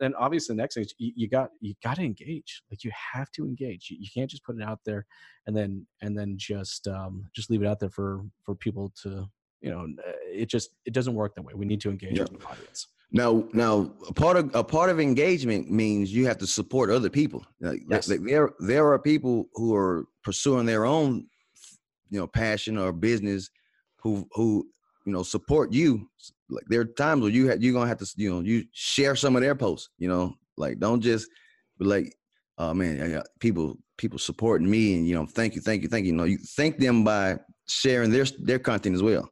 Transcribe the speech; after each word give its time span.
and 0.00 0.14
obviously 0.16 0.54
the 0.54 0.62
next 0.62 0.74
thing 0.74 0.84
is 0.84 0.94
you, 0.98 1.12
you 1.14 1.28
got 1.28 1.50
you 1.60 1.74
got 1.82 1.96
to 1.96 2.02
engage. 2.02 2.62
Like 2.70 2.84
you 2.84 2.90
have 3.14 3.30
to 3.32 3.44
engage. 3.44 3.88
You, 3.90 3.96
you 4.00 4.08
can't 4.12 4.30
just 4.30 4.44
put 4.44 4.56
it 4.56 4.62
out 4.62 4.80
there 4.84 5.06
and 5.46 5.56
then 5.56 5.86
and 6.02 6.18
then 6.18 6.34
just 6.36 6.86
um, 6.88 7.28
just 7.34 7.50
leave 7.50 7.62
it 7.62 7.66
out 7.66 7.80
there 7.80 7.90
for 7.90 8.22
for 8.44 8.54
people 8.54 8.92
to 9.02 9.26
you 9.60 9.70
know. 9.70 9.86
It 10.32 10.46
just 10.46 10.70
it 10.84 10.92
doesn't 10.92 11.14
work 11.14 11.34
that 11.34 11.42
way. 11.42 11.54
We 11.54 11.66
need 11.66 11.80
to 11.82 11.90
engage 11.90 12.18
with 12.18 12.38
the 12.38 12.46
audience. 12.46 12.88
Now, 13.12 13.44
now 13.52 13.92
a 14.08 14.12
part 14.12 14.36
of 14.36 14.54
a 14.54 14.64
part 14.64 14.90
of 14.90 14.98
engagement 15.00 15.70
means 15.70 16.12
you 16.12 16.26
have 16.26 16.38
to 16.38 16.46
support 16.46 16.90
other 16.90 17.10
people. 17.10 17.44
Like, 17.60 17.82
Yes. 17.88 18.08
like, 18.08 18.20
there, 18.24 18.50
there 18.58 18.92
are 18.92 18.98
people 18.98 19.48
who 19.54 19.74
are 19.74 20.06
pursuing 20.24 20.66
their 20.66 20.84
own, 20.84 21.26
you 22.10 22.18
know, 22.18 22.26
passion 22.26 22.76
or 22.76 22.92
business, 22.92 23.48
who 24.02 24.26
who 24.32 24.68
you 25.06 25.12
know 25.12 25.22
support 25.22 25.72
you. 25.72 26.08
Like 26.48 26.64
there 26.68 26.80
are 26.80 26.84
times 26.84 27.22
where 27.22 27.30
you 27.30 27.48
have 27.48 27.62
you're 27.62 27.72
gonna 27.72 27.88
have 27.88 27.98
to 27.98 28.12
you 28.16 28.30
know 28.30 28.40
you 28.40 28.64
share 28.72 29.16
some 29.16 29.36
of 29.36 29.42
their 29.42 29.54
posts. 29.54 29.90
You 29.98 30.08
know, 30.08 30.34
like 30.56 30.78
don't 30.78 31.00
just 31.00 31.28
be 31.78 31.86
like, 31.86 32.16
oh 32.58 32.74
man, 32.74 33.22
people 33.40 33.78
people 33.96 34.18
supporting 34.18 34.70
me, 34.70 34.94
and 34.94 35.06
you 35.06 35.14
know, 35.14 35.26
thank 35.26 35.54
you, 35.54 35.60
thank 35.60 35.82
you, 35.82 35.88
thank 35.88 36.04
you. 36.04 36.12
You 36.12 36.16
know, 36.16 36.24
you 36.24 36.38
thank 36.56 36.78
them 36.78 37.04
by 37.04 37.38
sharing 37.68 38.10
their 38.10 38.24
their 38.38 38.58
content 38.58 38.94
as 38.94 39.02
well. 39.02 39.28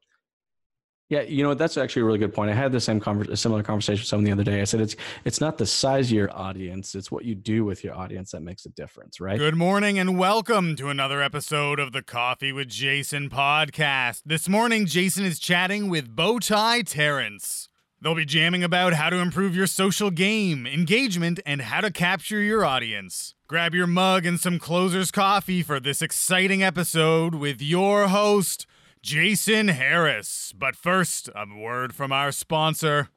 Yeah, 1.11 1.21
you 1.21 1.43
know? 1.43 1.53
That's 1.53 1.77
actually 1.77 2.03
a 2.03 2.05
really 2.07 2.19
good 2.19 2.33
point. 2.33 2.51
I 2.51 2.55
had 2.55 2.73
the 2.73 2.81
same 2.81 2.99
conver- 2.99 3.29
a 3.29 3.37
similar 3.37 3.63
conversation 3.63 4.01
with 4.01 4.09
someone 4.09 4.25
the 4.25 4.33
other 4.33 4.43
day. 4.43 4.63
I 4.63 4.65
said 4.65 4.81
it's 4.81 4.97
it's 5.25 5.41
not 5.41 5.59
the 5.59 5.67
size 5.67 6.07
of 6.07 6.13
your 6.13 6.35
audience; 6.35 6.95
it's 6.95 7.11
what 7.11 7.27
you 7.27 7.35
do 7.35 7.65
with 7.65 7.85
your 7.85 7.95
audience 7.95 8.31
that 8.31 8.41
makes 8.41 8.65
a 8.65 8.71
difference, 8.71 9.21
right? 9.21 9.39
Good 9.39 9.55
morning 9.55 9.99
and 9.99 10.19
welcome 10.19 10.77
to 10.77 10.89
another 10.89 11.23
episode 11.23 11.79
of 11.79 11.93
the 11.93 12.03
Coffee 12.03 12.53
with 12.53 12.69
Jason 12.69 13.29
podcast. 13.29 14.23
This 14.25 14.49
morning, 14.49 14.87
Jason 14.87 15.27
is 15.27 15.39
chatting 15.39 15.91
with 15.91 16.17
Bowtie 16.17 16.85
Terrence. 16.87 17.69
They'll 18.01 18.15
be 18.15 18.25
jamming 18.25 18.65
about 18.65 18.95
how 18.95 19.11
to 19.11 19.17
improve 19.17 19.55
your 19.55 19.67
social 19.67 20.11
game, 20.11 20.67
engagement, 20.67 21.41
and 21.47 21.63
how 21.63 21.81
to 21.81 21.91
capture 21.91 22.41
your 22.41 22.65
audience. 22.65 23.35
Grab 23.47 23.75
your 23.75 23.87
mug 23.87 24.25
and 24.27 24.41
some 24.41 24.59
closer's 24.59 25.11
coffee 25.11 25.63
for 25.63 25.81
this 25.81 26.03
exciting 26.03 26.63
episode 26.63 27.35
with 27.35 27.63
your 27.63 28.09
host, 28.09 28.67
Jason 29.05 29.69
Harris. 29.69 30.55
But 30.57 30.75
first, 30.75 31.29
a 31.37 31.45
word 31.55 31.95
from 31.95 32.11
our 32.11 32.33
sponsor. 32.33 33.11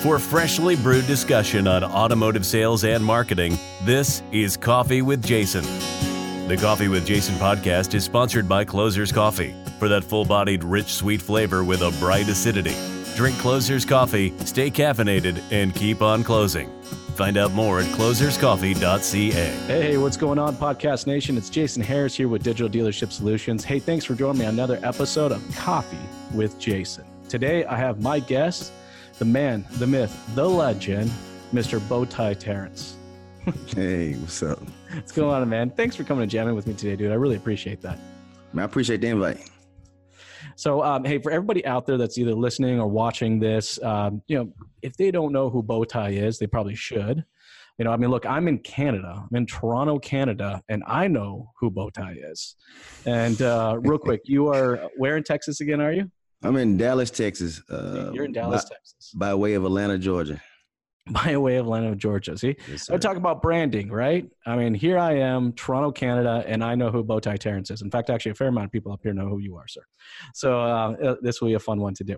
For 0.00 0.20
freshly 0.20 0.76
brewed 0.76 1.08
discussion 1.08 1.66
on 1.66 1.82
automotive 1.82 2.46
sales 2.46 2.84
and 2.84 3.04
marketing, 3.04 3.58
this 3.82 4.22
is 4.30 4.56
Coffee 4.56 5.02
with 5.02 5.20
Jason. 5.20 5.64
The 6.46 6.56
Coffee 6.56 6.86
with 6.86 7.04
Jason 7.04 7.34
podcast 7.34 7.92
is 7.94 8.04
sponsored 8.04 8.48
by 8.48 8.64
Closer's 8.64 9.10
Coffee 9.10 9.52
for 9.80 9.88
that 9.88 10.04
full 10.04 10.24
bodied, 10.24 10.62
rich, 10.62 10.92
sweet 10.92 11.20
flavor 11.20 11.64
with 11.64 11.82
a 11.82 11.90
bright 11.98 12.28
acidity. 12.28 12.76
Drink 13.16 13.36
Closer's 13.38 13.84
Coffee, 13.84 14.32
stay 14.44 14.70
caffeinated, 14.70 15.42
and 15.50 15.74
keep 15.74 16.02
on 16.02 16.22
closing. 16.22 16.70
Find 17.14 17.36
out 17.36 17.52
more 17.52 17.80
at 17.80 17.86
closerscoffee.ca. 17.94 19.30
Hey, 19.66 19.96
what's 19.98 20.16
going 20.16 20.38
on, 20.38 20.56
Podcast 20.56 21.06
Nation? 21.06 21.36
It's 21.36 21.50
Jason 21.50 21.82
Harris 21.82 22.14
here 22.16 22.28
with 22.28 22.42
Digital 22.42 22.68
Dealership 22.70 23.12
Solutions. 23.12 23.64
Hey, 23.64 23.78
thanks 23.78 24.04
for 24.04 24.14
joining 24.14 24.40
me 24.40 24.46
on 24.46 24.54
another 24.54 24.80
episode 24.82 25.30
of 25.30 25.42
Coffee 25.54 25.98
with 26.32 26.58
Jason. 26.58 27.04
Today, 27.28 27.64
I 27.66 27.76
have 27.76 28.00
my 28.00 28.18
guest, 28.18 28.72
the 29.18 29.24
man, 29.26 29.66
the 29.72 29.86
myth, 29.86 30.18
the 30.34 30.48
legend, 30.48 31.10
Mr. 31.52 31.78
Bowtie 31.80 32.38
Terrence. 32.38 32.96
Hey, 33.74 34.14
what's 34.14 34.40
up? 34.42 34.60
What's 34.94 35.10
going 35.10 35.34
on, 35.42 35.48
man? 35.48 35.70
Thanks 35.70 35.96
for 35.96 36.04
coming 36.04 36.22
and 36.22 36.30
jamming 36.30 36.54
with 36.54 36.66
me 36.68 36.74
today, 36.74 36.94
dude. 36.94 37.10
I 37.10 37.14
really 37.14 37.34
appreciate 37.36 37.82
that. 37.82 37.98
Man, 38.52 38.62
I 38.62 38.66
appreciate 38.66 39.00
the 39.00 39.08
invite. 39.08 39.50
So, 40.56 40.82
um, 40.82 41.04
hey, 41.04 41.18
for 41.18 41.30
everybody 41.30 41.64
out 41.66 41.86
there 41.86 41.96
that's 41.96 42.18
either 42.18 42.34
listening 42.34 42.80
or 42.80 42.86
watching 42.86 43.38
this, 43.38 43.82
um, 43.82 44.22
you 44.26 44.36
know, 44.38 44.52
if 44.82 44.96
they 44.96 45.10
don't 45.10 45.32
know 45.32 45.50
who 45.50 45.62
Bowtie 45.62 46.22
is, 46.22 46.38
they 46.38 46.46
probably 46.46 46.74
should. 46.74 47.24
You 47.78 47.86
know, 47.86 47.92
I 47.92 47.96
mean, 47.96 48.10
look, 48.10 48.26
I'm 48.26 48.48
in 48.48 48.58
Canada. 48.58 49.24
I'm 49.30 49.36
in 49.36 49.46
Toronto, 49.46 49.98
Canada, 49.98 50.62
and 50.68 50.82
I 50.86 51.08
know 51.08 51.50
who 51.58 51.70
Bowtie 51.70 52.16
is. 52.30 52.56
And 53.06 53.40
uh, 53.40 53.78
real 53.80 53.98
quick, 54.08 54.20
you 54.24 54.48
are 54.48 54.88
where 54.96 55.16
in 55.16 55.24
Texas 55.24 55.60
again? 55.60 55.80
Are 55.80 55.92
you? 55.92 56.10
I'm 56.44 56.56
in 56.56 56.76
Dallas, 56.76 57.10
Texas. 57.10 57.62
Uh, 57.70 58.10
You're 58.12 58.24
in 58.24 58.32
Dallas, 58.32 58.64
by, 58.64 58.74
Texas, 58.74 59.12
by 59.14 59.34
way 59.34 59.54
of 59.54 59.64
Atlanta, 59.64 59.96
Georgia. 59.96 60.42
By 61.10 61.36
way 61.36 61.56
of 61.56 61.66
Atlanta, 61.66 61.94
Georgia. 61.96 62.36
See, 62.36 62.56
Yes, 62.68 62.90
I 62.90 62.96
talk 62.96 63.16
about 63.16 63.42
branding, 63.42 63.90
right? 63.90 64.28
I 64.46 64.56
mean, 64.56 64.74
here 64.74 64.98
I 64.98 65.14
am, 65.14 65.52
Toronto, 65.52 65.90
Canada, 65.90 66.44
and 66.46 66.62
I 66.62 66.74
know 66.74 66.90
who 66.90 67.02
Bowtie 67.02 67.38
Terrence 67.38 67.70
is. 67.70 67.82
In 67.82 67.90
fact, 67.90 68.10
actually, 68.10 68.32
a 68.32 68.34
fair 68.34 68.48
amount 68.48 68.66
of 68.66 68.72
people 68.72 68.92
up 68.92 69.00
here 69.02 69.12
know 69.12 69.28
who 69.28 69.38
you 69.38 69.56
are, 69.56 69.66
sir. 69.68 69.82
So 70.34 70.60
uh, 70.60 70.92
uh, 71.02 71.16
this 71.20 71.40
will 71.40 71.48
be 71.48 71.54
a 71.54 71.58
fun 71.60 71.80
one 71.80 71.94
to 71.94 72.04
do. 72.04 72.16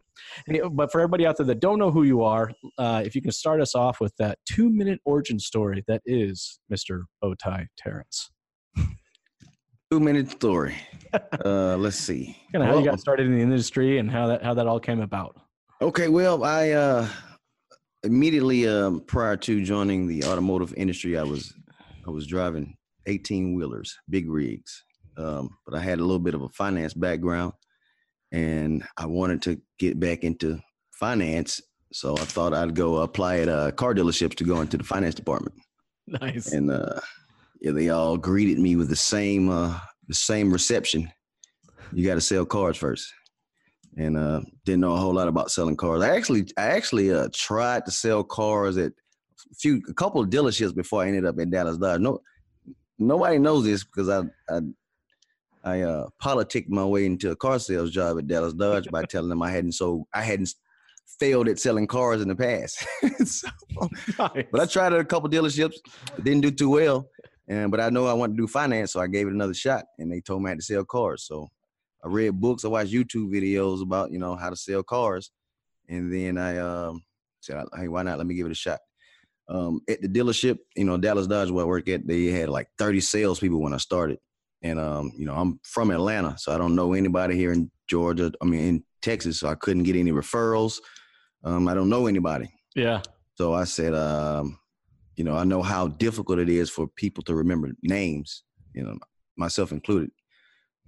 But 0.70 0.92
for 0.92 1.00
everybody 1.00 1.26
out 1.26 1.36
there 1.36 1.46
that 1.46 1.60
don't 1.60 1.78
know 1.78 1.90
who 1.90 2.02
you 2.02 2.22
are, 2.22 2.52
uh, 2.78 3.02
if 3.04 3.14
you 3.14 3.22
can 3.22 3.32
start 3.32 3.60
us 3.60 3.74
off 3.74 4.00
with 4.00 4.14
that 4.18 4.38
two-minute 4.46 5.00
origin 5.04 5.38
story 5.38 5.82
that 5.86 6.02
is 6.04 6.58
Mr. 6.72 7.02
Bowtie 7.22 7.66
Terrence. 7.78 8.30
Two 9.90 10.00
minute 10.00 10.30
story. 10.30 10.74
uh, 11.44 11.76
let's 11.76 11.96
see. 11.96 12.36
Kind 12.52 12.64
of 12.64 12.70
how 12.70 12.78
you 12.78 12.84
got 12.84 12.98
started 12.98 13.26
in 13.26 13.34
the 13.34 13.42
industry 13.42 13.98
and 13.98 14.10
how 14.10 14.26
that 14.26 14.42
how 14.42 14.54
that 14.54 14.66
all 14.66 14.80
came 14.80 15.00
about. 15.00 15.36
Okay, 15.80 16.08
well, 16.08 16.42
I 16.42 16.70
uh, 16.70 17.08
immediately 18.04 18.68
um, 18.68 19.00
prior 19.00 19.36
to 19.38 19.64
joining 19.64 20.06
the 20.06 20.24
automotive 20.24 20.74
industry, 20.76 21.18
I 21.18 21.22
was 21.22 21.54
I 22.06 22.10
was 22.10 22.26
driving 22.26 22.76
18 23.06 23.54
wheelers, 23.54 23.96
big 24.08 24.30
rigs. 24.30 24.84
Um, 25.16 25.50
but 25.64 25.78
I 25.78 25.80
had 25.80 25.98
a 25.98 26.02
little 26.02 26.18
bit 26.18 26.34
of 26.34 26.42
a 26.42 26.48
finance 26.50 26.92
background, 26.92 27.52
and 28.32 28.84
I 28.96 29.06
wanted 29.06 29.42
to 29.42 29.60
get 29.78 29.98
back 29.98 30.24
into 30.24 30.60
finance. 30.92 31.60
So 31.92 32.14
I 32.14 32.24
thought 32.24 32.52
I'd 32.52 32.74
go 32.74 32.96
apply 32.96 33.38
at 33.38 33.48
uh, 33.48 33.70
car 33.72 33.94
dealerships 33.94 34.34
to 34.36 34.44
go 34.44 34.60
into 34.60 34.76
the 34.76 34.84
finance 34.84 35.14
department. 35.14 35.54
Nice. 36.06 36.52
and 36.52 36.70
uh 36.70 37.00
yeah, 37.62 37.72
they 37.72 37.88
all 37.88 38.18
greeted 38.18 38.58
me 38.58 38.76
with 38.76 38.90
the 38.90 38.96
same 38.96 39.48
uh 39.48 39.78
the 40.08 40.14
same 40.14 40.52
reception. 40.52 41.10
You 41.92 42.06
got 42.06 42.16
to 42.16 42.20
sell 42.20 42.44
cars 42.44 42.76
first, 42.76 43.10
and 43.96 44.16
uh 44.16 44.40
didn't 44.64 44.80
know 44.80 44.94
a 44.94 44.98
whole 44.98 45.14
lot 45.14 45.28
about 45.28 45.50
selling 45.50 45.76
cars. 45.76 46.02
I 46.02 46.16
actually 46.16 46.46
I 46.56 46.62
actually 46.66 47.12
uh 47.12 47.28
tried 47.32 47.84
to 47.86 47.90
sell 47.90 48.24
cars 48.24 48.76
at 48.76 48.92
a 49.50 49.54
few 49.54 49.80
a 49.88 49.94
couple 49.94 50.20
of 50.20 50.30
dealerships 50.30 50.74
before 50.74 51.02
I 51.02 51.08
ended 51.08 51.26
up 51.26 51.38
in 51.38 51.50
Dallas 51.50 51.78
Dodge. 51.78 52.00
No, 52.00 52.20
nobody 52.98 53.38
knows 53.38 53.64
this 53.64 53.84
because 53.84 54.08
I 54.08 54.22
I 54.52 54.60
I 55.64 55.80
uh 55.82 56.08
politicked 56.20 56.70
my 56.70 56.84
way 56.84 57.06
into 57.06 57.30
a 57.30 57.36
car 57.36 57.58
sales 57.58 57.90
job 57.90 58.18
at 58.18 58.26
Dallas 58.26 58.54
Dodge 58.54 58.88
by 58.90 59.04
telling 59.04 59.28
them 59.28 59.42
I 59.42 59.50
hadn't 59.50 59.72
sold 59.72 60.06
I 60.12 60.22
hadn't 60.22 60.54
failed 61.18 61.48
at 61.48 61.58
selling 61.60 61.86
cars 61.86 62.20
in 62.22 62.28
the 62.28 62.34
past. 62.36 62.84
so, 63.26 63.48
Nice. 64.18 64.46
but 64.50 64.60
I 64.60 64.66
tried 64.66 64.92
at 64.92 65.00
a 65.00 65.04
couple 65.04 65.28
dealerships, 65.28 65.76
didn't 66.22 66.40
do 66.40 66.50
too 66.50 66.70
well. 66.70 67.08
And 67.46 67.70
but 67.70 67.78
I 67.80 67.90
know 67.90 68.06
I 68.06 68.14
wanted 68.14 68.36
to 68.36 68.42
do 68.42 68.46
finance, 68.46 68.92
so 68.92 69.00
I 69.00 69.06
gave 69.06 69.26
it 69.26 69.34
another 69.34 69.54
shot. 69.54 69.84
And 69.98 70.10
they 70.10 70.20
told 70.20 70.42
me 70.42 70.46
I 70.46 70.50
had 70.50 70.60
to 70.60 70.64
sell 70.64 70.84
cars. 70.84 71.24
So 71.24 71.50
I 72.04 72.08
read 72.08 72.40
books, 72.40 72.64
I 72.64 72.68
watched 72.68 72.92
YouTube 72.92 73.32
videos 73.32 73.82
about 73.82 74.12
you 74.12 74.18
know 74.18 74.36
how 74.36 74.50
to 74.50 74.56
sell 74.56 74.82
cars, 74.82 75.30
and 75.88 76.12
then 76.12 76.38
I 76.38 76.58
um, 76.58 77.02
said, 77.40 77.64
"Hey, 77.76 77.88
why 77.88 78.02
not? 78.02 78.18
Let 78.18 78.26
me 78.26 78.34
give 78.34 78.46
it 78.46 78.52
a 78.52 78.56
shot." 78.56 78.80
Um, 79.48 79.80
at 79.88 80.00
the 80.00 80.08
dealership, 80.08 80.58
you 80.74 80.84
know, 80.84 80.96
Dallas 80.96 81.26
Dodge, 81.26 81.50
where 81.50 81.64
I 81.64 81.68
work 81.68 81.88
at, 81.88 82.06
they 82.06 82.26
had 82.26 82.48
like 82.48 82.68
30 82.78 83.00
salespeople 83.00 83.60
when 83.60 83.74
I 83.74 83.78
started. 83.78 84.18
And 84.62 84.78
um, 84.78 85.12
you 85.16 85.26
know, 85.26 85.34
I'm 85.34 85.60
from 85.62 85.90
Atlanta, 85.90 86.36
so 86.38 86.54
I 86.54 86.58
don't 86.58 86.74
know 86.74 86.94
anybody 86.94 87.36
here 87.36 87.52
in 87.52 87.70
Georgia. 87.88 88.32
I 88.40 88.44
mean, 88.44 88.60
in 88.60 88.84
Texas, 89.02 89.40
so 89.40 89.48
I 89.48 89.54
couldn't 89.54 89.82
get 89.82 89.96
any 89.96 90.12
referrals. 90.12 90.78
Um, 91.42 91.68
I 91.68 91.74
don't 91.74 91.90
know 91.90 92.06
anybody. 92.06 92.50
yeah. 92.74 93.02
So 93.36 93.52
I 93.52 93.64
said, 93.64 93.94
um, 93.94 94.58
you 95.16 95.24
know, 95.24 95.36
I 95.36 95.44
know 95.44 95.62
how 95.62 95.88
difficult 95.88 96.38
it 96.38 96.48
is 96.48 96.70
for 96.70 96.86
people 96.86 97.22
to 97.24 97.34
remember 97.34 97.72
names, 97.82 98.44
you 98.74 98.82
know, 98.82 98.96
myself 99.36 99.72
included. 99.72 100.10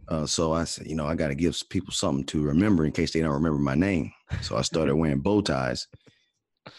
Uh, 0.09 0.27
so 0.27 0.53
I 0.53 0.65
said, 0.65 0.87
you 0.87 0.95
know, 0.95 1.07
I 1.07 1.15
got 1.15 1.29
to 1.29 1.35
give 1.35 1.61
people 1.69 1.93
something 1.93 2.25
to 2.27 2.43
remember 2.43 2.85
in 2.85 2.93
case 2.93 3.13
they 3.13 3.21
don't 3.21 3.33
remember 3.33 3.59
my 3.59 3.75
name. 3.75 4.13
So 4.41 4.57
I 4.57 4.63
started 4.63 4.95
wearing 4.97 5.21
bow 5.21 5.41
ties, 5.41 5.89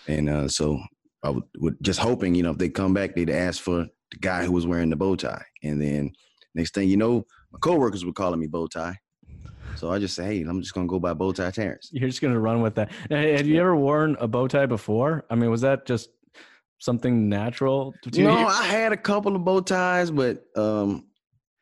and 0.08 0.30
uh, 0.30 0.48
so 0.48 0.80
I 1.24 1.32
would, 1.32 1.44
would 1.58 1.78
just 1.82 2.00
hoping, 2.00 2.36
you 2.36 2.44
know, 2.44 2.52
if 2.52 2.58
they 2.58 2.70
come 2.70 2.94
back, 2.94 3.16
they'd 3.16 3.30
ask 3.30 3.62
for 3.62 3.86
the 4.12 4.18
guy 4.20 4.46
who 4.46 4.52
was 4.52 4.66
wearing 4.66 4.90
the 4.90 4.96
bow 4.96 5.16
tie, 5.16 5.44
and 5.64 5.82
then 5.82 6.12
next 6.56 6.74
thing 6.74 6.90
you 6.90 6.98
know, 6.98 7.26
my 7.52 7.60
coworkers 7.60 8.06
were 8.06 8.14
calling 8.14 8.40
me 8.40 8.48
bow 8.48 8.68
tie. 8.68 8.98
So 9.76 9.92
I 9.92 10.00
just 10.00 10.16
say, 10.16 10.26
hey, 10.26 10.42
I'm 10.42 10.62
just 10.62 10.74
gonna 10.74 10.88
go 10.88 11.00
by 11.00 11.14
bow 11.14 11.32
tie 11.34 11.52
Terrence. 11.52 11.90
You're 11.92 12.10
just 12.10 12.22
gonna 12.22 12.40
run 12.40 12.62
with 12.62 12.76
that. 12.76 12.92
Now, 13.10 13.18
Have 13.22 13.46
you 13.46 13.60
ever 13.60 13.76
worn 13.76 14.18
a 14.20 14.28
bow 14.28 14.48
tie 14.48 14.66
before? 14.66 15.26
I 15.30 15.36
mean, 15.36 15.52
was 15.52 15.62
that 15.62 15.86
just 15.86 16.10
something 16.80 17.30
natural 17.30 17.94
to 18.04 18.10
You 18.10 18.26
know. 18.26 18.48
I 18.48 18.64
had 18.66 18.94
a 18.94 18.98
couple 18.98 19.36
of 19.36 19.44
bow 19.44 19.62
ties, 19.62 20.12
but 20.12 20.46
um, 20.56 21.07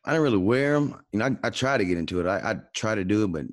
I 0.06 0.12
didn't 0.12 0.24
really 0.24 0.38
wear 0.38 0.74
them. 0.74 0.96
You 1.12 1.20
know, 1.20 1.26
I, 1.26 1.48
I 1.48 1.50
try 1.50 1.78
to 1.78 1.86
get 1.86 1.98
into 1.98 2.20
it. 2.20 2.28
I, 2.28 2.52
I 2.52 2.56
try 2.74 2.96
to 2.96 3.04
do 3.04 3.24
it, 3.24 3.32
but 3.32 3.46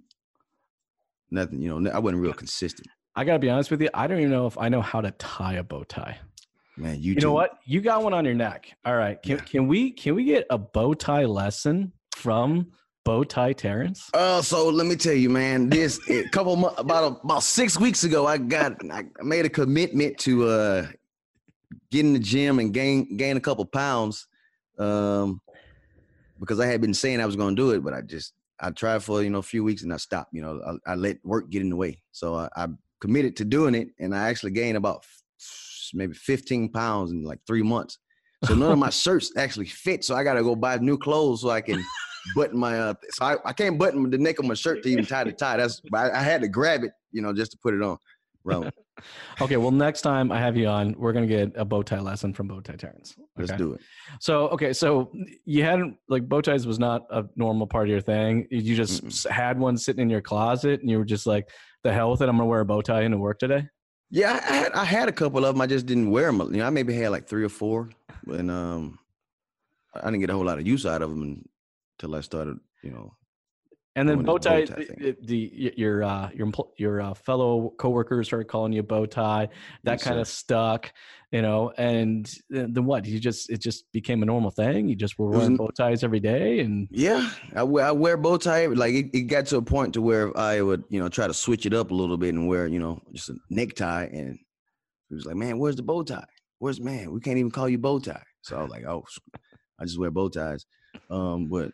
nothing. 1.30 1.60
You 1.62 1.80
know, 1.80 1.90
I 1.90 1.98
wasn't 1.98 2.22
real 2.22 2.32
consistent. 2.32 2.88
I 3.14 3.24
gotta 3.24 3.38
be 3.38 3.50
honest 3.50 3.70
with 3.70 3.82
you. 3.82 3.90
I 3.94 4.06
don't 4.06 4.18
even 4.18 4.30
know 4.30 4.46
if 4.46 4.56
I 4.58 4.68
know 4.68 4.80
how 4.80 5.00
to 5.00 5.10
tie 5.12 5.54
a 5.54 5.62
bow 5.62 5.84
tie. 5.84 6.18
Man, 6.76 7.02
you, 7.02 7.12
You 7.14 7.20
know 7.20 7.32
what? 7.32 7.58
You 7.66 7.80
got 7.82 8.02
one 8.02 8.14
on 8.14 8.24
your 8.24 8.34
neck. 8.34 8.72
All 8.84 8.96
right. 8.96 9.22
Can 9.22 9.36
Yeah. 9.36 9.42
can 9.44 9.68
we 9.68 9.90
can 9.90 10.14
we 10.14 10.24
get 10.24 10.46
a 10.50 10.56
bow 10.56 10.94
tie 10.94 11.26
lesson 11.26 11.92
from 12.16 12.68
bow 13.04 13.24
tie 13.24 13.52
Terrence? 13.52 14.08
Uh, 14.14 14.40
so 14.40 14.68
let 14.70 14.86
me 14.86 14.96
tell 14.96 15.12
you, 15.12 15.28
man. 15.28 15.68
This 15.68 16.00
a 16.08 16.26
couple 16.32 16.56
mo- 16.56 16.74
about 16.78 17.20
about 17.22 17.42
six 17.42 17.78
weeks 17.78 18.04
ago, 18.04 18.26
I 18.26 18.38
got 18.38 18.72
I 18.90 19.04
made 19.22 19.44
a 19.44 19.50
commitment 19.50 20.16
to 20.20 20.48
uh 20.48 20.86
get 21.90 22.06
in 22.06 22.14
the 22.14 22.18
gym 22.18 22.58
and 22.58 22.72
gain 22.72 23.18
gain 23.18 23.36
a 23.36 23.40
couple 23.40 23.66
pounds, 23.66 24.26
um, 24.78 25.42
because 26.42 26.58
I 26.58 26.66
had 26.66 26.80
been 26.80 26.92
saying 26.92 27.20
I 27.20 27.26
was 27.26 27.36
going 27.36 27.54
to 27.54 27.62
do 27.62 27.70
it, 27.70 27.84
but 27.84 27.94
I 27.94 28.00
just 28.00 28.32
I 28.60 28.70
tried 28.70 29.04
for 29.04 29.22
you 29.22 29.30
know 29.30 29.38
a 29.38 29.42
few 29.42 29.62
weeks 29.62 29.84
and 29.84 29.92
I 29.92 29.96
stopped. 29.96 30.30
You 30.32 30.42
know, 30.42 30.78
I, 30.86 30.92
I 30.92 30.94
let 30.96 31.18
work 31.24 31.48
get 31.50 31.62
in 31.62 31.70
the 31.70 31.76
way, 31.76 32.02
so 32.10 32.34
I, 32.34 32.48
I 32.56 32.66
committed 33.00 33.36
to 33.36 33.44
doing 33.44 33.76
it, 33.76 33.88
and 34.00 34.12
I 34.12 34.28
actually 34.28 34.50
gained 34.50 34.76
about 34.76 35.06
maybe 35.94 36.14
15 36.14 36.70
pounds 36.70 37.12
in 37.12 37.22
like 37.22 37.38
three 37.46 37.62
months. 37.62 37.98
So 38.44 38.56
none 38.56 38.72
of 38.72 38.78
my 38.78 38.90
shirts 39.04 39.30
actually 39.36 39.66
fit, 39.66 40.04
so 40.04 40.16
I 40.16 40.24
got 40.24 40.34
to 40.34 40.42
go 40.42 40.56
buy 40.56 40.78
new 40.78 40.98
clothes 40.98 41.42
so 41.42 41.50
I 41.50 41.60
can 41.60 41.82
button 42.34 42.58
my 42.58 42.76
uh. 42.76 42.94
So 43.10 43.24
I, 43.24 43.36
I 43.44 43.52
can't 43.52 43.78
button 43.78 44.10
the 44.10 44.18
neck 44.18 44.40
of 44.40 44.44
my 44.44 44.54
shirt 44.54 44.82
to 44.82 44.88
even 44.88 45.06
tie 45.06 45.22
the 45.22 45.32
tie. 45.32 45.58
That's 45.58 45.80
I, 45.94 46.10
I 46.10 46.22
had 46.22 46.40
to 46.40 46.48
grab 46.48 46.82
it, 46.82 46.90
you 47.12 47.22
know, 47.22 47.32
just 47.32 47.52
to 47.52 47.58
put 47.62 47.72
it 47.72 47.82
on. 47.82 47.98
Right. 48.42 48.68
Okay, 49.40 49.56
well, 49.56 49.70
next 49.70 50.02
time 50.02 50.30
I 50.30 50.38
have 50.38 50.56
you 50.56 50.66
on, 50.66 50.94
we're 50.98 51.12
gonna 51.12 51.26
get 51.26 51.52
a 51.56 51.64
bow 51.64 51.82
tie 51.82 52.00
lesson 52.00 52.32
from 52.32 52.48
Bow 52.48 52.60
Tie 52.60 52.76
Terrence. 52.76 53.14
Let's 53.36 53.52
do 53.52 53.72
it. 53.72 53.80
So, 54.20 54.48
okay, 54.48 54.72
so 54.72 55.12
you 55.44 55.64
hadn't 55.64 55.96
like 56.08 56.28
bow 56.28 56.40
ties 56.40 56.66
was 56.66 56.78
not 56.78 57.06
a 57.10 57.24
normal 57.36 57.66
part 57.66 57.88
of 57.88 57.90
your 57.90 58.00
thing. 58.00 58.46
You 58.50 58.74
just 58.76 59.04
Mm-mm. 59.04 59.30
had 59.30 59.58
one 59.58 59.76
sitting 59.76 60.02
in 60.02 60.10
your 60.10 60.20
closet, 60.20 60.80
and 60.80 60.90
you 60.90 60.98
were 60.98 61.04
just 61.04 61.26
like, 61.26 61.48
"The 61.82 61.92
hell 61.92 62.10
with 62.10 62.22
it! 62.22 62.28
I'm 62.28 62.36
gonna 62.36 62.48
wear 62.48 62.60
a 62.60 62.64
bow 62.64 62.82
tie 62.82 63.02
into 63.02 63.18
work 63.18 63.38
today." 63.38 63.68
Yeah, 64.10 64.40
I 64.48 64.52
had 64.54 64.72
I 64.72 64.84
had 64.84 65.08
a 65.08 65.12
couple 65.12 65.44
of 65.44 65.54
them. 65.54 65.62
I 65.62 65.66
just 65.66 65.86
didn't 65.86 66.10
wear 66.10 66.30
them. 66.30 66.40
You 66.52 66.60
know, 66.60 66.66
I 66.66 66.70
maybe 66.70 66.94
had 66.94 67.10
like 67.10 67.26
three 67.26 67.44
or 67.44 67.48
four, 67.48 67.88
and 68.26 68.50
um, 68.50 68.98
I 69.94 70.04
didn't 70.04 70.20
get 70.20 70.30
a 70.30 70.34
whole 70.34 70.44
lot 70.44 70.58
of 70.58 70.66
use 70.66 70.84
out 70.84 71.02
of 71.02 71.10
them 71.10 71.42
until 71.96 72.14
I 72.14 72.20
started. 72.20 72.58
You 72.82 72.90
know, 72.90 73.14
And 73.94 74.08
then 74.08 74.22
bow 74.22 74.38
tie, 74.38 74.64
the, 74.64 75.16
the, 75.20 75.72
your 75.76 76.02
uh, 76.02 76.30
your 76.32 76.50
your 76.78 77.02
uh, 77.02 77.12
fellow 77.12 77.74
coworkers 77.76 78.26
started 78.26 78.48
calling 78.48 78.72
you 78.72 78.82
bow 78.82 79.04
tie. 79.04 79.50
That 79.84 79.92
Yes, 79.92 80.04
kind 80.04 80.18
of 80.18 80.26
stuck, 80.26 80.90
you 81.30 81.42
know. 81.42 81.74
And 81.76 82.34
then 82.48 82.86
what? 82.86 83.04
You 83.04 83.20
just 83.20 83.50
it 83.50 83.58
just 83.58 83.92
became 83.92 84.22
a 84.22 84.26
normal 84.26 84.50
thing. 84.50 84.88
You 84.88 84.96
just 84.96 85.18
were 85.18 85.28
wearing 85.28 85.58
bow 85.58 85.68
ties 85.68 86.02
every 86.04 86.20
day, 86.20 86.60
and 86.60 86.88
yeah, 86.90 87.30
I 87.54 87.64
wear 87.64 87.84
I 87.84 87.90
wear 87.90 88.16
bow 88.16 88.38
tie. 88.38 88.64
Like 88.66 88.94
it, 88.94 89.10
it 89.12 89.22
got 89.22 89.44
to 89.46 89.58
a 89.58 89.62
point 89.62 89.92
to 89.94 90.00
where 90.00 90.34
I 90.38 90.62
would 90.62 90.84
you 90.88 90.98
know 90.98 91.10
try 91.10 91.26
to 91.26 91.34
switch 91.34 91.66
it 91.66 91.74
up 91.74 91.90
a 91.90 91.94
little 91.94 92.16
bit 92.16 92.32
and 92.32 92.48
wear 92.48 92.66
you 92.66 92.78
know 92.78 93.02
just 93.12 93.28
a 93.28 93.36
necktie. 93.50 94.04
And 94.04 94.38
he 95.10 95.14
was 95.14 95.26
like, 95.26 95.36
"Man, 95.36 95.58
where's 95.58 95.76
the 95.76 95.82
bow 95.82 96.02
tie? 96.02 96.24
Where's 96.60 96.80
man? 96.80 97.12
We 97.12 97.20
can't 97.20 97.36
even 97.36 97.50
call 97.50 97.68
you 97.68 97.76
bow 97.76 97.98
tie." 97.98 98.22
So 98.40 98.56
I 98.56 98.62
was 98.62 98.70
like, 98.70 98.86
"Oh, 98.86 99.04
I 99.78 99.84
just 99.84 99.98
wear 99.98 100.10
bow 100.10 100.30
ties." 100.30 100.64
Um, 101.10 101.48
but 101.48 101.72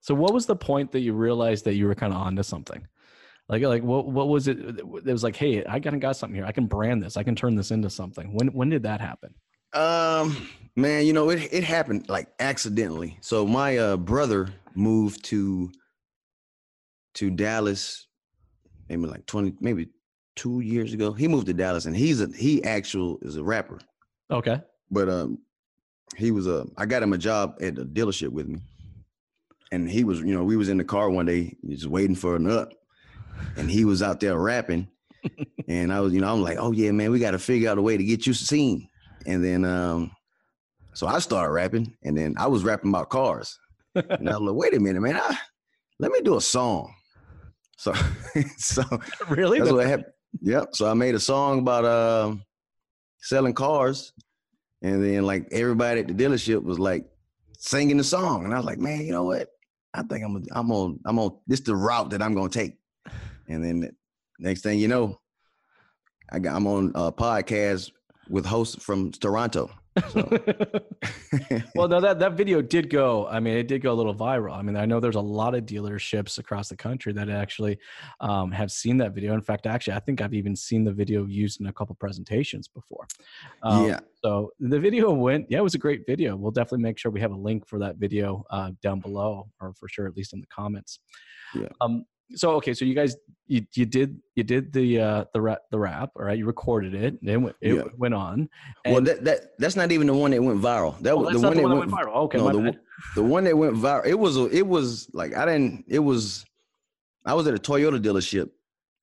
So 0.00 0.14
what 0.14 0.32
was 0.32 0.46
the 0.46 0.56
point 0.56 0.92
that 0.92 1.00
you 1.00 1.14
realized 1.14 1.64
that 1.64 1.74
you 1.74 1.86
were 1.86 1.94
kind 1.94 2.12
of 2.12 2.20
onto 2.20 2.42
something? 2.42 2.86
Like 3.48 3.62
like 3.62 3.82
what 3.82 4.06
what 4.06 4.28
was 4.28 4.48
it 4.48 4.58
it 4.58 5.04
was 5.04 5.22
like, 5.22 5.36
hey, 5.36 5.64
I 5.66 5.78
kind 5.78 5.94
of 5.94 6.00
got 6.00 6.16
something 6.16 6.34
here. 6.34 6.46
I 6.46 6.52
can 6.52 6.66
brand 6.66 7.02
this. 7.02 7.16
I 7.16 7.22
can 7.22 7.36
turn 7.36 7.54
this 7.54 7.70
into 7.70 7.90
something. 7.90 8.34
When 8.34 8.48
when 8.48 8.68
did 8.68 8.82
that 8.82 9.00
happen? 9.00 9.34
Um, 9.72 10.48
man, 10.74 11.06
you 11.06 11.12
know, 11.12 11.30
it 11.30 11.52
it 11.52 11.64
happened 11.64 12.08
like 12.08 12.28
accidentally. 12.40 13.18
So 13.20 13.46
my 13.46 13.76
uh 13.76 13.96
brother 13.96 14.48
moved 14.74 15.24
to 15.26 15.70
to 17.14 17.30
Dallas 17.30 18.06
maybe 18.88 19.06
like 19.06 19.26
20 19.26 19.54
maybe 19.60 19.88
2 20.36 20.60
years 20.60 20.92
ago. 20.92 21.12
He 21.12 21.28
moved 21.28 21.46
to 21.46 21.54
Dallas 21.54 21.86
and 21.86 21.96
he's 21.96 22.20
a 22.20 22.28
he 22.28 22.62
actual 22.64 23.18
is 23.22 23.36
a 23.36 23.44
rapper. 23.44 23.78
Okay. 24.30 24.60
But 24.90 25.08
um 25.08 25.38
he 26.16 26.30
was 26.30 26.46
a 26.46 26.66
I 26.76 26.86
got 26.86 27.02
him 27.02 27.12
a 27.12 27.18
job 27.18 27.56
at 27.60 27.78
a 27.78 27.84
dealership 27.84 28.28
with 28.28 28.48
me. 28.48 28.60
And 29.72 29.90
he 29.90 30.04
was, 30.04 30.20
you 30.20 30.34
know, 30.34 30.44
we 30.44 30.56
was 30.56 30.68
in 30.68 30.78
the 30.78 30.84
car 30.84 31.10
one 31.10 31.26
day 31.26 31.56
just 31.68 31.86
waiting 31.86 32.16
for 32.16 32.36
an 32.36 32.50
up. 32.50 32.72
And 33.56 33.70
he 33.70 33.84
was 33.84 34.02
out 34.02 34.20
there 34.20 34.38
rapping. 34.38 34.88
and 35.68 35.92
I 35.92 36.00
was, 36.00 36.12
you 36.12 36.20
know, 36.20 36.32
I'm 36.32 36.42
like, 36.42 36.58
oh 36.58 36.72
yeah, 36.72 36.92
man, 36.92 37.10
we 37.10 37.18
got 37.18 37.32
to 37.32 37.38
figure 37.38 37.68
out 37.68 37.78
a 37.78 37.82
way 37.82 37.96
to 37.96 38.04
get 38.04 38.26
you 38.26 38.32
seen. 38.32 38.88
And 39.26 39.44
then 39.44 39.64
um 39.64 40.12
so 40.94 41.06
I 41.06 41.18
started 41.18 41.52
rapping 41.52 41.94
and 42.04 42.16
then 42.16 42.34
I 42.38 42.46
was 42.46 42.64
rapping 42.64 42.90
about 42.90 43.10
cars. 43.10 43.58
And 43.94 44.28
I 44.28 44.36
was 44.36 44.42
like, 44.42 44.54
wait 44.54 44.74
a 44.74 44.80
minute, 44.80 45.00
man, 45.00 45.16
I, 45.16 45.36
let 45.98 46.12
me 46.12 46.20
do 46.20 46.36
a 46.36 46.40
song. 46.40 46.94
So 47.76 47.92
so 48.56 48.82
really? 49.28 49.58
that's 49.58 49.72
what 49.72 49.86
happened. 49.86 50.12
Yep. 50.42 50.74
So 50.74 50.90
I 50.90 50.94
made 50.94 51.14
a 51.14 51.20
song 51.20 51.60
about 51.60 51.84
um 51.84 52.42
selling 53.20 53.54
cars, 53.54 54.12
and 54.82 55.02
then 55.02 55.24
like 55.24 55.48
everybody 55.50 56.00
at 56.00 56.08
the 56.08 56.14
dealership 56.14 56.62
was 56.62 56.78
like 56.78 57.06
singing 57.58 57.96
the 57.96 58.04
song, 58.04 58.44
and 58.44 58.52
I 58.52 58.56
was 58.56 58.66
like, 58.66 58.78
man, 58.78 59.02
you 59.02 59.12
know 59.12 59.24
what? 59.24 59.48
I 59.96 60.02
think 60.02 60.24
I'm 60.24 60.34
gonna, 60.34 60.44
I'm 60.52 60.70
on 60.70 61.00
I'm 61.06 61.18
on 61.18 61.38
this 61.46 61.60
the 61.60 61.74
route 61.74 62.10
that 62.10 62.22
I'm 62.22 62.34
gonna 62.34 62.50
take. 62.50 62.74
And 63.48 63.64
then 63.64 63.96
next 64.38 64.62
thing 64.62 64.78
you 64.78 64.88
know, 64.88 65.18
I 66.30 66.38
got 66.38 66.54
I'm 66.54 66.66
on 66.66 66.92
a 66.94 67.10
podcast 67.10 67.90
with 68.28 68.44
hosts 68.44 68.82
from 68.82 69.12
Toronto. 69.12 69.70
So 70.12 70.28
well, 71.74 71.88
no, 71.88 72.00
that 72.00 72.18
that 72.18 72.32
video 72.32 72.62
did 72.62 72.90
go. 72.90 73.26
I 73.26 73.40
mean, 73.40 73.56
it 73.56 73.68
did 73.68 73.82
go 73.82 73.92
a 73.92 73.94
little 73.94 74.14
viral. 74.14 74.56
I 74.56 74.62
mean, 74.62 74.76
I 74.76 74.84
know 74.86 75.00
there's 75.00 75.16
a 75.16 75.20
lot 75.20 75.54
of 75.54 75.64
dealerships 75.64 76.38
across 76.38 76.68
the 76.68 76.76
country 76.76 77.12
that 77.14 77.28
actually 77.28 77.78
um, 78.20 78.50
have 78.52 78.70
seen 78.70 78.96
that 78.98 79.12
video. 79.12 79.34
In 79.34 79.40
fact, 79.42 79.66
actually, 79.66 79.94
I 79.94 80.00
think 80.00 80.20
I've 80.20 80.34
even 80.34 80.54
seen 80.54 80.84
the 80.84 80.92
video 80.92 81.26
used 81.26 81.60
in 81.60 81.66
a 81.66 81.72
couple 81.72 81.94
presentations 81.96 82.68
before. 82.68 83.06
Um, 83.62 83.88
yeah, 83.88 84.00
So 84.24 84.50
the 84.60 84.78
video 84.78 85.12
went. 85.12 85.46
Yeah, 85.50 85.58
it 85.58 85.64
was 85.64 85.74
a 85.74 85.78
great 85.78 86.06
video. 86.06 86.36
We'll 86.36 86.50
definitely 86.52 86.82
make 86.82 86.98
sure 86.98 87.10
we 87.10 87.20
have 87.20 87.32
a 87.32 87.36
link 87.36 87.66
for 87.66 87.78
that 87.78 87.96
video 87.96 88.44
uh, 88.50 88.72
down 88.82 89.00
below, 89.00 89.48
or 89.60 89.72
for 89.74 89.88
sure, 89.88 90.06
at 90.06 90.16
least 90.16 90.32
in 90.32 90.40
the 90.40 90.46
comments. 90.48 91.00
Yeah. 91.54 91.68
Um. 91.80 92.04
So 92.34 92.52
okay, 92.56 92.74
so 92.74 92.84
you 92.84 92.94
guys, 92.94 93.16
you, 93.46 93.64
you 93.74 93.86
did 93.86 94.20
you 94.34 94.42
did 94.42 94.72
the 94.72 95.00
uh, 95.00 95.24
the 95.32 95.40
rap 95.40 95.60
the 95.70 95.78
rap, 95.78 96.10
all 96.16 96.24
right? 96.24 96.36
You 96.36 96.46
recorded 96.46 96.94
it. 96.94 97.18
It 97.22 97.36
went 97.36 97.56
it 97.60 97.74
Yeah. 97.74 97.82
went 97.96 98.14
on. 98.14 98.48
well 98.84 99.00
that 99.02 99.24
that 99.24 99.40
that's 99.58 99.76
not 99.76 99.92
even 99.92 100.08
the 100.08 100.14
one 100.14 100.32
that 100.32 100.42
went 100.42 100.60
viral. 100.60 100.98
That 101.00 101.12
Oh, 101.12 101.18
was 101.18 101.28
that's 101.28 101.40
the 101.40 101.46
one 101.46 101.56
the 101.56 101.62
that 101.62 101.68
one 101.68 101.78
went 101.78 101.90
that 101.90 101.96
went 101.96 102.08
viral. 102.08 102.16
Okay, 102.24 102.38
no, 102.38 102.52
the, 102.52 102.78
the 103.14 103.22
one 103.22 103.44
that 103.44 103.56
went 103.56 103.74
viral, 103.76 104.06
it 104.06 104.18
was 104.18 104.36
a, 104.36 104.46
it 104.46 104.66
was 104.66 105.08
like 105.12 105.36
I 105.36 105.44
didn't. 105.46 105.84
It 105.86 106.00
was 106.00 106.44
I 107.24 107.34
was 107.34 107.46
at 107.46 107.54
a 107.54 107.58
Toyota 107.58 108.02
dealership. 108.02 108.50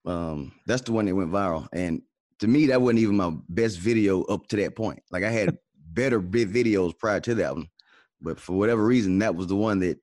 Um, 0.05 0.51
that's 0.67 0.81
the 0.81 0.91
one 0.91 1.05
that 1.05 1.15
went 1.15 1.31
viral, 1.31 1.67
and 1.71 2.01
to 2.39 2.47
me, 2.47 2.67
that 2.67 2.81
wasn't 2.81 2.99
even 2.99 3.15
my 3.15 3.31
best 3.47 3.79
video 3.79 4.23
up 4.23 4.47
to 4.47 4.57
that 4.57 4.75
point. 4.75 5.01
Like 5.11 5.23
I 5.23 5.29
had 5.31 5.57
better 5.93 6.19
big 6.19 6.51
videos 6.51 6.97
prior 6.97 7.21
to 7.21 7.35
that 7.35 7.55
one, 7.55 7.69
but 8.21 8.37
for 8.37 8.51
whatever 8.57 8.83
reason, 8.83 9.19
that 9.19 9.35
was 9.35 9.47
the 9.47 9.55
one 9.55 9.79
that 9.79 9.97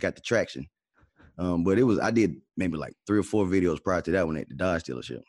got 0.00 0.14
the 0.14 0.20
traction. 0.20 0.68
Um, 1.38 1.64
but 1.64 1.78
it 1.78 1.84
was 1.84 1.98
I 1.98 2.10
did 2.10 2.36
maybe 2.56 2.76
like 2.76 2.94
three 3.06 3.18
or 3.18 3.22
four 3.22 3.46
videos 3.46 3.82
prior 3.82 4.00
to 4.02 4.10
that 4.10 4.26
one 4.26 4.36
at 4.36 4.48
the 4.48 4.54
Dodge 4.54 4.84
dealership. 4.84 5.22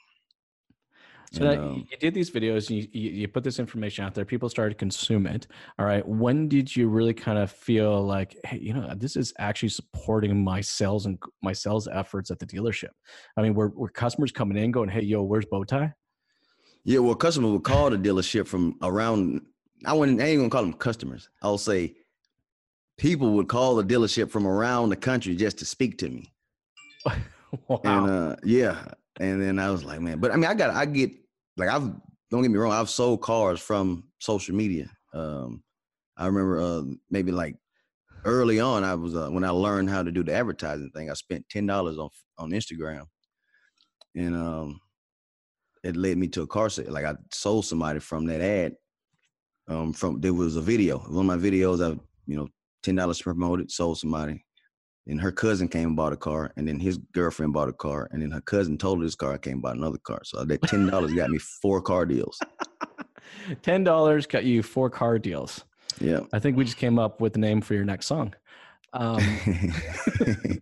So 1.31 1.43
And, 1.43 1.51
that, 1.51 1.59
um, 1.59 1.87
you 1.91 1.97
did 1.97 2.15
these 2.15 2.31
videos, 2.31 2.71
you, 2.71 2.87
you 2.91 3.11
you 3.11 3.27
put 3.27 3.43
this 3.43 3.59
information 3.59 4.03
out 4.03 4.15
there. 4.15 4.25
People 4.25 4.49
started 4.49 4.73
to 4.73 4.79
consume 4.79 5.27
it. 5.27 5.45
All 5.77 5.85
right. 5.85 6.07
When 6.07 6.47
did 6.47 6.75
you 6.75 6.89
really 6.89 7.13
kind 7.13 7.37
of 7.37 7.51
feel 7.51 8.03
like, 8.03 8.35
hey, 8.45 8.57
you 8.57 8.73
know, 8.73 8.91
this 8.97 9.15
is 9.15 9.31
actually 9.37 9.69
supporting 9.69 10.43
my 10.43 10.59
sales 10.61 11.05
and 11.05 11.19
my 11.43 11.53
sales 11.53 11.87
efforts 11.87 12.31
at 12.31 12.39
the 12.39 12.47
dealership? 12.47 12.89
I 13.37 13.43
mean, 13.43 13.53
were, 13.53 13.69
were 13.69 13.89
customers 13.89 14.31
coming 14.31 14.57
in 14.57 14.71
going, 14.71 14.89
hey, 14.89 15.01
yo, 15.01 15.21
where's 15.21 15.45
bow 15.45 15.63
tie? 15.63 15.93
Yeah, 16.83 16.99
well, 16.99 17.13
customers 17.13 17.51
would 17.51 17.63
call 17.63 17.91
the 17.91 17.97
dealership 17.97 18.47
from 18.47 18.79
around. 18.81 19.41
I 19.85 19.93
wouldn't. 19.93 20.19
I 20.19 20.25
ain't 20.25 20.39
gonna 20.39 20.49
call 20.49 20.63
them 20.63 20.73
customers. 20.73 21.29
I'll 21.43 21.59
say 21.59 21.93
people 22.99 23.31
would 23.31 23.47
call 23.47 23.75
the 23.75 23.83
dealership 23.83 24.29
from 24.29 24.45
around 24.45 24.89
the 24.89 24.95
country 24.95 25.35
just 25.35 25.57
to 25.59 25.65
speak 25.65 25.97
to 25.97 26.09
me. 26.09 26.31
wow. 27.67 27.81
And 27.83 28.09
uh, 28.09 28.35
yeah, 28.43 28.85
and 29.19 29.41
then 29.41 29.57
I 29.57 29.71
was 29.71 29.83
like, 29.83 30.01
man, 30.01 30.19
but 30.19 30.31
I 30.31 30.35
mean, 30.35 30.45
I 30.45 30.53
got, 30.53 30.75
I 30.75 30.85
get 30.85 31.11
like 31.57 31.69
I've 31.69 31.91
don't 32.29 32.43
get 32.43 32.51
me 32.51 32.57
wrong, 32.57 32.71
I've 32.71 32.89
sold 32.89 33.21
cars 33.21 33.59
from 33.59 34.03
social 34.19 34.55
media. 34.55 34.91
Um, 35.13 35.63
I 36.15 36.27
remember 36.27 36.59
uh, 36.59 36.83
maybe 37.09 37.31
like 37.31 37.55
early 38.25 38.59
on, 38.59 38.83
I 38.83 38.93
was 38.93 39.15
uh, 39.15 39.29
when 39.29 39.43
I 39.43 39.49
learned 39.49 39.89
how 39.89 40.03
to 40.03 40.11
do 40.11 40.23
the 40.23 40.33
advertising 40.33 40.91
thing. 40.93 41.09
I 41.09 41.13
spent 41.13 41.47
ten 41.49 41.65
dollars 41.65 41.97
on 41.97 42.09
on 42.37 42.51
Instagram, 42.51 43.05
and 44.15 44.35
um, 44.35 44.79
it 45.83 45.95
led 45.95 46.17
me 46.17 46.27
to 46.27 46.43
a 46.43 46.47
car 46.47 46.69
sale. 46.69 46.91
Like 46.91 47.05
I 47.05 47.15
sold 47.31 47.65
somebody 47.65 47.99
from 47.99 48.25
that 48.25 48.41
ad. 48.41 48.75
Um, 49.67 49.93
from 49.93 50.19
there 50.19 50.33
was 50.33 50.55
a 50.55 50.61
video. 50.61 50.97
One 50.99 51.29
of 51.29 51.41
my 51.41 51.49
videos, 51.49 51.83
I 51.83 51.97
you 52.25 52.35
know 52.35 52.49
ten 52.83 52.95
dollars 52.95 53.21
promoted, 53.21 53.71
sold 53.71 53.99
somebody, 53.99 54.45
and 55.07 55.21
her 55.21 55.31
cousin 55.31 55.67
came 55.67 55.89
and 55.89 55.95
bought 55.95 56.13
a 56.13 56.17
car, 56.17 56.51
and 56.55 56.67
then 56.67 56.79
his 56.79 56.97
girlfriend 57.13 57.53
bought 57.53 57.69
a 57.69 57.73
car, 57.73 58.07
and 58.11 58.21
then 58.21 58.31
her 58.31 58.41
cousin 58.41 58.77
told 58.77 58.99
her 58.99 59.05
this 59.05 59.15
car 59.15 59.37
came 59.37 59.53
and 59.53 59.61
bought 59.61 59.77
another 59.77 59.97
car. 59.97 60.21
So 60.23 60.43
that 60.43 60.61
ten 60.63 60.87
dollars 60.87 61.13
got 61.13 61.29
me 61.29 61.37
four 61.37 61.81
car 61.81 62.05
deals. 62.05 62.39
Ten 63.61 63.83
dollars 63.83 64.25
got 64.25 64.43
you 64.43 64.63
four 64.63 64.89
car 64.89 65.19
deals. 65.19 65.63
Yeah. 65.99 66.21
I 66.33 66.39
think 66.39 66.57
we 66.57 66.65
just 66.65 66.77
came 66.77 66.99
up 66.99 67.21
with 67.21 67.33
the 67.33 67.39
name 67.39 67.61
for 67.61 67.73
your 67.73 67.85
next 67.85 68.05
song. 68.05 68.33
Um, 68.93 69.19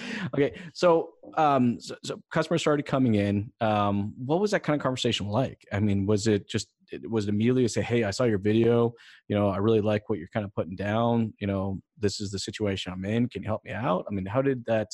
okay, 0.34 0.58
so 0.72 1.10
um, 1.36 1.80
so, 1.80 1.96
so 2.04 2.20
customers 2.30 2.60
started 2.60 2.84
coming 2.84 3.14
in. 3.14 3.50
Um, 3.60 4.14
what 4.18 4.40
was 4.40 4.50
that 4.52 4.62
kind 4.62 4.78
of 4.78 4.82
conversation 4.82 5.28
like? 5.28 5.66
I 5.72 5.80
mean, 5.80 6.06
was 6.06 6.26
it 6.26 6.48
just 6.48 6.68
it- 6.92 7.10
was 7.10 7.28
immediately 7.28 7.66
say, 7.68 7.82
"Hey, 7.82 8.04
I 8.04 8.10
saw 8.10 8.24
your 8.24 8.38
video. 8.38 8.92
You 9.28 9.36
know, 9.36 9.48
I 9.48 9.58
really 9.58 9.80
like 9.80 10.08
what 10.08 10.18
you're 10.18 10.28
kind 10.32 10.44
of 10.44 10.54
putting 10.54 10.76
down. 10.76 11.32
You 11.40 11.46
know, 11.46 11.80
this 11.98 12.20
is 12.20 12.30
the 12.30 12.38
situation 12.38 12.92
I'm 12.92 13.04
in. 13.04 13.28
Can 13.28 13.42
you 13.42 13.48
help 13.48 13.64
me 13.64 13.72
out?" 13.72 14.04
I 14.08 14.14
mean, 14.14 14.26
how 14.26 14.42
did 14.42 14.64
that? 14.66 14.88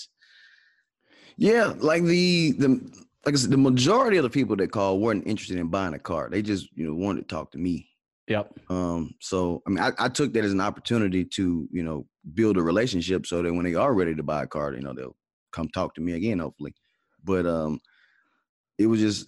Yeah, 1.36 1.74
like 1.78 2.04
the 2.04 2.52
the 2.52 2.68
like 3.26 3.34
I 3.34 3.38
said, 3.38 3.50
the 3.50 3.58
majority 3.58 4.16
of 4.16 4.22
the 4.22 4.30
people 4.30 4.56
that 4.56 4.70
called 4.72 5.00
weren't 5.02 5.26
interested 5.26 5.58
in 5.58 5.68
buying 5.68 5.94
a 5.94 5.98
car. 5.98 6.28
They 6.30 6.40
just, 6.40 6.68
you 6.74 6.86
know, 6.86 6.94
wanted 6.94 7.28
to 7.28 7.34
talk 7.34 7.50
to 7.52 7.58
me. 7.58 7.88
Yep. 8.28 8.52
Um, 8.70 9.14
so 9.20 9.62
I 9.66 9.70
mean, 9.70 9.80
I, 9.80 9.92
I 9.98 10.08
took 10.08 10.32
that 10.32 10.44
as 10.44 10.52
an 10.52 10.60
opportunity 10.60 11.24
to, 11.24 11.68
you 11.72 11.82
know, 11.82 12.06
build 12.34 12.56
a 12.56 12.62
relationship 12.62 13.26
so 13.26 13.42
that 13.42 13.52
when 13.52 13.64
they 13.64 13.74
are 13.74 13.94
ready 13.94 14.14
to 14.14 14.22
buy 14.22 14.42
a 14.42 14.46
car, 14.46 14.72
you 14.72 14.80
know, 14.80 14.92
they'll 14.92 15.16
come 15.52 15.68
talk 15.68 15.94
to 15.94 16.00
me 16.00 16.12
again, 16.12 16.38
hopefully. 16.38 16.74
But 17.24 17.46
um, 17.46 17.80
it 18.78 18.86
was 18.86 19.00
just, 19.00 19.26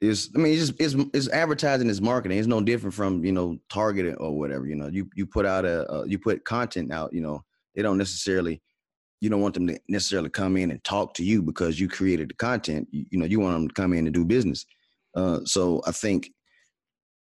it's, 0.00 0.30
I 0.34 0.38
mean, 0.38 0.52
it's 0.52 0.68
just, 0.68 0.80
it's, 0.80 0.94
it's 1.12 1.28
advertising, 1.28 1.90
it's 1.90 2.00
marketing. 2.00 2.38
It's 2.38 2.46
no 2.46 2.60
different 2.60 2.94
from, 2.94 3.24
you 3.24 3.32
know, 3.32 3.58
Target 3.68 4.16
or 4.18 4.38
whatever. 4.38 4.66
You 4.66 4.76
know, 4.76 4.88
you 4.88 5.08
you 5.14 5.26
put 5.26 5.44
out 5.44 5.64
a, 5.64 5.90
uh, 5.92 6.04
you 6.04 6.18
put 6.18 6.44
content 6.44 6.92
out. 6.92 7.12
You 7.12 7.20
know, 7.20 7.44
they 7.74 7.82
don't 7.82 7.98
necessarily 7.98 8.62
you 9.20 9.28
don't 9.28 9.40
want 9.40 9.54
them 9.54 9.66
to 9.66 9.80
necessarily 9.88 10.30
come 10.30 10.56
in 10.56 10.70
and 10.70 10.82
talk 10.84 11.14
to 11.14 11.24
you 11.24 11.42
because 11.42 11.80
you 11.80 11.88
created 11.88 12.30
the 12.30 12.34
content. 12.34 12.88
You, 12.90 13.06
you 13.10 13.18
know, 13.18 13.26
you 13.26 13.40
want 13.40 13.54
them 13.54 13.68
to 13.68 13.74
come 13.74 13.92
in 13.92 14.06
and 14.06 14.14
do 14.14 14.24
business. 14.24 14.64
Uh, 15.14 15.40
so 15.44 15.82
I 15.86 15.92
think 15.92 16.30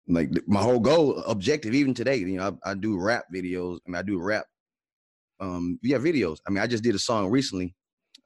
like 0.09 0.31
my 0.47 0.63
whole 0.63 0.81
goal, 0.81 1.19
objective, 1.25 1.75
even 1.75 1.95
today, 1.95 2.17
you 2.17 2.37
know, 2.37 2.59
I, 2.65 2.71
I 2.71 2.75
do 2.75 2.99
rap 2.99 3.25
videos. 3.35 3.79
I 3.87 3.91
mean, 3.91 3.97
I 3.97 4.03
do 4.03 4.21
rap. 4.21 4.47
Um, 5.41 5.79
yeah, 5.83 5.99
videos. 5.99 6.39
I 6.47 6.51
mean, 6.51 6.63
I 6.63 6.67
just 6.67 6.83
did 6.83 6.95
a 6.95 6.99
song 6.99 7.29
recently. 7.29 7.75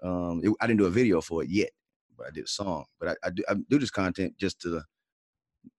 Um, 0.02 0.40
it, 0.44 0.52
I 0.60 0.66
didn't 0.66 0.80
do 0.80 0.86
a 0.86 0.90
video 0.90 1.20
for 1.20 1.42
it 1.42 1.48
yet, 1.50 1.70
but 2.16 2.26
I 2.26 2.30
did 2.30 2.44
a 2.44 2.49
song. 2.49 2.85
But 2.99 3.11
I, 3.11 3.26
I, 3.26 3.30
do, 3.30 3.42
I 3.49 3.54
do 3.68 3.78
this 3.78 3.90
content 3.90 4.35
just 4.38 4.61
to 4.62 4.82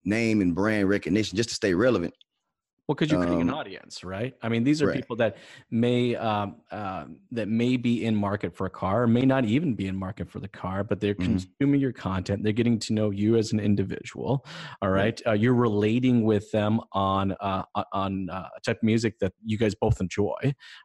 name 0.04 0.42
and 0.42 0.56
brand 0.56 0.90
recognition, 0.90 1.36
just 1.36 1.50
to 1.50 1.56
stay 1.56 1.74
relevant. 1.74 2.14
Well, 2.88 2.96
because 2.96 3.12
you're 3.12 3.20
creating 3.20 3.42
um, 3.42 3.50
an 3.50 3.54
audience, 3.54 4.02
right? 4.06 4.34
I 4.42 4.48
mean, 4.48 4.64
these 4.64 4.82
are 4.82 4.88
right. 4.88 4.96
people 4.96 5.18
that 5.18 5.36
may 5.70 6.16
um, 6.16 6.56
uh, 6.72 7.04
that 7.32 7.50
may 7.50 7.76
be 7.76 8.06
in 8.06 8.16
market 8.16 8.56
for 8.56 8.66
a 8.66 8.70
car, 8.70 9.04
or 9.04 9.08
may 9.08 9.24
not 9.24 9.44
even 9.44 9.76
be 9.76 9.88
in 9.88 9.96
market 9.98 10.30
for 10.30 10.40
the 10.40 10.48
car, 10.48 10.86
but 10.86 11.02
they're 11.02 11.14
mm-hmm. 11.14 11.38
consuming 11.60 11.82
your 11.82 11.92
content. 11.92 12.44
They're 12.44 12.54
getting 12.54 12.80
to 12.80 12.94
know 12.94 13.10
you 13.10 13.36
as 13.36 13.52
an 13.52 13.60
individual. 13.60 14.46
All 14.82 14.90
right, 14.90 15.22
uh, 15.28 15.34
you're 15.34 15.54
relating 15.54 16.24
with 16.24 16.50
them 16.52 16.80
on 16.94 17.34
uh, 17.42 17.64
on 17.92 18.30
uh, 18.30 18.48
type 18.64 18.78
of 18.78 18.84
music 18.84 19.20
that 19.20 19.34
you 19.44 19.58
guys 19.58 19.76
both 19.76 20.00
enjoy. 20.00 20.38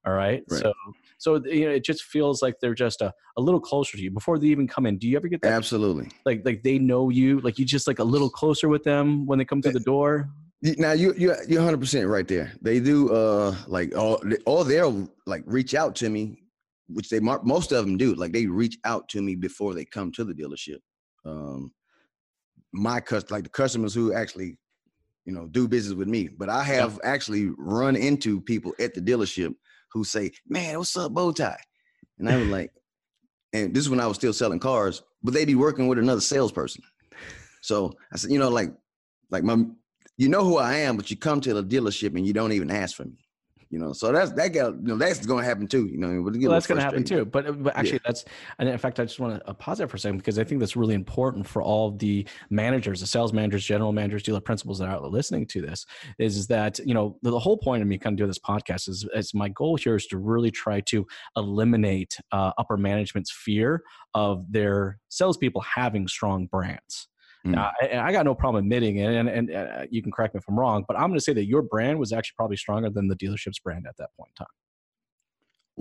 All 0.04 0.12
right, 0.12 0.42
right. 0.50 0.60
so 0.60 0.72
so 1.22 1.40
you 1.44 1.66
know, 1.66 1.70
it 1.70 1.84
just 1.84 2.02
feels 2.02 2.42
like 2.42 2.56
they're 2.60 2.74
just 2.74 3.00
a, 3.00 3.12
a 3.36 3.40
little 3.40 3.60
closer 3.60 3.96
to 3.96 4.02
you 4.02 4.10
before 4.10 4.40
they 4.40 4.48
even 4.48 4.66
come 4.66 4.86
in. 4.86 4.98
Do 4.98 5.08
you 5.08 5.16
ever 5.16 5.28
get 5.28 5.40
that? 5.42 5.52
Absolutely. 5.52 6.08
Like 6.26 6.42
like 6.44 6.64
they 6.64 6.80
know 6.80 7.10
you, 7.10 7.38
like 7.42 7.60
you 7.60 7.64
just 7.64 7.86
like 7.86 8.00
a 8.00 8.04
little 8.04 8.28
closer 8.28 8.68
with 8.68 8.82
them 8.82 9.24
when 9.24 9.38
they 9.38 9.44
come 9.44 9.62
through 9.62 9.74
the 9.74 9.80
door. 9.80 10.28
Now 10.62 10.90
you 10.90 11.14
you 11.16 11.32
you're 11.46 11.60
100 11.60 11.78
percent 11.78 12.08
right 12.08 12.26
there. 12.26 12.52
They 12.60 12.80
do 12.80 13.12
uh 13.12 13.54
like 13.68 13.96
all 13.96 14.20
all 14.46 14.64
they'll 14.64 15.08
like 15.24 15.44
reach 15.46 15.76
out 15.76 15.94
to 15.96 16.10
me, 16.10 16.42
which 16.88 17.08
they 17.08 17.20
most 17.20 17.70
of 17.70 17.86
them 17.86 17.96
do. 17.96 18.14
Like 18.16 18.32
they 18.32 18.46
reach 18.46 18.78
out 18.84 19.08
to 19.10 19.22
me 19.22 19.36
before 19.36 19.74
they 19.74 19.84
come 19.84 20.10
to 20.12 20.24
the 20.24 20.34
dealership. 20.34 20.78
Um, 21.24 21.70
my 22.72 22.98
cust 22.98 23.30
like 23.30 23.44
the 23.44 23.50
customers 23.50 23.94
who 23.94 24.12
actually 24.12 24.58
you 25.24 25.32
know 25.32 25.46
do 25.46 25.68
business 25.68 25.94
with 25.94 26.08
me. 26.08 26.28
But 26.36 26.48
I 26.48 26.64
have 26.64 26.98
yeah. 27.04 27.12
actually 27.12 27.50
run 27.58 27.94
into 27.94 28.40
people 28.40 28.72
at 28.80 28.92
the 28.92 29.00
dealership 29.00 29.54
who 29.92 30.04
say, 30.04 30.32
"Man, 30.48 30.78
what's 30.78 30.96
up, 30.96 31.12
bow 31.12 31.32
tie?" 31.32 31.60
And 32.18 32.28
I 32.28 32.36
was 32.36 32.48
like, 32.58 32.70
and 33.52 33.74
this 33.74 33.82
is 33.82 33.90
when 33.90 34.00
I 34.00 34.06
was 34.06 34.16
still 34.16 34.32
selling 34.32 34.58
cars, 34.58 35.02
but 35.22 35.34
they 35.34 35.40
would 35.40 35.46
be 35.48 35.54
working 35.54 35.88
with 35.88 35.98
another 35.98 36.20
salesperson. 36.20 36.82
So 37.60 37.92
I 38.12 38.16
said, 38.16 38.30
you 38.30 38.38
know, 38.38 38.48
like 38.48 38.72
like 39.30 39.44
my 39.44 39.64
you 40.18 40.28
know 40.28 40.44
who 40.44 40.58
I 40.58 40.74
am, 40.78 40.96
but 40.96 41.10
you 41.10 41.16
come 41.16 41.40
to 41.40 41.54
the 41.54 41.64
dealership 41.64 42.14
and 42.16 42.26
you 42.26 42.32
don't 42.32 42.52
even 42.52 42.70
ask 42.70 42.96
for 42.96 43.04
me. 43.04 43.21
You 43.72 43.78
know, 43.78 43.94
so 43.94 44.12
that's 44.12 44.32
that 44.32 44.48
got 44.48 44.74
you 44.74 44.88
know 44.88 44.96
that's 44.98 45.24
going 45.24 45.42
to 45.42 45.48
happen 45.48 45.66
too. 45.66 45.86
You 45.86 45.96
know, 45.96 46.20
well, 46.20 46.50
that's 46.50 46.66
going 46.66 46.76
to 46.76 46.84
happen 46.84 47.04
too. 47.04 47.24
But 47.24 47.62
but 47.62 47.74
actually, 47.74 47.94
yeah. 47.94 47.98
that's 48.04 48.26
and 48.58 48.68
in 48.68 48.76
fact, 48.76 49.00
I 49.00 49.04
just 49.04 49.18
want 49.18 49.42
to 49.46 49.54
pause 49.54 49.78
there 49.78 49.88
for 49.88 49.96
a 49.96 49.98
second 49.98 50.18
because 50.18 50.38
I 50.38 50.44
think 50.44 50.60
that's 50.60 50.76
really 50.76 50.92
important 50.92 51.46
for 51.46 51.62
all 51.62 51.90
the 51.90 52.28
managers, 52.50 53.00
the 53.00 53.06
sales 53.06 53.32
managers, 53.32 53.64
general 53.64 53.90
managers, 53.92 54.24
dealer 54.24 54.42
principals 54.42 54.78
that 54.80 54.88
are 54.88 55.00
listening 55.00 55.46
to 55.46 55.62
this. 55.62 55.86
Is 56.18 56.46
that 56.48 56.80
you 56.80 56.92
know 56.92 57.16
the, 57.22 57.30
the 57.30 57.38
whole 57.38 57.56
point 57.56 57.80
of 57.80 57.88
me 57.88 57.96
kind 57.96 58.12
of 58.12 58.18
doing 58.18 58.28
this 58.28 58.38
podcast 58.38 58.90
is, 58.90 59.08
is 59.14 59.32
my 59.32 59.48
goal 59.48 59.76
here 59.76 59.96
is 59.96 60.06
to 60.08 60.18
really 60.18 60.50
try 60.50 60.80
to 60.82 61.06
eliminate 61.38 62.18
uh, 62.30 62.52
upper 62.58 62.76
management's 62.76 63.32
fear 63.32 63.82
of 64.12 64.44
their 64.52 64.98
salespeople 65.08 65.62
having 65.62 66.06
strong 66.06 66.44
brands. 66.44 67.08
Mm. 67.46 67.52
Now, 67.52 67.72
I, 67.80 67.98
I, 67.98 68.12
got 68.12 68.24
no 68.24 68.34
problem 68.34 68.64
admitting 68.64 68.98
it, 68.98 69.14
and, 69.14 69.28
and 69.28 69.50
uh, 69.50 69.84
you 69.90 70.00
can 70.02 70.12
correct 70.12 70.34
me 70.34 70.38
if 70.38 70.44
I'm 70.48 70.58
wrong, 70.58 70.84
but 70.86 70.96
I'm 70.96 71.08
going 71.08 71.18
to 71.18 71.20
say 71.20 71.32
that 71.32 71.46
your 71.46 71.62
brand 71.62 71.98
was 71.98 72.12
actually 72.12 72.34
probably 72.36 72.56
stronger 72.56 72.88
than 72.88 73.08
the 73.08 73.16
dealership's 73.16 73.58
brand 73.58 73.86
at 73.88 73.96
that 73.96 74.10
point 74.16 74.30
in 74.38 74.44
time. 74.44 74.52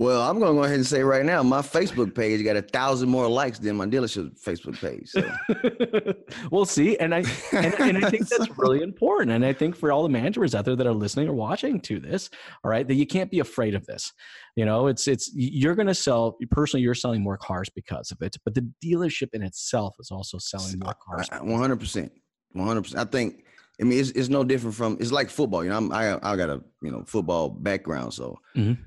Well, 0.02 0.20
I'm 0.28 0.40
going 0.40 0.50
to 0.52 0.58
go 0.58 0.64
ahead 0.64 0.74
and 0.74 0.86
say 0.86 1.04
right 1.04 1.24
now, 1.24 1.44
my 1.44 1.62
Facebook 1.62 2.12
page 2.12 2.42
got 2.42 2.56
a 2.56 2.62
thousand 2.62 3.08
more 3.08 3.28
likes 3.28 3.60
than 3.60 3.76
my 3.76 3.86
dealership 3.86 4.36
Facebook 4.42 4.74
page. 4.80 5.08
So. 5.10 6.32
we'll 6.50 6.64
see, 6.64 6.98
and 6.98 7.14
I 7.14 7.18
and, 7.52 7.72
and, 7.78 8.04
I 8.04 8.10
think 8.10 8.26
that's 8.36 8.50
really 8.58 8.82
important. 8.82 9.30
And 9.30 9.46
I 9.46 9.52
think 9.52 9.76
for 9.76 9.92
all 9.92 10.02
the 10.02 10.08
managers 10.08 10.56
out 10.56 10.64
there 10.64 10.74
that 10.74 10.88
are 10.88 10.92
listening 10.92 11.28
or 11.28 11.34
watching 11.34 11.80
to 11.82 12.00
this, 12.00 12.30
all 12.64 12.70
right, 12.72 12.86
that 12.88 12.94
you 12.94 13.06
can't 13.06 13.30
be 13.30 13.38
afraid 13.38 13.76
of 13.76 13.86
this. 13.86 14.12
You 14.56 14.64
know, 14.64 14.88
it's 14.88 15.06
it's 15.06 15.30
you're 15.36 15.76
going 15.76 15.86
to 15.86 15.94
sell 15.94 16.36
personally. 16.50 16.82
You're 16.82 16.94
selling 16.94 17.22
more 17.22 17.36
cars 17.36 17.68
because 17.72 18.10
of 18.10 18.20
it, 18.22 18.36
but 18.44 18.54
the 18.54 18.68
dealership 18.84 19.28
in 19.34 19.42
itself 19.42 19.94
is 20.00 20.10
also 20.10 20.36
selling 20.38 20.80
more 20.80 20.96
cars. 21.00 21.28
One 21.40 21.60
hundred 21.60 21.78
percent, 21.78 22.10
one 22.50 22.66
hundred 22.66 22.82
percent. 22.82 23.06
I 23.06 23.08
think. 23.08 23.44
I 23.80 23.84
mean, 23.84 24.00
it's, 24.00 24.10
it's 24.10 24.28
no 24.28 24.42
different 24.42 24.74
from 24.74 24.96
it's 24.98 25.12
like 25.12 25.30
football. 25.30 25.62
You 25.62 25.70
know, 25.70 25.76
I'm, 25.76 25.92
I 25.92 26.18
I 26.22 26.34
got 26.34 26.50
a 26.50 26.60
you 26.82 26.90
know 26.90 27.04
football 27.06 27.50
background, 27.50 28.14
so. 28.14 28.40
Mm-hmm 28.56 28.82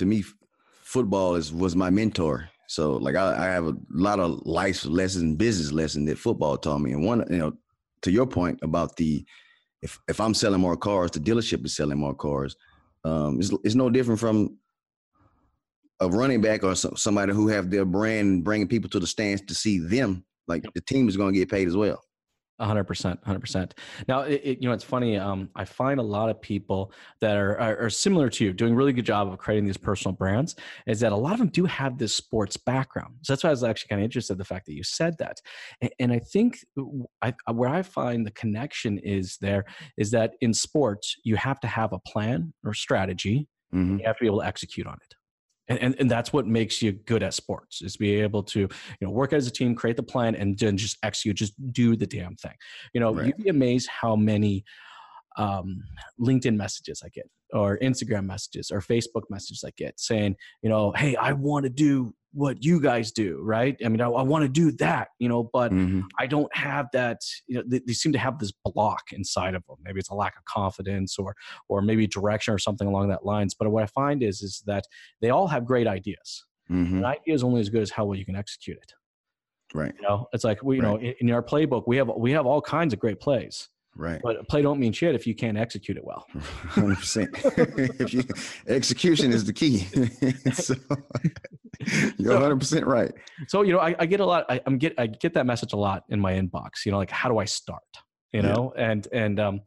to 0.00 0.06
me, 0.06 0.24
football 0.90 1.36
is 1.36 1.52
was 1.52 1.76
my 1.76 1.88
mentor. 1.88 2.48
So 2.66 2.96
like 2.96 3.14
I, 3.14 3.36
I 3.36 3.46
have 3.46 3.66
a 3.66 3.76
lot 3.90 4.18
of 4.18 4.40
life 4.44 4.84
lessons, 4.84 5.36
business 5.36 5.70
lessons 5.72 6.08
that 6.08 6.18
football 6.18 6.56
taught 6.56 6.80
me. 6.80 6.92
And 6.92 7.04
one, 7.04 7.24
you 7.30 7.38
know, 7.38 7.52
to 8.02 8.10
your 8.10 8.26
point 8.26 8.58
about 8.62 8.96
the 8.96 9.24
if 9.82 9.98
if 10.08 10.20
I'm 10.20 10.34
selling 10.34 10.60
more 10.60 10.76
cars, 10.76 11.12
the 11.12 11.20
dealership 11.20 11.64
is 11.64 11.76
selling 11.76 11.98
more 11.98 12.14
cars. 12.14 12.56
Um, 13.04 13.38
it's 13.38 13.52
it's 13.64 13.76
no 13.76 13.88
different 13.88 14.18
from 14.18 14.58
a 16.00 16.08
running 16.08 16.40
back 16.40 16.64
or 16.64 16.74
somebody 16.74 17.32
who 17.32 17.46
have 17.48 17.70
their 17.70 17.84
brand 17.84 18.42
bringing 18.42 18.68
people 18.68 18.90
to 18.90 18.98
the 18.98 19.06
stands 19.06 19.42
to 19.42 19.54
see 19.54 19.78
them. 19.78 20.24
Like 20.48 20.64
the 20.74 20.80
team 20.80 21.08
is 21.08 21.16
going 21.16 21.32
to 21.32 21.38
get 21.38 21.50
paid 21.50 21.68
as 21.68 21.76
well 21.76 22.02
hundred 22.66 22.84
percent, 22.84 23.20
hundred 23.24 23.40
percent. 23.40 23.74
Now, 24.08 24.20
it, 24.20 24.40
it, 24.44 24.62
you 24.62 24.68
know, 24.68 24.74
it's 24.74 24.84
funny. 24.84 25.16
Um, 25.16 25.48
I 25.54 25.64
find 25.64 25.98
a 26.00 26.02
lot 26.02 26.28
of 26.28 26.40
people 26.40 26.92
that 27.20 27.36
are, 27.36 27.58
are, 27.60 27.84
are 27.84 27.90
similar 27.90 28.28
to 28.30 28.44
you, 28.44 28.52
doing 28.52 28.74
a 28.74 28.76
really 28.76 28.92
good 28.92 29.06
job 29.06 29.28
of 29.28 29.38
creating 29.38 29.66
these 29.66 29.76
personal 29.76 30.14
brands. 30.14 30.56
Is 30.86 31.00
that 31.00 31.12
a 31.12 31.16
lot 31.16 31.32
of 31.32 31.38
them 31.38 31.48
do 31.48 31.64
have 31.64 31.98
this 31.98 32.14
sports 32.14 32.56
background? 32.56 33.14
So 33.22 33.32
that's 33.32 33.44
why 33.44 33.50
I 33.50 33.52
was 33.52 33.64
actually 33.64 33.88
kind 33.88 34.00
of 34.00 34.04
interested 34.04 34.34
in 34.34 34.38
the 34.38 34.44
fact 34.44 34.66
that 34.66 34.74
you 34.74 34.82
said 34.82 35.16
that. 35.18 35.40
And, 35.80 35.90
and 35.98 36.12
I 36.12 36.18
think 36.18 36.58
I, 37.22 37.34
where 37.52 37.70
I 37.70 37.82
find 37.82 38.26
the 38.26 38.32
connection 38.32 38.98
is 38.98 39.38
there 39.40 39.64
is 39.96 40.10
that 40.12 40.34
in 40.40 40.54
sports 40.54 41.16
you 41.24 41.36
have 41.36 41.60
to 41.60 41.66
have 41.66 41.92
a 41.92 41.98
plan 42.00 42.52
or 42.64 42.74
strategy. 42.74 43.48
Mm-hmm. 43.74 43.98
You 43.98 44.06
have 44.06 44.16
to 44.16 44.22
be 44.22 44.26
able 44.26 44.40
to 44.40 44.46
execute 44.46 44.86
on 44.86 44.94
it 44.94 45.14
and, 45.70 45.78
and, 45.78 45.94
and 45.98 46.10
that's 46.10 46.32
what 46.32 46.46
makes 46.46 46.82
you 46.82 46.92
good 46.92 47.22
at 47.22 47.32
sports 47.32 47.80
is 47.80 47.96
be 47.96 48.16
able 48.16 48.42
to 48.42 48.60
you 48.60 48.68
know 49.00 49.10
work 49.10 49.32
as 49.32 49.46
a 49.46 49.50
team 49.50 49.74
create 49.74 49.96
the 49.96 50.02
plan 50.02 50.34
and 50.34 50.58
then 50.58 50.76
just 50.76 50.98
execute 51.02 51.36
just 51.36 51.54
do 51.72 51.96
the 51.96 52.06
damn 52.06 52.36
thing 52.36 52.54
you 52.92 53.00
know 53.00 53.14
right. 53.14 53.26
you'd 53.26 53.36
be 53.36 53.48
amazed 53.48 53.88
how 53.88 54.14
many 54.16 54.64
um, 55.36 55.82
linkedin 56.20 56.56
messages 56.56 57.02
i 57.04 57.08
get 57.08 57.24
or 57.52 57.78
instagram 57.78 58.26
messages 58.26 58.70
or 58.70 58.80
facebook 58.80 59.22
messages 59.30 59.64
i 59.64 59.70
get 59.76 59.98
saying 59.98 60.36
you 60.62 60.68
know 60.68 60.92
hey 60.92 61.16
i 61.16 61.32
want 61.32 61.62
to 61.62 61.70
do 61.70 62.12
what 62.32 62.62
you 62.64 62.80
guys 62.80 63.10
do, 63.12 63.40
right? 63.42 63.76
I 63.84 63.88
mean, 63.88 64.00
I, 64.00 64.08
I 64.08 64.22
want 64.22 64.42
to 64.42 64.48
do 64.48 64.70
that, 64.72 65.08
you 65.18 65.28
know, 65.28 65.50
but 65.52 65.72
mm-hmm. 65.72 66.02
I 66.18 66.26
don't 66.26 66.54
have 66.54 66.86
that. 66.92 67.20
You 67.46 67.56
know, 67.56 67.64
they, 67.66 67.80
they, 67.86 67.92
seem 67.92 68.12
to 68.12 68.18
have 68.18 68.38
this 68.38 68.52
block 68.64 69.12
inside 69.12 69.54
of 69.54 69.64
them. 69.66 69.76
Maybe 69.84 69.98
it's 69.98 70.10
a 70.10 70.14
lack 70.14 70.36
of 70.36 70.44
confidence, 70.44 71.18
or 71.18 71.34
or 71.68 71.82
maybe 71.82 72.06
direction, 72.06 72.54
or 72.54 72.58
something 72.58 72.86
along 72.86 73.08
that 73.08 73.24
lines. 73.24 73.54
But 73.54 73.70
what 73.70 73.82
I 73.82 73.86
find 73.86 74.22
is 74.22 74.42
is 74.42 74.62
that 74.66 74.84
they 75.20 75.30
all 75.30 75.48
have 75.48 75.64
great 75.64 75.86
ideas. 75.86 76.44
Mm-hmm. 76.70 76.98
An 76.98 77.04
idea 77.04 77.34
is 77.34 77.42
only 77.42 77.60
as 77.60 77.68
good 77.68 77.82
as 77.82 77.90
how 77.90 78.04
well 78.04 78.16
you 78.16 78.24
can 78.24 78.36
execute 78.36 78.78
it. 78.78 78.92
Right. 79.74 79.92
You 79.96 80.02
know, 80.02 80.26
it's 80.32 80.44
like 80.44 80.62
we, 80.62 80.76
you 80.76 80.82
right. 80.82 80.88
know, 80.88 80.96
in, 80.98 81.14
in 81.20 81.30
our 81.32 81.42
playbook, 81.42 81.84
we 81.86 81.96
have 81.96 82.10
we 82.16 82.32
have 82.32 82.46
all 82.46 82.62
kinds 82.62 82.92
of 82.92 82.98
great 82.98 83.20
plays. 83.20 83.68
Right. 83.96 84.20
But 84.22 84.48
play 84.48 84.62
don't 84.62 84.78
mean 84.78 84.92
shit 84.92 85.14
if 85.14 85.26
you 85.26 85.34
can't 85.34 85.58
execute 85.58 85.96
it 85.96 86.04
well. 86.04 86.26
100%. 86.34 88.00
if 88.00 88.14
you, 88.14 88.22
execution 88.66 89.32
is 89.32 89.44
the 89.44 89.52
key. 89.52 89.78
so 90.52 90.74
you're 92.18 92.34
100% 92.34 92.86
right. 92.86 93.12
So, 93.48 93.62
you 93.62 93.72
know, 93.72 93.80
I, 93.80 93.94
I 93.98 94.06
get 94.06 94.20
a 94.20 94.26
lot, 94.26 94.46
I, 94.48 94.60
am 94.66 94.78
get, 94.78 94.94
I 94.98 95.06
get 95.06 95.34
that 95.34 95.46
message 95.46 95.72
a 95.72 95.76
lot 95.76 96.04
in 96.08 96.20
my 96.20 96.32
inbox, 96.34 96.86
you 96.86 96.92
know, 96.92 96.98
like 96.98 97.10
how 97.10 97.28
do 97.28 97.38
I 97.38 97.44
start, 97.44 97.82
you 98.32 98.42
know? 98.42 98.72
Yeah. 98.76 98.90
And, 98.90 99.08
and, 99.12 99.40
um, 99.40 99.60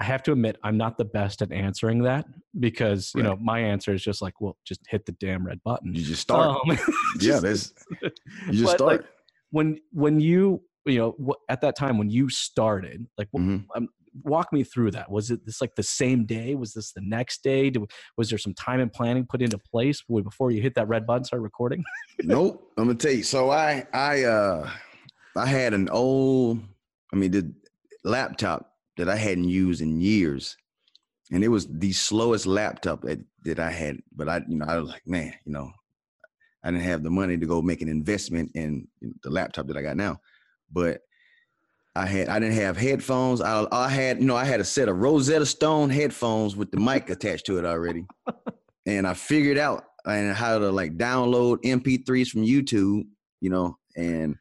I 0.00 0.04
have 0.04 0.24
to 0.24 0.32
admit, 0.32 0.58
I'm 0.64 0.76
not 0.76 0.98
the 0.98 1.04
best 1.04 1.42
at 1.42 1.52
answering 1.52 2.02
that 2.02 2.26
because 2.58 3.12
you 3.14 3.22
right. 3.22 3.28
know 3.28 3.36
my 3.36 3.60
answer 3.60 3.94
is 3.94 4.02
just 4.02 4.20
like, 4.20 4.40
well, 4.40 4.56
just 4.64 4.80
hit 4.88 5.06
the 5.06 5.12
damn 5.12 5.46
red 5.46 5.60
button. 5.62 5.94
You 5.94 6.02
just 6.02 6.22
start. 6.22 6.58
Um, 6.68 6.76
just, 6.76 6.90
yeah, 7.20 7.38
there's. 7.38 7.72
You 8.00 8.52
just 8.52 8.72
start. 8.72 8.80
Like, 8.80 9.04
when 9.52 9.78
when 9.92 10.18
you 10.18 10.60
you 10.86 10.98
know 10.98 11.34
at 11.48 11.60
that 11.60 11.76
time 11.76 11.98
when 11.98 12.10
you 12.10 12.28
started 12.28 13.06
like 13.16 13.28
mm-hmm. 13.36 13.58
um, 13.74 13.88
walk 14.24 14.52
me 14.52 14.62
through 14.62 14.90
that 14.90 15.10
was 15.10 15.30
it 15.30 15.44
this 15.46 15.60
like 15.60 15.74
the 15.74 15.82
same 15.82 16.26
day 16.26 16.54
was 16.54 16.74
this 16.74 16.92
the 16.92 17.00
next 17.00 17.42
day 17.42 17.72
was 18.18 18.28
there 18.28 18.38
some 18.38 18.52
time 18.54 18.78
and 18.80 18.92
planning 18.92 19.24
put 19.26 19.40
into 19.40 19.56
place 19.58 20.02
before 20.02 20.50
you 20.50 20.60
hit 20.60 20.74
that 20.74 20.86
red 20.88 21.06
button 21.06 21.24
start 21.24 21.40
recording 21.40 21.82
nope 22.22 22.70
i'm 22.76 22.84
gonna 22.84 22.98
tell 22.98 23.12
you 23.12 23.22
so 23.22 23.50
i 23.50 23.86
i 23.94 24.24
uh 24.24 24.68
I 25.36 25.46
had 25.46 25.74
an 25.74 25.88
old, 25.88 26.60
I 27.12 27.16
mean, 27.16 27.30
the 27.30 27.52
laptop 28.04 28.72
that 28.96 29.08
I 29.08 29.16
hadn't 29.16 29.48
used 29.48 29.80
in 29.80 30.00
years, 30.00 30.56
and 31.30 31.42
it 31.42 31.48
was 31.48 31.66
the 31.66 31.92
slowest 31.92 32.46
laptop 32.46 33.02
that, 33.02 33.20
that 33.44 33.58
I 33.58 33.70
had. 33.70 33.98
But 34.14 34.28
I, 34.28 34.42
you 34.46 34.58
know, 34.58 34.66
I 34.66 34.78
was 34.78 34.90
like, 34.90 35.06
man, 35.06 35.32
you 35.44 35.52
know, 35.52 35.70
I 36.62 36.70
didn't 36.70 36.84
have 36.84 37.02
the 37.02 37.10
money 37.10 37.38
to 37.38 37.46
go 37.46 37.62
make 37.62 37.80
an 37.80 37.88
investment 37.88 38.52
in 38.54 38.86
the 39.22 39.30
laptop 39.30 39.66
that 39.68 39.76
I 39.76 39.82
got 39.82 39.96
now. 39.96 40.20
But 40.72 41.00
I 41.94 42.06
had 42.06 42.28
I 42.28 42.38
didn't 42.38 42.56
have 42.56 42.76
headphones. 42.76 43.40
I 43.40 43.66
I 43.70 43.88
had 43.88 44.20
you 44.20 44.26
know 44.26 44.36
I 44.36 44.44
had 44.44 44.60
a 44.60 44.64
set 44.64 44.88
of 44.88 44.98
Rosetta 44.98 45.46
Stone 45.46 45.90
headphones 45.90 46.56
with 46.56 46.70
the 46.70 46.80
mic 46.80 47.10
attached 47.10 47.46
to 47.46 47.58
it 47.58 47.64
already, 47.64 48.06
and 48.86 49.06
I 49.06 49.14
figured 49.14 49.58
out 49.58 49.84
and 50.06 50.34
how 50.34 50.58
to 50.58 50.70
like 50.70 50.96
download 50.96 51.58
MP3s 51.62 52.28
from 52.28 52.42
YouTube, 52.42 53.04
you 53.40 53.50
know, 53.50 53.76
and 53.96 54.36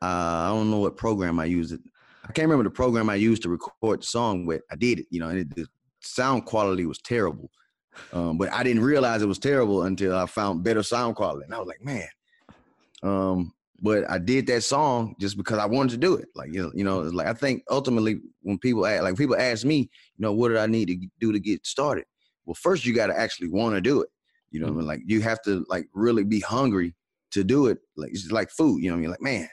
uh, 0.00 0.46
I 0.46 0.48
don't 0.48 0.70
know 0.70 0.78
what 0.78 0.96
program 0.96 1.38
I 1.38 1.44
used. 1.44 1.72
It 1.72 1.80
I 2.24 2.32
can't 2.32 2.48
remember 2.48 2.64
the 2.64 2.74
program 2.74 3.10
I 3.10 3.16
used 3.16 3.42
to 3.42 3.48
record 3.48 4.02
the 4.02 4.06
song 4.06 4.46
with. 4.46 4.62
I 4.70 4.76
did 4.76 5.00
it, 5.00 5.06
you 5.10 5.20
know, 5.20 5.28
and 5.28 5.40
it, 5.40 5.54
the 5.54 5.66
sound 6.00 6.46
quality 6.46 6.86
was 6.86 6.98
terrible. 6.98 7.50
Um, 8.12 8.38
but 8.38 8.50
I 8.52 8.62
didn't 8.62 8.82
realize 8.82 9.20
it 9.20 9.28
was 9.28 9.38
terrible 9.38 9.82
until 9.82 10.16
I 10.16 10.24
found 10.26 10.64
better 10.64 10.82
sound 10.82 11.16
quality, 11.16 11.44
and 11.44 11.54
I 11.54 11.58
was 11.58 11.68
like, 11.68 11.84
man. 11.84 12.08
Um, 13.02 13.52
but 13.82 14.08
I 14.08 14.18
did 14.18 14.46
that 14.46 14.62
song 14.62 15.16
just 15.18 15.36
because 15.36 15.58
I 15.58 15.66
wanted 15.66 15.90
to 15.90 15.96
do 15.98 16.14
it. 16.14 16.28
Like 16.36 16.54
you 16.54 16.62
know, 16.62 16.72
you 16.72 16.84
know, 16.84 17.00
like 17.00 17.26
I 17.26 17.32
think 17.32 17.64
ultimately 17.68 18.20
when 18.42 18.56
people 18.58 18.86
ask, 18.86 19.02
like 19.02 19.16
people 19.16 19.36
ask 19.36 19.64
me, 19.64 19.78
you 19.78 19.88
know, 20.18 20.32
what 20.32 20.48
did 20.48 20.58
I 20.58 20.66
need 20.66 20.86
to 20.86 21.08
do 21.18 21.32
to 21.32 21.40
get 21.40 21.66
started? 21.66 22.04
Well, 22.46 22.54
first 22.54 22.86
you 22.86 22.94
got 22.94 23.08
to 23.08 23.18
actually 23.18 23.48
want 23.48 23.74
to 23.74 23.80
do 23.80 24.00
it. 24.00 24.08
You 24.52 24.60
know, 24.60 24.66
mm-hmm. 24.68 24.76
I 24.76 24.78
mean? 24.78 24.86
like 24.86 25.00
you 25.04 25.20
have 25.22 25.42
to 25.42 25.66
like 25.68 25.86
really 25.94 26.22
be 26.22 26.38
hungry 26.38 26.94
to 27.32 27.42
do 27.42 27.66
it. 27.66 27.78
Like 27.96 28.10
it's 28.10 28.30
like 28.30 28.50
food. 28.50 28.82
You 28.82 28.90
know, 28.90 28.96
I 28.96 29.00
mean, 29.00 29.10
like 29.10 29.20
man, 29.20 29.48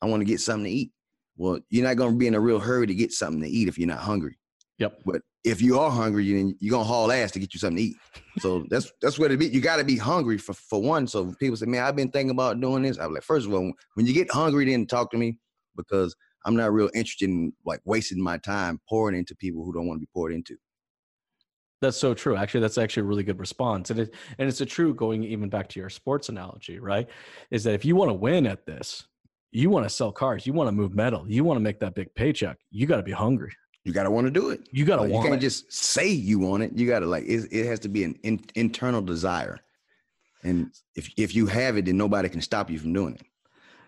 I 0.00 0.06
want 0.06 0.20
to 0.20 0.26
get 0.26 0.40
something 0.40 0.64
to 0.64 0.70
eat. 0.70 0.92
Well, 1.36 1.58
you're 1.68 1.84
not 1.84 1.96
gonna 1.96 2.16
be 2.16 2.28
in 2.28 2.34
a 2.36 2.40
real 2.40 2.60
hurry 2.60 2.86
to 2.86 2.94
get 2.94 3.10
something 3.10 3.42
to 3.42 3.48
eat 3.48 3.66
if 3.66 3.76
you're 3.76 3.88
not 3.88 3.98
hungry. 3.98 4.38
Yep. 4.78 5.02
But 5.06 5.22
if 5.44 5.62
you 5.62 5.78
are 5.78 5.90
hungry, 5.90 6.24
you 6.24 6.54
you're 6.58 6.72
gonna 6.72 6.84
haul 6.84 7.12
ass 7.12 7.30
to 7.32 7.38
get 7.38 7.54
you 7.54 7.60
something 7.60 7.76
to 7.76 7.82
eat. 7.82 7.96
So 8.40 8.64
that's 8.70 8.90
that's 9.00 9.18
what 9.18 9.30
it 9.30 9.38
be. 9.38 9.46
You 9.46 9.60
got 9.60 9.76
to 9.76 9.84
be 9.84 9.96
hungry 9.96 10.38
for 10.38 10.54
for 10.54 10.82
one. 10.82 11.06
So 11.06 11.32
people 11.38 11.56
say, 11.56 11.66
man, 11.66 11.84
I've 11.84 11.96
been 11.96 12.10
thinking 12.10 12.30
about 12.30 12.60
doing 12.60 12.82
this. 12.82 12.98
I'm 12.98 13.12
like, 13.12 13.22
first 13.22 13.46
of 13.46 13.54
all, 13.54 13.72
when 13.94 14.06
you 14.06 14.12
get 14.12 14.30
hungry, 14.30 14.64
then 14.64 14.86
talk 14.86 15.10
to 15.12 15.16
me 15.16 15.38
because 15.76 16.14
I'm 16.44 16.56
not 16.56 16.72
real 16.72 16.90
interested 16.94 17.28
in 17.28 17.52
like 17.64 17.80
wasting 17.84 18.22
my 18.22 18.38
time 18.38 18.80
pouring 18.88 19.16
into 19.16 19.34
people 19.36 19.64
who 19.64 19.72
don't 19.72 19.86
want 19.86 19.98
to 19.98 20.06
be 20.06 20.10
poured 20.12 20.32
into. 20.32 20.56
That's 21.80 21.96
so 21.96 22.14
true. 22.14 22.36
Actually, 22.36 22.60
that's 22.60 22.78
actually 22.78 23.02
a 23.02 23.04
really 23.04 23.24
good 23.24 23.38
response, 23.38 23.90
and 23.90 24.00
it 24.00 24.14
and 24.38 24.48
it's 24.48 24.60
a 24.60 24.66
true 24.66 24.94
going 24.94 25.22
even 25.22 25.50
back 25.50 25.68
to 25.70 25.80
your 25.80 25.90
sports 25.90 26.30
analogy, 26.30 26.78
right? 26.78 27.08
Is 27.50 27.62
that 27.64 27.74
if 27.74 27.84
you 27.84 27.94
want 27.94 28.08
to 28.08 28.14
win 28.14 28.46
at 28.46 28.64
this, 28.64 29.06
you 29.52 29.70
want 29.70 29.84
to 29.84 29.90
sell 29.90 30.10
cars, 30.10 30.46
you 30.46 30.52
want 30.52 30.68
to 30.68 30.72
move 30.72 30.94
metal, 30.94 31.26
you 31.28 31.44
want 31.44 31.56
to 31.56 31.62
make 31.62 31.78
that 31.80 31.94
big 31.94 32.14
paycheck, 32.14 32.58
you 32.70 32.86
got 32.86 32.96
to 32.96 33.02
be 33.02 33.12
hungry. 33.12 33.52
You 33.84 33.92
got 33.92 34.04
to 34.04 34.10
want 34.10 34.26
to 34.26 34.30
do 34.30 34.50
it. 34.50 34.66
You 34.70 34.84
got 34.84 34.96
to 34.96 35.02
like, 35.02 35.10
want. 35.12 35.24
You 35.24 35.30
can't 35.30 35.42
it. 35.42 35.46
just 35.46 35.72
say 35.72 36.08
you 36.08 36.38
want 36.38 36.62
it. 36.62 36.72
You 36.74 36.86
got 36.86 37.00
to 37.00 37.06
like 37.06 37.24
it. 37.24 37.48
It 37.52 37.66
has 37.66 37.80
to 37.80 37.88
be 37.88 38.04
an 38.04 38.18
in, 38.22 38.40
internal 38.54 39.02
desire, 39.02 39.60
and 40.42 40.70
if 40.94 41.10
if 41.16 41.34
you 41.34 41.46
have 41.46 41.76
it, 41.76 41.84
then 41.84 41.96
nobody 41.96 42.28
can 42.28 42.40
stop 42.40 42.70
you 42.70 42.78
from 42.78 42.92
doing 42.92 43.14
it. 43.14 43.22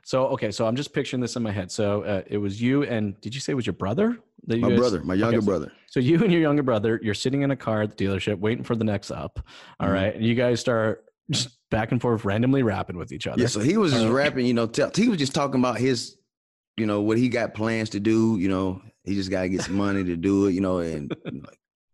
So 0.05 0.27
okay, 0.29 0.51
so 0.51 0.67
I'm 0.67 0.77
just 0.77 0.93
picturing 0.93 1.21
this 1.21 1.35
in 1.37 1.43
my 1.43 1.51
head. 1.51 1.73
So 1.73 2.03
uh, 2.03 2.23
it 2.27 2.37
was 2.37 2.61
you 2.61 2.85
and 2.85 3.21
did 3.21 3.35
you 3.35 3.41
say 3.41 3.53
it 3.53 3.57
was 3.57 3.67
your 3.67 3.73
brother? 3.73 4.19
my 4.47 4.69
guys, 4.69 4.79
brother, 4.79 5.03
my 5.03 5.15
younger 5.15 5.39
okay, 5.39 5.47
brother. 5.47 5.73
So, 5.87 6.01
so, 6.01 6.01
you 6.01 6.23
and 6.23 6.31
your 6.31 6.41
younger 6.41 6.63
brother, 6.63 7.01
you're 7.03 7.15
sitting 7.15 7.43
in 7.43 7.51
a 7.51 7.57
car 7.57 7.83
at 7.83 7.97
the 7.97 8.05
dealership 8.05 8.39
waiting 8.39 8.63
for 8.63 8.77
the 8.77 8.85
next 8.85 9.11
up. 9.11 9.41
All 9.81 9.89
mm-hmm. 9.89 9.95
right, 9.95 10.15
and 10.15 10.25
you 10.25 10.35
guys 10.35 10.61
start 10.61 11.05
just 11.31 11.59
back 11.71 11.91
and 11.91 12.01
forth 12.01 12.25
randomly 12.25 12.63
rapping 12.63 12.97
with 12.97 13.13
each 13.13 13.27
other. 13.27 13.41
Yeah, 13.41 13.49
so 13.49 13.61
he 13.61 13.77
was 13.77 13.93
just 13.93 14.07
rapping, 14.07 14.47
you 14.47 14.55
know, 14.55 14.67
tell, 14.67 14.91
he 14.95 15.09
was 15.09 15.19
just 15.19 15.35
talking 15.35 15.59
about 15.59 15.79
his 15.79 16.17
you 16.77 16.87
know 16.87 17.01
what 17.01 17.19
he 17.19 17.29
got 17.29 17.55
plans 17.55 17.91
to 17.91 18.01
do. 18.01 18.37
You 18.39 18.49
know, 18.49 18.83
he 19.07 19.15
just 19.15 19.31
got 19.31 19.43
to 19.43 19.49
get 19.49 19.63
some 19.63 19.77
money 19.77 20.05
to 20.05 20.17
do 20.17 20.47
it. 20.47 20.53
You 20.53 20.61
know, 20.61 20.79
and 20.79 21.15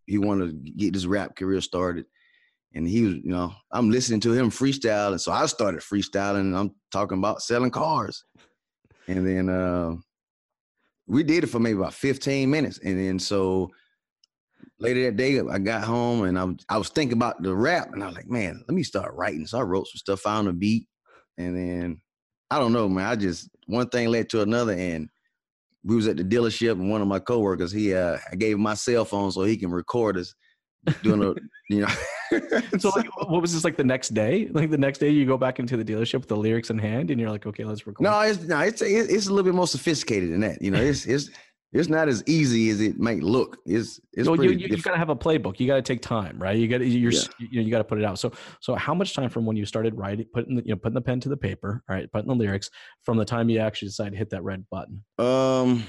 he 0.05 0.17
wanted 0.17 0.65
to 0.65 0.71
get 0.71 0.93
his 0.93 1.07
rap 1.07 1.35
career 1.35 1.61
started. 1.61 2.05
And 2.75 2.87
he 2.87 3.03
was, 3.03 3.13
you 3.15 3.29
know, 3.29 3.53
I'm 3.71 3.91
listening 3.91 4.19
to 4.21 4.33
him 4.33 4.49
freestyle, 4.49 5.11
and 5.11 5.21
so 5.21 5.31
I 5.31 5.45
started 5.45 5.81
freestyling. 5.81 6.41
And 6.41 6.57
I'm 6.57 6.71
talking 6.91 7.19
about 7.19 7.43
selling 7.43 7.69
cars, 7.69 8.25
and 9.07 9.27
then 9.27 9.47
uh, 9.47 9.91
we 11.05 11.23
did 11.23 11.43
it 11.43 11.47
for 11.47 11.59
maybe 11.59 11.77
about 11.77 11.93
15 11.93 12.49
minutes, 12.49 12.79
and 12.83 12.97
then 12.97 13.19
so 13.19 13.69
later 14.79 15.03
that 15.03 15.17
day 15.17 15.39
I 15.39 15.59
got 15.59 15.83
home 15.83 16.23
and 16.23 16.37
I 16.37 16.43
was, 16.43 16.65
I 16.67 16.77
was 16.77 16.89
thinking 16.89 17.17
about 17.17 17.43
the 17.43 17.55
rap, 17.55 17.89
and 17.93 18.03
I 18.03 18.07
was 18.07 18.15
like, 18.15 18.29
man, 18.29 18.63
let 18.67 18.73
me 18.73 18.83
start 18.83 19.13
writing. 19.13 19.45
So 19.45 19.59
I 19.59 19.61
wrote 19.61 19.87
some 19.87 19.97
stuff 19.97 20.25
on 20.25 20.45
the 20.45 20.53
beat, 20.53 20.87
and 21.37 21.55
then 21.55 22.01
I 22.49 22.59
don't 22.59 22.73
know, 22.73 22.89
man. 22.89 23.05
I 23.05 23.15
just 23.15 23.49
one 23.67 23.89
thing 23.89 24.09
led 24.09 24.29
to 24.29 24.41
another, 24.41 24.73
and 24.73 25.09
we 25.83 25.95
was 25.95 26.07
at 26.07 26.17
the 26.17 26.23
dealership, 26.23 26.71
and 26.73 26.89
one 26.89 27.01
of 27.01 27.07
my 27.07 27.19
coworkers, 27.19 27.71
he 27.71 27.93
uh, 27.93 28.17
I 28.31 28.35
gave 28.35 28.55
him 28.55 28.61
my 28.61 28.73
cell 28.73 29.05
phone 29.05 29.31
so 29.31 29.43
he 29.43 29.57
can 29.57 29.71
record 29.71 30.17
us 30.17 30.33
doing 31.01 31.23
a, 31.23 31.33
you 31.73 31.81
know. 31.81 31.87
so 32.79 32.89
like, 32.89 33.07
what 33.29 33.41
was 33.41 33.53
this 33.53 33.63
like 33.63 33.77
the 33.77 33.83
next 33.83 34.13
day? 34.13 34.49
Like 34.51 34.71
the 34.71 34.77
next 34.77 34.99
day, 34.99 35.09
you 35.09 35.25
go 35.25 35.37
back 35.37 35.59
into 35.59 35.77
the 35.77 35.85
dealership 35.85 36.19
with 36.19 36.27
the 36.27 36.37
lyrics 36.37 36.69
in 36.69 36.79
hand, 36.79 37.11
and 37.11 37.19
you're 37.19 37.29
like, 37.29 37.45
okay, 37.45 37.65
let's 37.65 37.85
record. 37.85 38.03
No, 38.03 38.19
it's 38.21 38.43
no, 38.43 38.59
it's 38.59 38.81
it's 38.81 39.27
a 39.27 39.29
little 39.29 39.43
bit 39.43 39.55
more 39.55 39.67
sophisticated 39.67 40.31
than 40.31 40.41
that. 40.41 40.61
You 40.61 40.71
know, 40.71 40.81
it's 40.81 41.05
it's 41.05 41.29
it's 41.73 41.89
not 41.89 42.07
as 42.07 42.23
easy 42.27 42.69
as 42.69 42.79
it 42.79 42.99
might 42.99 43.23
look. 43.23 43.57
It's 43.65 43.99
it's 44.13 44.29
well, 44.29 44.41
you, 44.41 44.51
you, 44.51 44.67
you 44.67 44.81
got 44.81 44.91
to 44.91 44.97
have 44.97 45.09
a 45.09 45.15
playbook. 45.15 45.59
You 45.59 45.65
got 45.65 45.75
to 45.75 45.81
take 45.81 46.01
time, 46.01 46.37
right? 46.37 46.55
You 46.55 46.67
got 46.67 46.77
to 46.77 46.87
you're 46.87 47.11
yeah. 47.11 47.21
you, 47.39 47.61
you 47.61 47.71
got 47.71 47.79
to 47.79 47.83
put 47.83 47.97
it 47.97 48.05
out. 48.05 48.19
So 48.19 48.31
so 48.59 48.75
how 48.75 48.93
much 48.93 49.13
time 49.13 49.29
from 49.29 49.45
when 49.45 49.57
you 49.57 49.65
started 49.65 49.97
writing, 49.97 50.27
putting 50.33 50.55
the, 50.55 50.63
you 50.63 50.71
know 50.71 50.75
putting 50.75 50.93
the 50.93 51.01
pen 51.01 51.19
to 51.21 51.29
the 51.29 51.37
paper, 51.37 51.83
all 51.89 51.95
right, 51.95 52.11
putting 52.11 52.27
the 52.27 52.35
lyrics, 52.35 52.69
from 53.03 53.17
the 53.17 53.25
time 53.25 53.49
you 53.49 53.59
actually 53.59 53.87
decided 53.87 54.11
to 54.11 54.17
hit 54.17 54.29
that 54.29 54.43
red 54.43 54.65
button? 54.69 55.03
Um, 55.17 55.83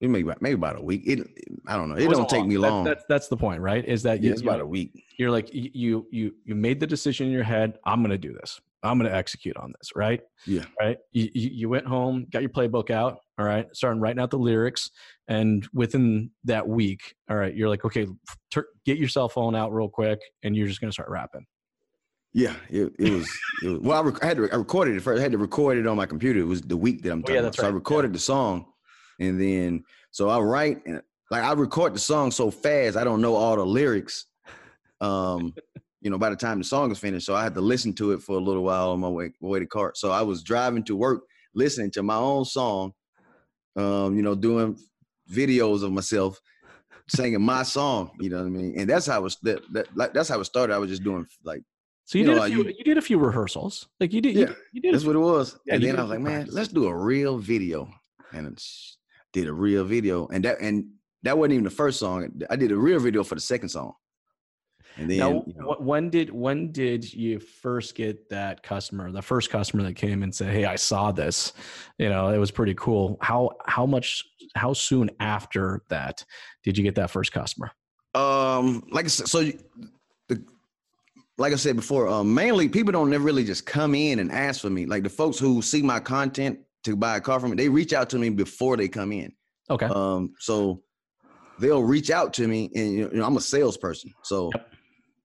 maybe 0.00 0.28
maybe 0.40 0.54
about 0.54 0.78
a 0.78 0.82
week. 0.82 1.02
It 1.06 1.20
I 1.68 1.76
don't 1.76 1.88
know. 1.88 1.94
It, 1.94 2.04
it 2.04 2.10
don't 2.10 2.28
take 2.28 2.40
long. 2.40 2.48
me 2.48 2.58
long. 2.58 2.84
That, 2.84 2.90
that's 2.90 3.04
that's 3.08 3.28
the 3.28 3.36
point, 3.36 3.60
right? 3.60 3.84
Is 3.84 4.02
that 4.02 4.20
yeah, 4.20 4.28
you, 4.28 4.32
it's 4.32 4.42
about 4.42 4.60
a 4.60 4.66
week. 4.66 5.04
You're 5.16 5.30
like 5.30 5.50
you 5.52 6.06
you 6.10 6.34
you 6.44 6.54
made 6.56 6.80
the 6.80 6.86
decision 6.88 7.26
in 7.26 7.32
your 7.32 7.44
head. 7.44 7.78
I'm 7.84 8.00
going 8.00 8.10
to 8.10 8.18
do 8.18 8.32
this. 8.32 8.60
I'm 8.82 8.98
going 8.98 9.10
to 9.10 9.16
execute 9.16 9.56
on 9.56 9.72
this, 9.78 9.90
right? 9.94 10.20
Yeah. 10.46 10.64
Right. 10.80 10.96
You, 11.12 11.28
you 11.32 11.68
went 11.68 11.86
home, 11.86 12.26
got 12.30 12.42
your 12.42 12.50
playbook 12.50 12.90
out, 12.90 13.18
all 13.38 13.44
right, 13.44 13.66
starting 13.72 14.00
writing 14.00 14.20
out 14.20 14.30
the 14.30 14.38
lyrics. 14.38 14.90
And 15.28 15.68
within 15.72 16.30
that 16.44 16.66
week, 16.66 17.14
all 17.28 17.36
right, 17.36 17.54
you're 17.54 17.68
like, 17.68 17.84
okay, 17.84 18.06
ter- 18.50 18.68
get 18.86 18.98
your 18.98 19.08
cell 19.08 19.28
phone 19.28 19.54
out 19.54 19.72
real 19.72 19.88
quick 19.88 20.20
and 20.42 20.56
you're 20.56 20.66
just 20.66 20.80
going 20.80 20.90
to 20.90 20.94
start 20.94 21.10
rapping. 21.10 21.46
Yeah, 22.32 22.54
it, 22.68 22.92
it, 22.98 23.10
was, 23.12 23.38
it 23.62 23.68
was. 23.68 23.80
well, 23.80 23.98
I, 23.98 24.02
rec- 24.02 24.24
I, 24.24 24.28
had 24.28 24.36
to. 24.36 24.48
I 24.52 24.56
recorded 24.56 24.96
it 24.96 25.00
first. 25.00 25.18
I 25.18 25.22
had 25.22 25.32
to 25.32 25.38
record 25.38 25.78
it 25.78 25.86
on 25.86 25.96
my 25.96 26.06
computer. 26.06 26.38
It 26.38 26.46
was 26.46 26.62
the 26.62 26.76
week 26.76 27.02
that 27.02 27.10
I'm 27.10 27.22
talking 27.22 27.34
oh, 27.34 27.38
yeah, 27.38 27.42
that's 27.42 27.58
about. 27.58 27.64
Right. 27.64 27.70
So 27.70 27.72
I 27.72 27.74
recorded 27.74 28.08
yeah. 28.08 28.12
the 28.12 28.18
song, 28.20 28.66
and 29.18 29.40
then 29.40 29.82
so 30.12 30.28
I 30.28 30.38
write 30.38 30.78
and 30.86 31.02
like 31.30 31.42
I 31.42 31.52
record 31.52 31.94
the 31.94 31.98
song 31.98 32.30
so 32.30 32.50
fast 32.50 32.96
I 32.96 33.04
don't 33.04 33.20
know 33.20 33.34
all 33.34 33.56
the 33.56 33.66
lyrics. 33.66 34.26
Um, 35.00 35.54
you 36.00 36.10
know, 36.10 36.18
by 36.18 36.30
the 36.30 36.36
time 36.36 36.58
the 36.58 36.64
song 36.64 36.90
is 36.90 36.98
finished. 36.98 37.26
So 37.26 37.34
I 37.34 37.42
had 37.42 37.54
to 37.54 37.60
listen 37.60 37.92
to 37.94 38.12
it 38.12 38.22
for 38.22 38.36
a 38.36 38.40
little 38.40 38.62
while 38.62 38.90
on 38.90 39.00
my 39.00 39.08
way, 39.08 39.32
way 39.40 39.58
to 39.58 39.66
car. 39.66 39.92
So 39.94 40.10
I 40.10 40.22
was 40.22 40.42
driving 40.42 40.84
to 40.84 40.96
work, 40.96 41.22
listening 41.54 41.90
to 41.92 42.02
my 42.02 42.16
own 42.16 42.44
song, 42.44 42.92
um, 43.76 44.16
you 44.16 44.22
know, 44.22 44.34
doing 44.34 44.78
videos 45.30 45.82
of 45.82 45.92
myself 45.92 46.40
singing 47.08 47.42
my 47.42 47.62
song. 47.62 48.10
You 48.20 48.30
know 48.30 48.38
what 48.38 48.46
I 48.46 48.50
mean? 48.50 48.74
And 48.78 48.88
that's 48.88 49.06
how 49.06 49.18
it 49.18 49.22
was. 49.22 49.36
That, 49.42 49.60
that 49.72 49.96
like 49.96 50.14
that's 50.14 50.28
how 50.28 50.40
it 50.40 50.44
started. 50.44 50.74
I 50.74 50.78
was 50.78 50.90
just 50.90 51.04
doing 51.04 51.26
like. 51.44 51.62
So 52.04 52.18
you, 52.18 52.24
you 52.24 52.30
did 52.30 52.36
know, 52.36 52.42
a 52.42 52.48
few, 52.48 52.64
you, 52.64 52.74
you, 52.78 52.84
did 52.84 52.98
a 52.98 53.02
few 53.02 53.18
rehearsals, 53.18 53.86
like 54.00 54.12
you 54.12 54.20
did. 54.20 54.34
Yeah, 54.34 54.48
you, 54.48 54.56
you 54.72 54.80
did. 54.80 54.94
That's 54.94 55.04
what 55.04 55.14
it 55.14 55.20
was. 55.20 55.56
Yeah, 55.64 55.74
and 55.74 55.84
then 55.84 55.96
I 55.96 56.02
was 56.02 56.10
like, 56.10 56.20
man, 56.20 56.48
let's 56.50 56.68
do 56.68 56.88
a 56.88 56.96
real 56.96 57.38
video, 57.38 57.88
and 58.32 58.60
did 59.32 59.46
a 59.46 59.52
real 59.52 59.84
video, 59.84 60.26
and 60.28 60.44
that 60.44 60.60
and 60.60 60.86
that 61.22 61.38
wasn't 61.38 61.52
even 61.52 61.64
the 61.64 61.70
first 61.70 62.00
song. 62.00 62.42
I 62.48 62.56
did 62.56 62.72
a 62.72 62.76
real 62.76 62.98
video 62.98 63.22
for 63.22 63.36
the 63.36 63.40
second 63.40 63.68
song. 63.68 63.92
And 64.96 65.10
then 65.10 65.18
now, 65.18 65.44
you 65.46 65.54
know, 65.54 65.76
when 65.78 66.10
did 66.10 66.30
when 66.30 66.72
did 66.72 67.12
you 67.12 67.38
first 67.38 67.94
get 67.94 68.28
that 68.30 68.62
customer, 68.62 69.10
the 69.10 69.22
first 69.22 69.50
customer 69.50 69.82
that 69.84 69.94
came 69.94 70.22
and 70.22 70.34
said, 70.34 70.52
"Hey, 70.52 70.64
I 70.64 70.76
saw 70.76 71.12
this. 71.12 71.52
You 71.98 72.08
know, 72.08 72.30
it 72.30 72.38
was 72.38 72.50
pretty 72.50 72.74
cool." 72.74 73.16
How 73.20 73.50
how 73.66 73.86
much 73.86 74.24
how 74.54 74.72
soon 74.72 75.10
after 75.20 75.82
that 75.88 76.24
did 76.64 76.76
you 76.76 76.84
get 76.84 76.96
that 76.96 77.10
first 77.10 77.32
customer? 77.32 77.70
Um, 78.14 78.82
like 78.90 79.04
I 79.04 79.08
said, 79.08 79.28
so 79.28 79.44
the 80.28 80.44
like 81.38 81.52
I 81.52 81.56
said 81.56 81.76
before, 81.76 82.08
um, 82.08 82.34
mainly 82.34 82.68
people 82.68 82.92
don't 82.92 83.10
never 83.10 83.24
really 83.24 83.44
just 83.44 83.66
come 83.66 83.94
in 83.94 84.18
and 84.18 84.32
ask 84.32 84.60
for 84.60 84.70
me. 84.70 84.86
Like 84.86 85.04
the 85.04 85.10
folks 85.10 85.38
who 85.38 85.62
see 85.62 85.82
my 85.82 86.00
content 86.00 86.58
to 86.84 86.96
buy 86.96 87.16
a 87.16 87.20
car 87.20 87.38
from 87.38 87.50
me, 87.50 87.56
they 87.56 87.68
reach 87.68 87.92
out 87.92 88.10
to 88.10 88.18
me 88.18 88.28
before 88.30 88.76
they 88.76 88.88
come 88.88 89.12
in. 89.12 89.32
Okay. 89.70 89.86
Um, 89.86 90.34
so 90.40 90.82
they'll 91.60 91.84
reach 91.84 92.10
out 92.10 92.34
to 92.34 92.48
me, 92.48 92.70
and 92.74 92.92
you 92.92 93.10
know, 93.12 93.24
I'm 93.24 93.36
a 93.36 93.40
salesperson, 93.40 94.12
so. 94.24 94.50
Yep 94.54 94.69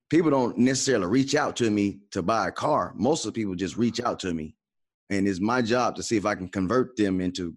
people 0.10 0.32
don't 0.32 0.58
necessarily 0.58 1.08
reach 1.08 1.36
out 1.36 1.56
to 1.58 1.70
me 1.70 2.00
to 2.12 2.22
buy 2.22 2.48
a 2.48 2.52
car. 2.52 2.94
Most 2.96 3.26
of 3.26 3.34
the 3.34 3.40
people 3.40 3.56
just 3.56 3.78
reach 3.78 4.00
out 4.00 4.20
to 4.20 4.34
me, 4.34 4.56
and 5.10 5.28
it's 5.28 5.40
my 5.40 5.62
job 5.62 5.96
to 5.96 6.04
see 6.04 6.18
if 6.18 6.26
I 6.26 6.36
can 6.36 6.48
convert 6.48 6.96
them 6.96 7.22
into 7.22 7.56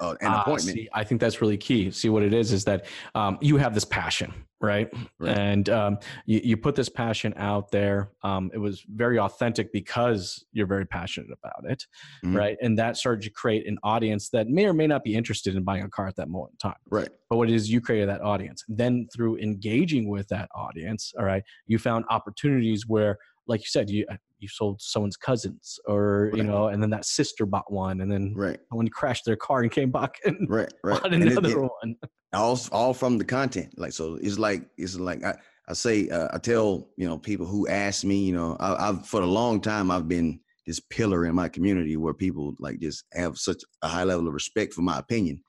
uh, 0.00 0.14
an 0.20 0.28
ah, 0.28 0.42
appointment. 0.42 0.76
See, 0.76 0.88
I 0.92 1.04
think 1.04 1.20
that's 1.20 1.40
really 1.40 1.56
key. 1.56 1.90
See 1.90 2.08
what 2.08 2.22
it 2.22 2.34
is 2.34 2.52
is 2.52 2.64
that 2.64 2.86
um, 3.14 3.38
you 3.40 3.56
have 3.56 3.74
this 3.74 3.84
passion, 3.84 4.32
right? 4.60 4.92
Right. 5.18 5.38
And 5.38 5.68
um, 5.68 5.98
you, 6.26 6.40
you 6.42 6.56
put 6.56 6.74
this 6.74 6.88
passion 6.88 7.32
out 7.36 7.70
there. 7.70 8.10
Um, 8.22 8.50
it 8.52 8.58
was 8.58 8.84
very 8.94 9.18
authentic 9.18 9.72
because 9.72 10.44
you're 10.52 10.66
very 10.66 10.86
passionate 10.86 11.30
about 11.32 11.70
it, 11.70 11.86
Mhm. 12.24 12.36
right? 12.36 12.56
And 12.60 12.78
that 12.78 12.96
started 12.96 13.22
to 13.22 13.30
create 13.30 13.66
an 13.66 13.78
audience 13.82 14.30
that 14.30 14.48
may 14.48 14.66
or 14.66 14.72
may 14.72 14.86
not 14.86 15.04
be 15.04 15.14
interested 15.14 15.54
in 15.54 15.62
buying 15.62 15.84
a 15.84 15.88
car 15.88 16.08
at 16.08 16.16
that 16.16 16.28
moment 16.28 16.52
in 16.54 16.70
time. 16.70 16.78
Right. 16.90 17.08
But 17.30 17.36
what 17.36 17.48
it 17.48 17.54
is, 17.54 17.70
you 17.70 17.80
created 17.80 18.08
that 18.08 18.20
audience. 18.22 18.64
Then 18.68 19.08
through 19.14 19.38
engaging 19.38 20.08
with 20.08 20.28
that 20.28 20.48
audience, 20.54 21.12
all 21.18 21.24
right, 21.24 21.42
you 21.66 21.78
found 21.78 22.04
opportunities 22.10 22.88
where, 22.88 23.18
like 23.46 23.60
you 23.60 23.66
said, 23.68 23.88
you 23.90 24.06
you 24.40 24.48
sold 24.48 24.80
someone's 24.80 25.16
cousins, 25.16 25.78
or 25.86 26.30
you 26.34 26.42
know, 26.44 26.68
and 26.68 26.82
then 26.82 26.90
that 26.90 27.04
sister 27.04 27.44
bought 27.46 27.70
one, 27.72 28.00
and 28.00 28.10
then 28.10 28.34
Right. 28.36 28.58
someone 28.68 28.88
crashed 28.88 29.24
their 29.24 29.36
car 29.36 29.62
and 29.62 29.70
came 29.70 29.90
back 29.90 30.14
and 30.24 30.48
Right. 30.48 30.72
Right. 30.84 31.00
bought 31.02 31.12
And 31.12 31.22
it- 31.24 31.32
another 31.32 31.64
it- 31.64 31.70
one. 31.82 31.96
all 32.34 32.58
all 32.72 32.92
from 32.94 33.16
the 33.18 33.24
content 33.24 33.72
like 33.78 33.90
so 33.92 34.18
it's 34.20 34.38
like 34.38 34.62
it's 34.76 34.96
like 34.96 35.24
i, 35.24 35.34
I 35.66 35.72
say 35.72 36.10
uh, 36.10 36.28
i 36.34 36.36
tell 36.36 36.90
you 36.98 37.08
know 37.08 37.16
people 37.18 37.46
who 37.46 37.66
ask 37.68 38.04
me 38.04 38.18
you 38.26 38.34
know 38.34 38.54
I, 38.60 38.88
i've 38.90 39.06
for 39.06 39.22
a 39.22 39.26
long 39.26 39.62
time 39.62 39.90
i've 39.90 40.08
been 40.08 40.38
this 40.66 40.78
pillar 40.78 41.24
in 41.24 41.34
my 41.34 41.48
community 41.48 41.96
where 41.96 42.12
people 42.12 42.54
like 42.58 42.80
just 42.80 43.04
have 43.14 43.38
such 43.38 43.62
a 43.80 43.88
high 43.88 44.04
level 44.04 44.28
of 44.28 44.34
respect 44.34 44.74
for 44.74 44.82
my 44.82 44.98
opinion 44.98 45.42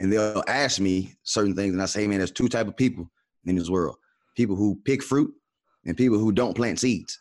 and 0.00 0.12
they'll 0.12 0.44
ask 0.48 0.80
me 0.80 1.14
certain 1.22 1.54
things 1.56 1.72
and 1.72 1.80
i 1.82 1.86
say 1.86 2.06
man 2.06 2.18
there's 2.18 2.30
two 2.30 2.46
type 2.48 2.68
of 2.68 2.76
people 2.76 3.10
in 3.46 3.56
this 3.56 3.70
world 3.70 3.96
people 4.36 4.54
who 4.54 4.78
pick 4.84 5.02
fruit 5.02 5.32
and 5.86 5.96
people 5.96 6.18
who 6.18 6.30
don't 6.30 6.54
plant 6.54 6.78
seeds 6.78 7.18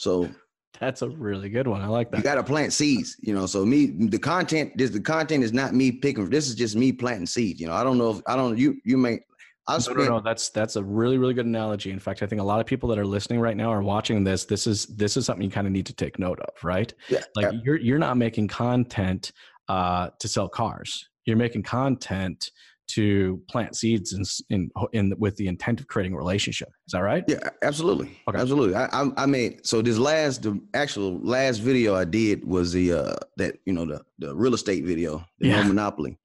so 0.00 0.28
That's 0.80 1.02
a 1.02 1.10
really 1.10 1.50
good 1.50 1.68
one. 1.68 1.82
I 1.82 1.88
like 1.88 2.10
that. 2.10 2.16
you 2.16 2.22
got 2.22 2.36
to 2.36 2.42
plant 2.42 2.72
seeds, 2.72 3.14
you 3.20 3.34
know. 3.34 3.44
So 3.44 3.66
me, 3.66 3.92
the 4.08 4.18
content, 4.18 4.72
this 4.76 4.90
the 4.90 5.00
content 5.00 5.44
is 5.44 5.52
not 5.52 5.74
me 5.74 5.92
picking. 5.92 6.30
This 6.30 6.48
is 6.48 6.54
just 6.54 6.74
me 6.74 6.90
planting 6.90 7.26
seeds. 7.26 7.60
You 7.60 7.66
know, 7.66 7.74
I 7.74 7.84
don't 7.84 7.98
know 7.98 8.12
if 8.12 8.22
I 8.26 8.34
don't. 8.34 8.56
You 8.56 8.80
you 8.84 8.96
may. 8.96 9.20
I 9.68 9.78
No, 9.86 9.92
no, 9.92 10.04
no. 10.04 10.20
That's 10.20 10.48
that's 10.48 10.76
a 10.76 10.82
really, 10.82 11.18
really 11.18 11.34
good 11.34 11.44
analogy. 11.44 11.90
In 11.90 11.98
fact, 11.98 12.22
I 12.22 12.26
think 12.26 12.40
a 12.40 12.44
lot 12.44 12.60
of 12.60 12.66
people 12.66 12.88
that 12.88 12.98
are 12.98 13.04
listening 13.04 13.40
right 13.40 13.58
now 13.58 13.70
are 13.70 13.82
watching 13.82 14.24
this. 14.24 14.46
This 14.46 14.66
is 14.66 14.86
this 14.86 15.18
is 15.18 15.26
something 15.26 15.44
you 15.44 15.50
kind 15.50 15.66
of 15.66 15.72
need 15.72 15.84
to 15.84 15.92
take 15.92 16.18
note 16.18 16.40
of, 16.40 16.64
right? 16.64 16.92
yeah, 17.10 17.20
Like 17.36 17.52
yeah, 17.52 17.58
you're 17.62 17.76
you're 17.76 17.98
not 17.98 18.16
making 18.16 18.48
content 18.48 19.32
uh, 19.68 20.08
to 20.18 20.28
sell 20.28 20.48
cars. 20.48 21.10
You're 21.26 21.36
making 21.36 21.62
content 21.62 22.50
to 22.94 23.40
plant 23.48 23.74
seeds 23.76 24.12
in, 24.12 24.22
in 24.54 24.70
in 24.92 25.14
with 25.18 25.36
the 25.36 25.46
intent 25.48 25.80
of 25.80 25.86
creating 25.88 26.12
a 26.14 26.16
relationship. 26.16 26.68
Is 26.86 26.92
that 26.92 27.00
right? 27.00 27.24
yeah, 27.28 27.48
absolutely, 27.62 28.18
Okay. 28.28 28.38
absolutely. 28.38 28.74
I, 28.74 28.86
I 28.86 29.10
I 29.16 29.26
made 29.26 29.66
so 29.66 29.82
this 29.82 29.98
last 29.98 30.42
the 30.42 30.60
actual 30.74 31.18
last 31.22 31.58
video 31.58 31.94
I 31.94 32.04
did 32.04 32.44
was 32.44 32.72
the 32.72 32.92
uh 32.92 33.16
that 33.36 33.56
you 33.66 33.72
know 33.72 33.84
the 33.86 34.00
the 34.18 34.34
real 34.34 34.54
estate 34.54 34.84
video, 34.84 35.24
the 35.38 35.48
Yeah. 35.48 35.60
no 35.62 35.68
monopoly. 35.68 36.18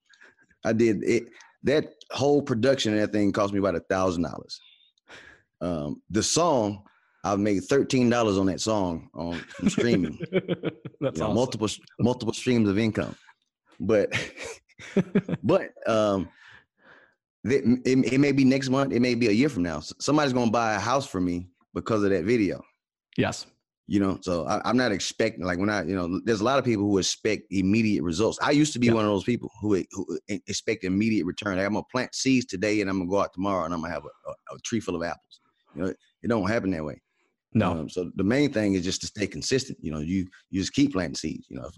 I 0.64 0.74
did 0.74 1.04
it. 1.04 1.24
That 1.64 1.86
whole 2.12 2.42
production 2.42 2.94
of 2.94 3.00
that 3.00 3.12
thing 3.12 3.32
cost 3.32 3.54
me 3.54 3.60
about 3.60 3.76
a 3.76 3.80
thousand 3.82 4.24
dollars. 4.24 4.60
Um, 5.62 6.02
the 6.10 6.22
song 6.24 6.84
I've 7.24 7.40
made 7.40 7.64
thirteen 7.64 8.10
dollars 8.10 8.38
on 8.38 8.46
that 8.48 8.62
song 8.62 9.10
on 9.14 9.42
streaming. 9.68 10.18
That's 11.02 11.20
know, 11.20 11.26
awesome. 11.26 11.36
multiple 11.36 11.70
multiple 12.00 12.34
streams 12.34 12.70
of 12.70 12.78
income 12.78 13.16
but 13.80 14.08
but 15.44 15.70
um 15.88 16.30
it, 17.52 17.64
it, 17.86 18.14
it 18.14 18.18
may 18.20 18.32
be 18.32 18.44
next 18.44 18.70
month 18.70 18.94
it 18.94 19.02
may 19.02 19.16
be 19.16 19.28
a 19.28 19.32
year 19.32 19.50
from 19.50 19.64
now 19.64 19.80
somebody's 19.80 20.34
gonna 20.34 20.52
buy 20.52 20.74
a 20.76 20.80
house 20.80 21.08
for 21.08 21.22
me 21.22 21.48
because 21.74 22.04
of 22.04 22.10
that 22.10 22.24
video 22.24 22.62
yes. 23.18 23.46
you 23.88 24.00
know 24.00 24.18
so 24.22 24.46
I, 24.48 24.62
i'm 24.68 24.78
not 24.78 24.92
expecting 24.92 25.46
like 25.46 25.60
when 25.60 25.70
i 25.70 25.84
you 25.84 25.96
know 25.96 26.20
there's 26.26 26.42
a 26.42 26.44
lot 26.44 26.58
of 26.60 26.66
people 26.66 26.84
who 26.86 26.98
expect 26.98 27.44
immediate 27.52 28.04
results 28.04 28.40
i 28.42 28.52
used 28.52 28.74
to 28.74 28.80
be 28.80 28.88
Yeah. 28.88 28.94
one 28.94 29.06
of 29.06 29.12
those 29.12 29.24
people 29.24 29.50
who, 29.62 29.84
who 29.92 30.20
expect 30.28 30.84
immediate 30.84 31.26
return 31.26 31.60
i'm 31.60 31.74
gonna 31.74 31.84
plant 31.92 32.16
seeds 32.16 32.46
today 32.46 32.82
and 32.82 32.90
i'm 32.90 32.98
gonna 33.00 33.10
go 33.10 33.22
out 33.22 33.34
tomorrow 33.34 33.66
and 33.66 33.74
i'm 33.74 33.82
gonna 33.82 33.94
have 33.94 34.06
a, 34.06 34.30
a, 34.30 34.56
a 34.56 34.60
tree 34.64 34.80
full 34.80 34.96
of 34.96 35.04
apples 35.04 35.42
you 35.76 35.82
know 35.84 35.88
it 36.24 36.28
don't 36.28 36.48
happen 36.50 36.72
that 36.72 36.84
way 36.84 37.00
No. 37.54 37.72
um, 37.72 37.90
so 37.90 38.12
the 38.16 38.24
main 38.24 38.52
thing 38.52 38.74
is 38.74 38.84
just 38.84 39.02
to 39.02 39.08
stay 39.08 39.28
consistent. 39.28 39.78
You 39.82 39.92
know, 39.94 40.00
you 40.00 40.26
you 40.50 40.60
just 40.60 40.74
keep 40.74 40.92
planting 40.94 41.16
seeds. 41.16 41.46
You 41.50 41.58
know, 41.60 41.70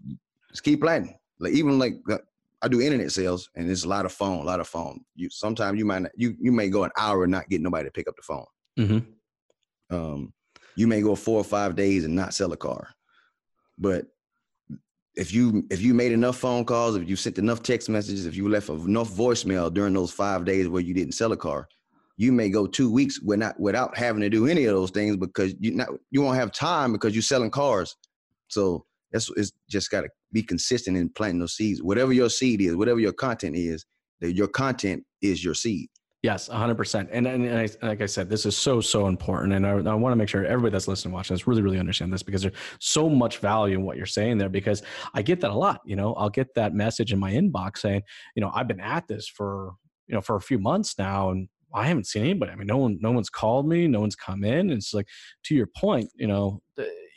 just 0.50 0.64
keep 0.64 0.80
planting. 0.82 1.16
Like 1.40 1.54
even 1.54 1.78
like 1.78 1.96
I 2.62 2.68
do 2.68 2.82
internet 2.82 3.12
sales, 3.12 3.50
and 3.56 3.70
it's 3.70 3.84
a 3.84 3.88
lot 3.88 4.06
of 4.06 4.12
phone, 4.12 4.40
a 4.40 4.44
lot 4.44 4.60
of 4.60 4.68
phone. 4.68 5.02
You 5.16 5.30
sometimes 5.30 5.78
you 5.78 5.86
might 5.86 6.04
not, 6.04 6.12
you 6.16 6.36
you 6.40 6.52
may 6.52 6.70
go 6.70 6.84
an 6.84 6.92
hour 6.98 7.24
and 7.24 7.32
not 7.32 7.50
get 7.50 7.62
nobody 7.62 7.86
to 7.88 7.92
pick 7.92 8.08
up 8.08 8.16
the 8.16 8.24
phone. 8.24 8.46
hmm 8.78 9.96
Um, 9.96 10.34
you 10.76 10.88
may 10.88 11.02
go 11.02 11.16
four 11.16 11.40
or 11.40 11.44
five 11.44 11.76
days 11.76 12.06
and 12.06 12.16
not 12.16 12.34
sell 12.34 12.52
a 12.54 12.58
car, 12.58 12.90
but 13.78 14.08
if 15.16 15.34
you 15.34 15.66
if 15.72 15.82
you 15.82 15.94
made 15.94 16.12
enough 16.12 16.38
phone 16.38 16.66
calls, 16.66 16.96
if 16.96 17.10
you 17.10 17.16
sent 17.16 17.38
enough 17.40 17.64
text 17.64 17.90
messages, 17.90 18.26
if 18.26 18.36
you 18.36 18.48
left 18.50 18.70
enough 18.70 19.10
voicemail 19.10 19.74
during 19.74 19.94
those 19.94 20.12
five 20.12 20.46
days 20.46 20.68
where 20.68 20.82
you 20.82 20.94
didn't 20.94 21.14
sell 21.14 21.32
a 21.32 21.38
car, 21.38 21.68
you 22.18 22.32
may 22.32 22.50
go 22.50 22.68
two 22.68 22.92
weeks 22.92 23.20
without 23.22 23.60
without 23.60 23.98
having 23.98 24.22
to 24.22 24.30
do 24.30 24.48
any 24.48 24.66
of 24.66 24.76
those 24.76 24.92
things 24.92 25.18
because 25.18 25.54
you 25.60 25.76
not 25.76 25.90
you 26.12 26.22
won't 26.22 26.38
have 26.38 26.52
time 26.52 26.92
because 26.92 27.14
you're 27.14 27.22
selling 27.22 27.52
cars. 27.52 27.96
So 28.48 28.86
that's 29.12 29.30
it's 29.36 29.52
just 29.70 29.92
got 29.92 30.02
to 30.02 30.10
be 30.32 30.44
consistent 30.44 30.98
in 30.98 31.10
planting 31.10 31.40
those 31.40 31.56
seeds. 31.56 31.82
Whatever 31.82 32.14
your 32.14 32.30
seed 32.30 32.62
is, 32.62 32.76
whatever 32.76 33.00
your 33.00 33.14
content 33.14 33.56
is, 33.56 33.86
that 34.22 34.34
your 34.34 34.48
content 34.48 35.04
is 35.22 35.44
your 35.44 35.54
seed. 35.54 35.90
Yes, 36.24 36.50
100%. 36.50 37.08
And, 37.12 37.28
and, 37.28 37.46
and 37.46 37.58
I, 37.58 37.88
like 37.88 38.02
I 38.02 38.08
said, 38.08 38.28
this 38.28 38.46
is 38.46 38.58
so, 38.58 38.82
so 38.82 39.08
important. 39.08 39.54
And 39.54 39.68
I, 39.68 39.92
I 39.92 39.96
want 39.96 40.12
to 40.12 40.16
make 40.16 40.28
sure 40.28 40.44
everybody 40.44 40.72
that's 40.72 40.88
listening, 40.88 41.14
watching 41.14 41.36
this 41.36 41.46
really, 41.46 41.62
really 41.62 41.80
understand 41.80 42.12
this 42.12 42.24
because 42.24 42.42
there's 42.42 42.56
so 42.80 43.08
much 43.08 43.38
value 43.38 43.76
in 43.76 43.86
what 43.86 43.98
you're 43.98 44.08
saying 44.08 44.40
there 44.40 44.50
because 44.50 44.82
I 45.14 45.22
get 45.22 45.40
that 45.42 45.52
a 45.52 45.54
lot. 45.54 45.82
You 45.86 45.96
know, 45.96 46.16
I'll 46.16 46.32
get 46.32 46.56
that 46.56 46.74
message 46.74 47.14
in 47.14 47.20
my 47.20 47.32
inbox 47.32 47.78
saying, 47.78 48.02
you 48.36 48.42
know, 48.42 48.52
I've 48.54 48.68
been 48.68 48.82
at 48.82 49.08
this 49.08 49.28
for, 49.28 49.74
you 50.08 50.16
know, 50.16 50.22
for 50.22 50.36
a 50.36 50.42
few 50.42 50.58
months 50.58 50.98
now 50.98 51.30
and 51.30 51.48
I 51.74 51.86
haven't 51.86 52.08
seen 52.08 52.24
anybody. 52.24 52.52
I 52.52 52.56
mean, 52.56 52.68
no 52.68 52.78
one, 52.78 52.98
no 53.00 53.12
one's 53.12 53.30
called 53.30 53.68
me, 53.68 53.88
no 53.88 54.00
one's 54.00 54.16
come 54.16 54.44
in. 54.44 54.72
And 54.72 54.72
it's 54.72 54.94
like, 54.94 55.08
to 55.44 55.56
your 55.56 55.68
point, 55.68 56.10
you 56.16 56.26
know, 56.26 56.62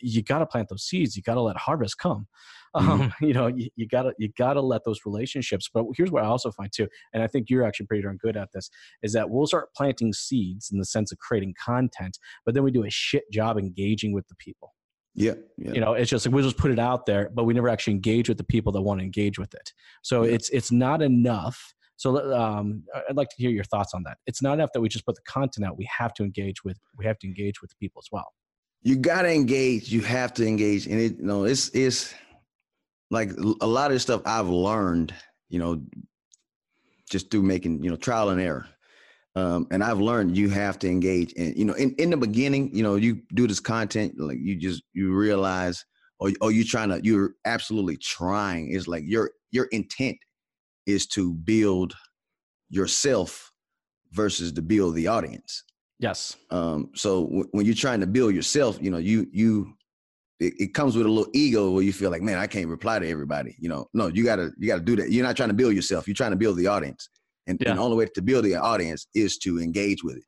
you 0.01 0.23
got 0.23 0.39
to 0.39 0.47
plant 0.47 0.69
those 0.69 0.85
seeds. 0.85 1.17
You 1.17 1.23
got 1.23 1.35
to 1.35 1.41
let 1.43 1.57
harvest 1.57 1.99
come. 1.99 2.27
Um, 2.75 3.13
you 3.21 3.33
know, 3.33 3.49
you, 3.49 3.69
you 3.77 3.89
gotta, 3.89 4.13
you 4.19 4.31
gotta 4.39 4.61
let 4.61 4.85
those 4.85 5.01
relationships. 5.05 5.69
But 5.73 5.85
here's 5.97 6.11
what 6.11 6.23
I 6.23 6.27
also 6.27 6.51
find 6.53 6.71
too, 6.73 6.89
and 7.13 7.23
I 7.23 7.27
think 7.27 7.51
you're 7.51 7.65
actually 7.65 7.87
pretty 7.87 8.03
darn 8.03 8.17
good 8.17 8.37
at 8.37 8.49
this 8.55 8.71
is 9.03 9.13
that 9.13 9.29
we'll 9.31 9.47
start 9.47 9.71
planting 9.77 10.13
seeds 10.13 10.71
in 10.71 10.79
the 10.79 10.85
sense 10.85 11.11
of 11.13 11.19
creating 11.19 11.55
content, 11.63 12.19
but 12.45 12.55
then 12.55 12.63
we 12.63 12.71
do 12.71 12.85
a 12.85 12.91
shit 12.91 13.25
job 13.33 13.59
engaging 13.59 14.13
with 14.13 14.27
the 14.29 14.37
people. 14.37 14.73
Yeah, 15.15 15.35
yeah. 15.59 15.73
You 15.73 15.81
know, 15.81 15.95
it's 15.95 16.09
just 16.11 16.25
like 16.27 16.35
we 16.35 16.43
just 16.43 16.57
put 16.57 16.71
it 16.71 16.79
out 16.79 17.07
there, 17.07 17.31
but 17.35 17.45
we 17.45 17.53
never 17.55 17.69
actually 17.69 17.95
engage 17.95 18.29
with 18.29 18.39
the 18.39 18.45
people 18.45 18.71
that 18.73 18.83
want 18.83 19.01
to 19.01 19.05
engage 19.05 19.39
with 19.39 19.53
it. 19.55 19.73
So 20.03 20.23
Yeah. 20.23 20.35
it's 20.35 20.49
it's 20.51 20.71
not 20.71 21.03
enough. 21.03 21.75
So 21.97 22.33
um, 22.35 22.85
I'd 23.09 23.17
like 23.17 23.29
to 23.29 23.37
hear 23.37 23.51
your 23.51 23.65
thoughts 23.65 23.93
on 23.93 24.05
that. 24.05 24.19
It's 24.27 24.41
not 24.41 24.55
enough 24.55 24.71
that 24.73 24.81
we 24.81 24.89
just 24.89 25.05
put 25.05 25.17
the 25.17 25.23
content 25.27 25.67
out. 25.67 25.77
We 25.77 25.87
have 25.99 26.15
to 26.15 26.23
engage 26.23 26.65
with 26.65 26.79
we 26.97 27.05
have 27.05 27.19
to 27.19 27.27
engage 27.27 27.61
with 27.61 27.71
the 27.71 27.77
people 27.81 28.01
as 28.01 28.09
well. 28.13 28.33
You 28.83 28.97
gotta 28.97 29.33
engage. 29.33 29.91
You 29.91 30.01
have 30.03 30.33
to 30.35 30.47
engage, 30.47 30.87
and 30.87 31.01
it 31.01 31.19
you 31.19 31.25
know 31.25 31.45
it's 31.45 31.69
it's 31.71 32.15
like 33.11 33.33
a 33.61 33.67
lot 33.67 33.93
of 33.93 34.01
stuff 34.01 34.23
I've 34.25 34.49
learned, 34.49 35.13
you 35.49 35.59
know, 35.59 35.83
just 37.11 37.31
through 37.31 37.43
making 37.43 37.83
you 37.83 37.91
know 37.91 37.97
trial 37.97 38.31
and 38.31 38.41
error. 38.41 38.67
Um, 39.37 39.69
and 39.71 39.85
I've 39.85 40.01
learned 40.01 40.37
you 40.37 40.49
have 40.51 40.79
to 40.81 40.89
engage, 40.89 41.33
and 41.37 41.57
you 41.57 41.65
know, 41.65 41.75
in, 41.75 41.95
in 41.97 42.11
the 42.11 42.17
beginning, 42.17 42.75
you 42.75 42.83
know, 42.83 42.97
you 42.97 43.21
do 43.35 43.47
this 43.47 43.61
content, 43.61 44.15
like 44.19 44.39
you 44.41 44.57
just 44.57 44.83
you 44.93 45.15
realize, 45.15 45.85
or 46.19 46.33
or 46.41 46.51
you 46.51 46.65
trying 46.65 46.89
to, 46.89 47.01
you're 47.03 47.35
absolutely 47.45 47.97
trying. 47.97 48.73
It's 48.73 48.89
like 48.89 49.05
your 49.07 49.31
your 49.51 49.67
intent 49.67 50.17
is 50.87 51.07
to 51.09 51.35
build 51.35 51.95
yourself 52.71 53.53
versus 54.13 54.53
to 54.53 54.63
build 54.63 54.95
the 54.95 55.07
audience. 55.07 55.65
Yes. 56.01 56.37
Um, 56.51 56.91
so 56.95 57.25
w- 57.27 57.49
when 57.53 57.67
you're 57.67 57.75
trying 57.75 58.01
to 58.01 58.07
build 58.07 58.35
yourself, 58.35 58.79
you 58.81 58.91
know, 58.91 58.99
you 58.99 59.27
you 59.33 59.75
it, 60.41 60.55
it 60.59 60.75
comes 60.75 60.97
with 60.97 61.05
a 61.07 61.09
little 61.09 61.31
ego 61.35 61.71
where 61.71 61.83
you 61.83 61.93
feel 61.93 62.11
like, 62.11 62.23
man, 62.23 62.39
I 62.39 62.47
can't 62.47 62.69
reply 62.69 62.99
to 62.99 63.07
everybody. 63.09 63.55
You 63.61 63.69
know, 63.69 63.87
no, 63.93 64.07
you 64.09 64.25
gotta 64.25 64.51
you 64.59 64.67
gotta 64.67 64.83
do 64.83 64.97
that. 64.97 65.13
You're 65.13 65.27
not 65.27 65.37
trying 65.37 65.51
to 65.51 65.55
build 65.55 65.75
yourself. 65.75 66.09
You're 66.09 66.15
trying 66.15 66.31
to 66.33 66.37
build 66.37 66.57
the 66.57 66.67
audience, 66.67 67.09
and, 67.47 67.63
and 67.65 67.79
the 67.79 67.83
only 67.83 67.99
way 67.99 68.07
to 68.15 68.23
build 68.23 68.47
the 68.47 68.57
audience 68.57 69.07
is 69.15 69.37
to 69.39 69.61
engage 69.61 70.03
with 70.03 70.17
it. 70.17 70.25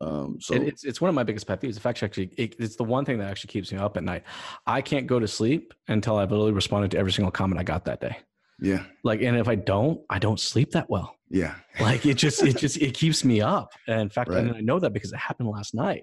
Um, 0.00 0.38
so 0.40 0.54
It, 0.54 0.62
it's 0.68 0.84
it's 0.84 1.00
one 1.00 1.10
of 1.10 1.14
my 1.14 1.22
biggest 1.24 1.46
pet 1.46 1.60
peeves. 1.60 1.74
In 1.74 1.80
fact, 1.80 2.02
actually, 2.02 2.30
it, 2.38 2.56
it's 2.58 2.76
the 2.76 2.84
one 2.84 3.04
thing 3.04 3.18
that 3.18 3.30
actually 3.30 3.48
keeps 3.48 3.70
me 3.70 3.78
up 3.78 3.96
at 3.98 4.02
night. 4.02 4.24
I 4.66 4.80
can't 4.80 5.06
go 5.06 5.18
to 5.18 5.28
sleep 5.28 5.74
until 5.88 6.16
I've 6.16 6.30
literally 6.30 6.52
responded 6.52 6.90
to 6.92 6.98
every 6.98 7.12
single 7.12 7.30
comment 7.30 7.60
I 7.60 7.64
got 7.64 7.84
that 7.84 8.00
day. 8.00 8.16
yeah, 8.60 8.84
Like, 9.04 9.20
and 9.20 9.36
if 9.36 9.48
I 9.48 9.54
don't, 9.54 10.00
I 10.08 10.18
don't 10.18 10.40
sleep 10.40 10.70
that 10.72 10.88
well. 10.88 11.15
Yeah, 11.28 11.56
Like 11.80 12.06
it 12.06 12.14
just 12.14 12.42
it 12.44 12.56
just 12.56 12.76
it 12.80 12.94
keeps 12.94 13.24
me 13.24 13.40
up. 13.40 13.70
And 13.88 14.02
in 14.02 14.10
fact, 14.10 14.30
Right. 14.30 14.46
I 14.54 14.60
know 14.60 14.78
that 14.78 14.92
because 14.92 15.12
it 15.12 15.18
happened 15.18 15.48
last 15.48 15.74
night. 15.74 16.02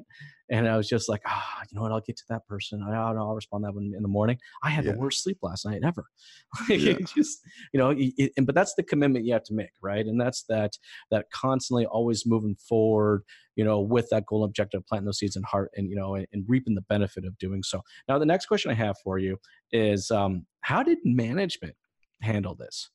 And 0.49 0.67
I 0.67 0.75
was 0.75 0.89
just 0.89 1.07
like, 1.07 1.21
ah, 1.25 1.61
you 1.71 1.75
know 1.75 1.81
what? 1.83 1.91
I'll 1.93 2.01
get 2.01 2.17
to 2.17 2.23
that 2.29 2.45
person. 2.45 2.83
I, 2.83 2.93
I'll, 2.93 3.17
I'll 3.17 3.33
respond 3.33 3.63
to 3.63 3.67
that 3.67 3.73
one 3.75 3.93
in 3.95 4.01
the 4.03 4.09
morning. 4.09 4.37
I 4.61 4.69
had 4.69 4.83
Yeah. 4.85 4.91
the 4.91 4.97
worst 4.99 5.23
sleep 5.23 5.37
last 5.41 5.65
night 5.65 5.81
ever. 5.85 6.05
Like, 6.69 6.79
Yeah. 6.81 6.91
it 6.93 7.07
just 7.15 7.39
you 7.73 7.79
know, 7.79 7.91
it- 7.97 8.33
and 8.37 8.45
but 8.45 8.53
that's 8.53 8.73
the 8.75 8.83
commitment 8.83 9.25
you 9.25 9.31
have 9.33 9.43
to 9.45 9.53
make, 9.53 9.71
right? 9.81 10.05
And 10.05 10.19
that's 10.19 10.43
that 10.49 10.73
that 11.11 11.27
constantly 11.33 11.85
always 11.85 12.25
moving 12.25 12.55
forward, 12.55 13.23
you 13.55 13.63
know, 13.63 13.79
with 13.79 14.09
that 14.11 14.25
goal 14.25 14.43
and 14.43 14.49
objective, 14.49 14.85
planting 14.85 15.05
those 15.05 15.19
seeds 15.19 15.37
in 15.37 15.43
heart, 15.43 15.71
and 15.75 15.89
you 15.89 15.95
know, 15.95 16.15
and, 16.15 16.27
and 16.33 16.43
reaping 16.49 16.75
the 16.75 16.81
benefit 16.89 17.23
of 17.25 17.37
doing 17.37 17.63
so. 17.63 17.81
Now, 18.09 18.19
the 18.19 18.25
next 18.25 18.47
question 18.47 18.69
I 18.71 18.75
have 18.75 18.97
for 19.03 19.17
you 19.19 19.37
is, 19.71 20.11
um, 20.11 20.45
how 20.61 20.83
did 20.83 20.97
management 21.05 21.75
handle 22.21 22.55
this? 22.55 22.89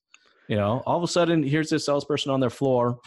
You 0.49 0.57
know, 0.57 0.83
all 0.87 0.97
of 0.97 1.03
a 1.03 1.09
sudden, 1.09 1.43
here's 1.43 1.71
this 1.71 1.87
salesperson 1.87 2.33
on 2.33 2.41
their 2.41 2.51
floor. 2.51 2.99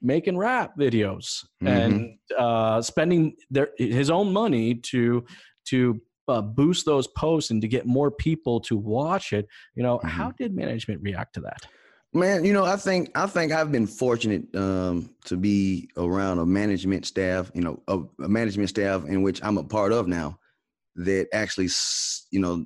making 0.00 0.36
rap 0.36 0.76
videos 0.78 1.44
and 1.64 2.16
uh, 2.36 2.80
spending 2.82 3.34
their 3.50 3.70
his 3.76 4.10
own 4.10 4.32
money 4.32 4.74
to 4.74 5.24
to 5.66 6.00
uh, 6.28 6.40
boost 6.42 6.86
those 6.86 7.06
posts 7.08 7.50
and 7.50 7.62
to 7.62 7.68
get 7.68 7.86
more 7.86 8.10
people 8.10 8.60
to 8.60 8.76
watch 8.76 9.32
it. 9.32 9.46
You 9.74 9.82
know, 9.82 10.00
how 10.04 10.32
did 10.32 10.54
management 10.54 11.02
react 11.02 11.34
to 11.34 11.40
that? 11.42 11.66
Man, 12.14 12.44
you 12.44 12.52
know, 12.52 12.64
I 12.64 12.76
think 12.76 13.10
I 13.14 13.26
think 13.26 13.52
I've 13.52 13.70
been 13.70 13.86
fortunate 13.86 14.54
um, 14.54 15.10
to 15.24 15.36
be 15.36 15.90
around 15.96 16.38
a 16.38 16.46
management 16.46 17.06
staff, 17.06 17.50
you 17.54 17.60
know, 17.60 17.82
a, 17.88 18.00
a 18.22 18.28
management 18.28 18.70
staff 18.70 19.04
in 19.04 19.22
which 19.22 19.42
I'm 19.42 19.58
a 19.58 19.64
part 19.64 19.92
of 19.92 20.08
now, 20.08 20.38
that 20.96 21.28
actually, 21.34 21.68
you 22.30 22.40
know, 22.40 22.64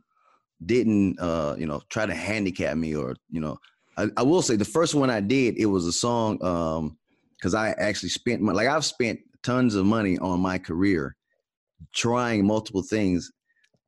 didn't, 0.64 1.18
uh, 1.18 1.56
you 1.58 1.66
know, 1.66 1.82
try 1.88 2.06
to 2.06 2.14
handicap 2.14 2.76
me 2.76 2.94
or, 2.94 3.16
you 3.30 3.40
know, 3.40 3.58
I, 3.96 4.08
I 4.16 4.22
will 4.22 4.42
say 4.42 4.56
the 4.56 4.64
first 4.64 4.94
one 4.94 5.10
I 5.10 5.20
did, 5.20 5.56
it 5.58 5.66
was 5.66 5.86
a 5.86 5.92
song, 5.92 6.42
um, 6.44 6.96
because 7.36 7.54
I 7.54 7.70
actually 7.70 8.10
spent 8.10 8.40
my, 8.40 8.52
like 8.52 8.68
I've 8.68 8.84
spent 8.84 9.20
tons 9.42 9.74
of 9.74 9.84
money 9.84 10.18
on 10.18 10.40
my 10.40 10.58
career, 10.58 11.16
trying 11.92 12.46
multiple 12.46 12.82
things. 12.82 13.30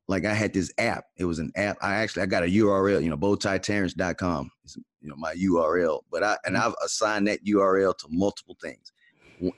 Like 0.07 0.25
I 0.25 0.33
had 0.33 0.53
this 0.53 0.71
app. 0.77 1.05
It 1.17 1.25
was 1.25 1.39
an 1.39 1.51
app. 1.55 1.77
I 1.81 1.95
actually 1.95 2.23
I 2.23 2.25
got 2.27 2.43
a 2.43 2.47
URL, 2.47 3.01
you 3.01 3.09
know, 3.09 3.17
bowtieterrence.com. 3.17 4.51
It's, 4.63 4.77
you 5.01 5.09
know, 5.09 5.15
my 5.15 5.33
URL. 5.33 6.01
But 6.11 6.23
I 6.23 6.37
and 6.45 6.55
I've 6.57 6.75
assigned 6.83 7.27
that 7.27 7.43
URL 7.43 7.97
to 7.97 8.07
multiple 8.09 8.55
things. 8.61 8.91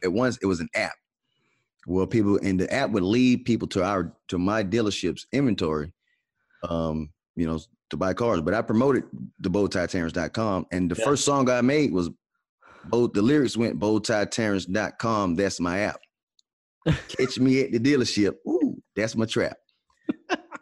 At 0.03 0.13
once 0.13 0.37
it 0.41 0.45
was 0.45 0.59
an 0.59 0.69
app. 0.73 0.95
Well, 1.85 2.07
people 2.07 2.39
and 2.41 2.59
the 2.59 2.71
app 2.71 2.91
would 2.91 3.03
lead 3.03 3.45
people 3.45 3.67
to 3.69 3.83
our 3.83 4.13
to 4.29 4.37
my 4.37 4.63
dealership's 4.63 5.25
inventory, 5.33 5.91
um, 6.69 7.09
you 7.35 7.45
know, 7.45 7.59
to 7.89 7.97
buy 7.97 8.13
cars. 8.13 8.41
But 8.41 8.53
I 8.53 8.61
promoted 8.61 9.03
the 9.39 9.49
bowtieterrence.com. 9.49 10.65
And 10.71 10.91
the 10.91 10.95
Yeah. 10.97 11.05
first 11.05 11.25
song 11.25 11.49
I 11.49 11.61
made 11.61 11.91
was 11.91 12.09
both 12.85 13.13
the 13.13 13.21
lyrics 13.21 13.57
went 13.57 13.79
bowtieterrence.com. 13.79 15.35
That's 15.35 15.59
my 15.59 15.79
app. 15.79 15.99
Catch 17.09 17.39
me 17.39 17.61
at 17.61 17.71
the 17.71 17.79
dealership. 17.79 18.35
Ooh, 18.47 18.81
that's 18.95 19.15
my 19.15 19.25
trap. 19.25 19.57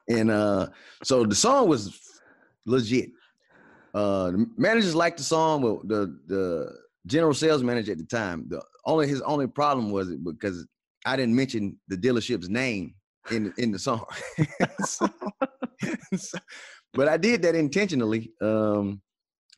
and 0.10 0.32
uh, 0.32 0.68
so 1.04 1.24
the 1.24 1.36
song 1.36 1.68
was 1.70 2.00
legit. 2.66 3.10
Uh, 3.94 4.32
the 4.32 4.46
managers 4.58 4.96
liked 4.96 5.18
the 5.18 5.24
song, 5.24 5.62
Well, 5.62 5.82
the 5.86 6.18
the 6.28 6.76
general 7.06 7.34
sales 7.34 7.62
manager 7.64 7.92
at 7.92 8.00
the 8.00 8.04
time, 8.06 8.46
the 8.50 8.62
only 8.86 9.08
his 9.08 9.22
only 9.22 9.48
problem 9.48 9.92
was 9.92 10.10
it 10.10 10.24
because 10.24 10.66
I 11.06 11.16
didn't 11.16 11.36
mention 11.36 11.78
the 11.88 11.96
dealership's 11.96 12.50
name 12.50 12.96
in 13.32 13.54
in 13.58 13.72
the 13.72 13.80
song. 13.80 14.04
So- 14.86 15.08
so- 16.18 16.40
but 16.96 17.08
I 17.08 17.18
did 17.18 17.42
that 17.44 17.56
intentionally, 17.56 18.32
um, 18.42 19.02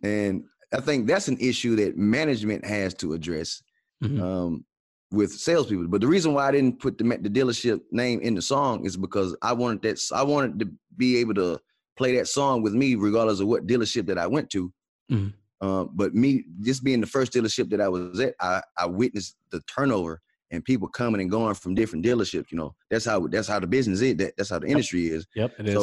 and 0.03 0.43
I 0.73 0.81
think 0.81 1.07
that's 1.07 1.27
an 1.27 1.37
issue 1.39 1.75
that 1.77 1.97
management 1.97 2.65
has 2.65 2.93
to 2.95 3.13
address 3.13 3.61
Mhm. 4.03 4.21
um, 4.21 4.65
with 5.11 5.31
salespeople. 5.31 5.87
But 5.87 6.01
the 6.01 6.07
reason 6.07 6.33
why 6.33 6.47
I 6.47 6.51
didn't 6.51 6.79
put 6.79 6.97
the, 6.97 7.03
the 7.05 7.29
dealership 7.29 7.81
name 7.91 8.19
in 8.21 8.35
the 8.35 8.41
song 8.41 8.85
is 8.85 8.97
because 8.97 9.35
I 9.41 9.53
wanted 9.53 9.81
that 9.83 9.99
I 10.13 10.23
wanted 10.23 10.59
to 10.59 10.69
be 10.97 11.17
able 11.17 11.33
to 11.35 11.59
play 11.95 12.15
that 12.17 12.27
song 12.27 12.61
with 12.61 12.73
me, 12.73 12.95
regardless 12.95 13.39
of 13.39 13.47
what 13.47 13.65
dealership 13.65 14.05
that 14.07 14.17
I 14.17 14.27
went 14.27 14.49
to. 14.51 14.71
Mhm. 15.11 15.33
Uh, 15.61 15.85
but 15.85 16.13
me 16.13 16.43
just 16.61 16.83
being 16.83 17.01
the 17.01 17.07
first 17.07 17.31
dealership 17.33 17.69
that 17.71 17.81
I 17.81 17.87
was 17.89 18.19
at, 18.19 18.35
I, 18.39 18.61
I 18.77 18.85
witnessed 18.85 19.35
the 19.49 19.61
turnover 19.61 20.21
and 20.51 20.63
people 20.63 20.87
coming 20.87 21.19
and 21.21 21.31
going 21.31 21.55
from 21.55 21.73
different 21.73 22.05
dealerships. 22.05 22.51
You 22.51 22.57
know, 22.59 22.75
that's 22.91 23.05
how 23.05 23.25
that's 23.27 23.47
how 23.47 23.59
the 23.59 23.65
business 23.67 24.01
is. 24.01 24.15
That, 24.17 24.33
that's 24.37 24.49
how 24.51 24.59
the 24.59 24.67
industry 24.67 25.07
is. 25.07 25.25
Yep, 25.35 25.53
it 25.59 25.67
is. 25.69 25.73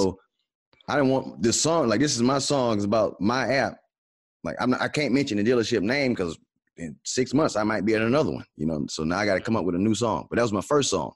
I 0.88 0.96
didn't 0.96 1.10
want 1.10 1.42
this 1.42 1.60
song. 1.60 1.88
Like 1.88 2.00
this 2.00 2.14
is 2.14 2.22
my 2.22 2.38
song. 2.38 2.76
It's 2.76 2.84
about 2.84 3.20
my 3.20 3.46
app. 3.54 3.78
Like 4.42 4.56
I'm 4.60 4.70
not, 4.70 4.82
I 4.82 4.88
can't 4.88 5.14
mention 5.14 5.38
the 5.38 5.44
dealership 5.44 5.82
name 5.82 6.12
because 6.12 6.38
in 6.76 6.96
six 7.04 7.32
months 7.32 7.56
I 7.56 7.62
might 7.62 7.84
be 7.84 7.94
at 7.94 8.02
another 8.02 8.30
one. 8.30 8.44
You 8.56 8.66
know. 8.66 8.84
So 8.88 9.04
now 9.04 9.18
I 9.18 9.24
got 9.26 9.34
to 9.34 9.40
come 9.40 9.56
up 9.56 9.64
with 9.64 9.74
a 9.74 9.78
new 9.78 9.94
song. 9.94 10.26
But 10.28 10.36
that 10.36 10.42
was 10.42 10.52
my 10.52 10.60
first 10.60 10.90
song. 10.90 11.12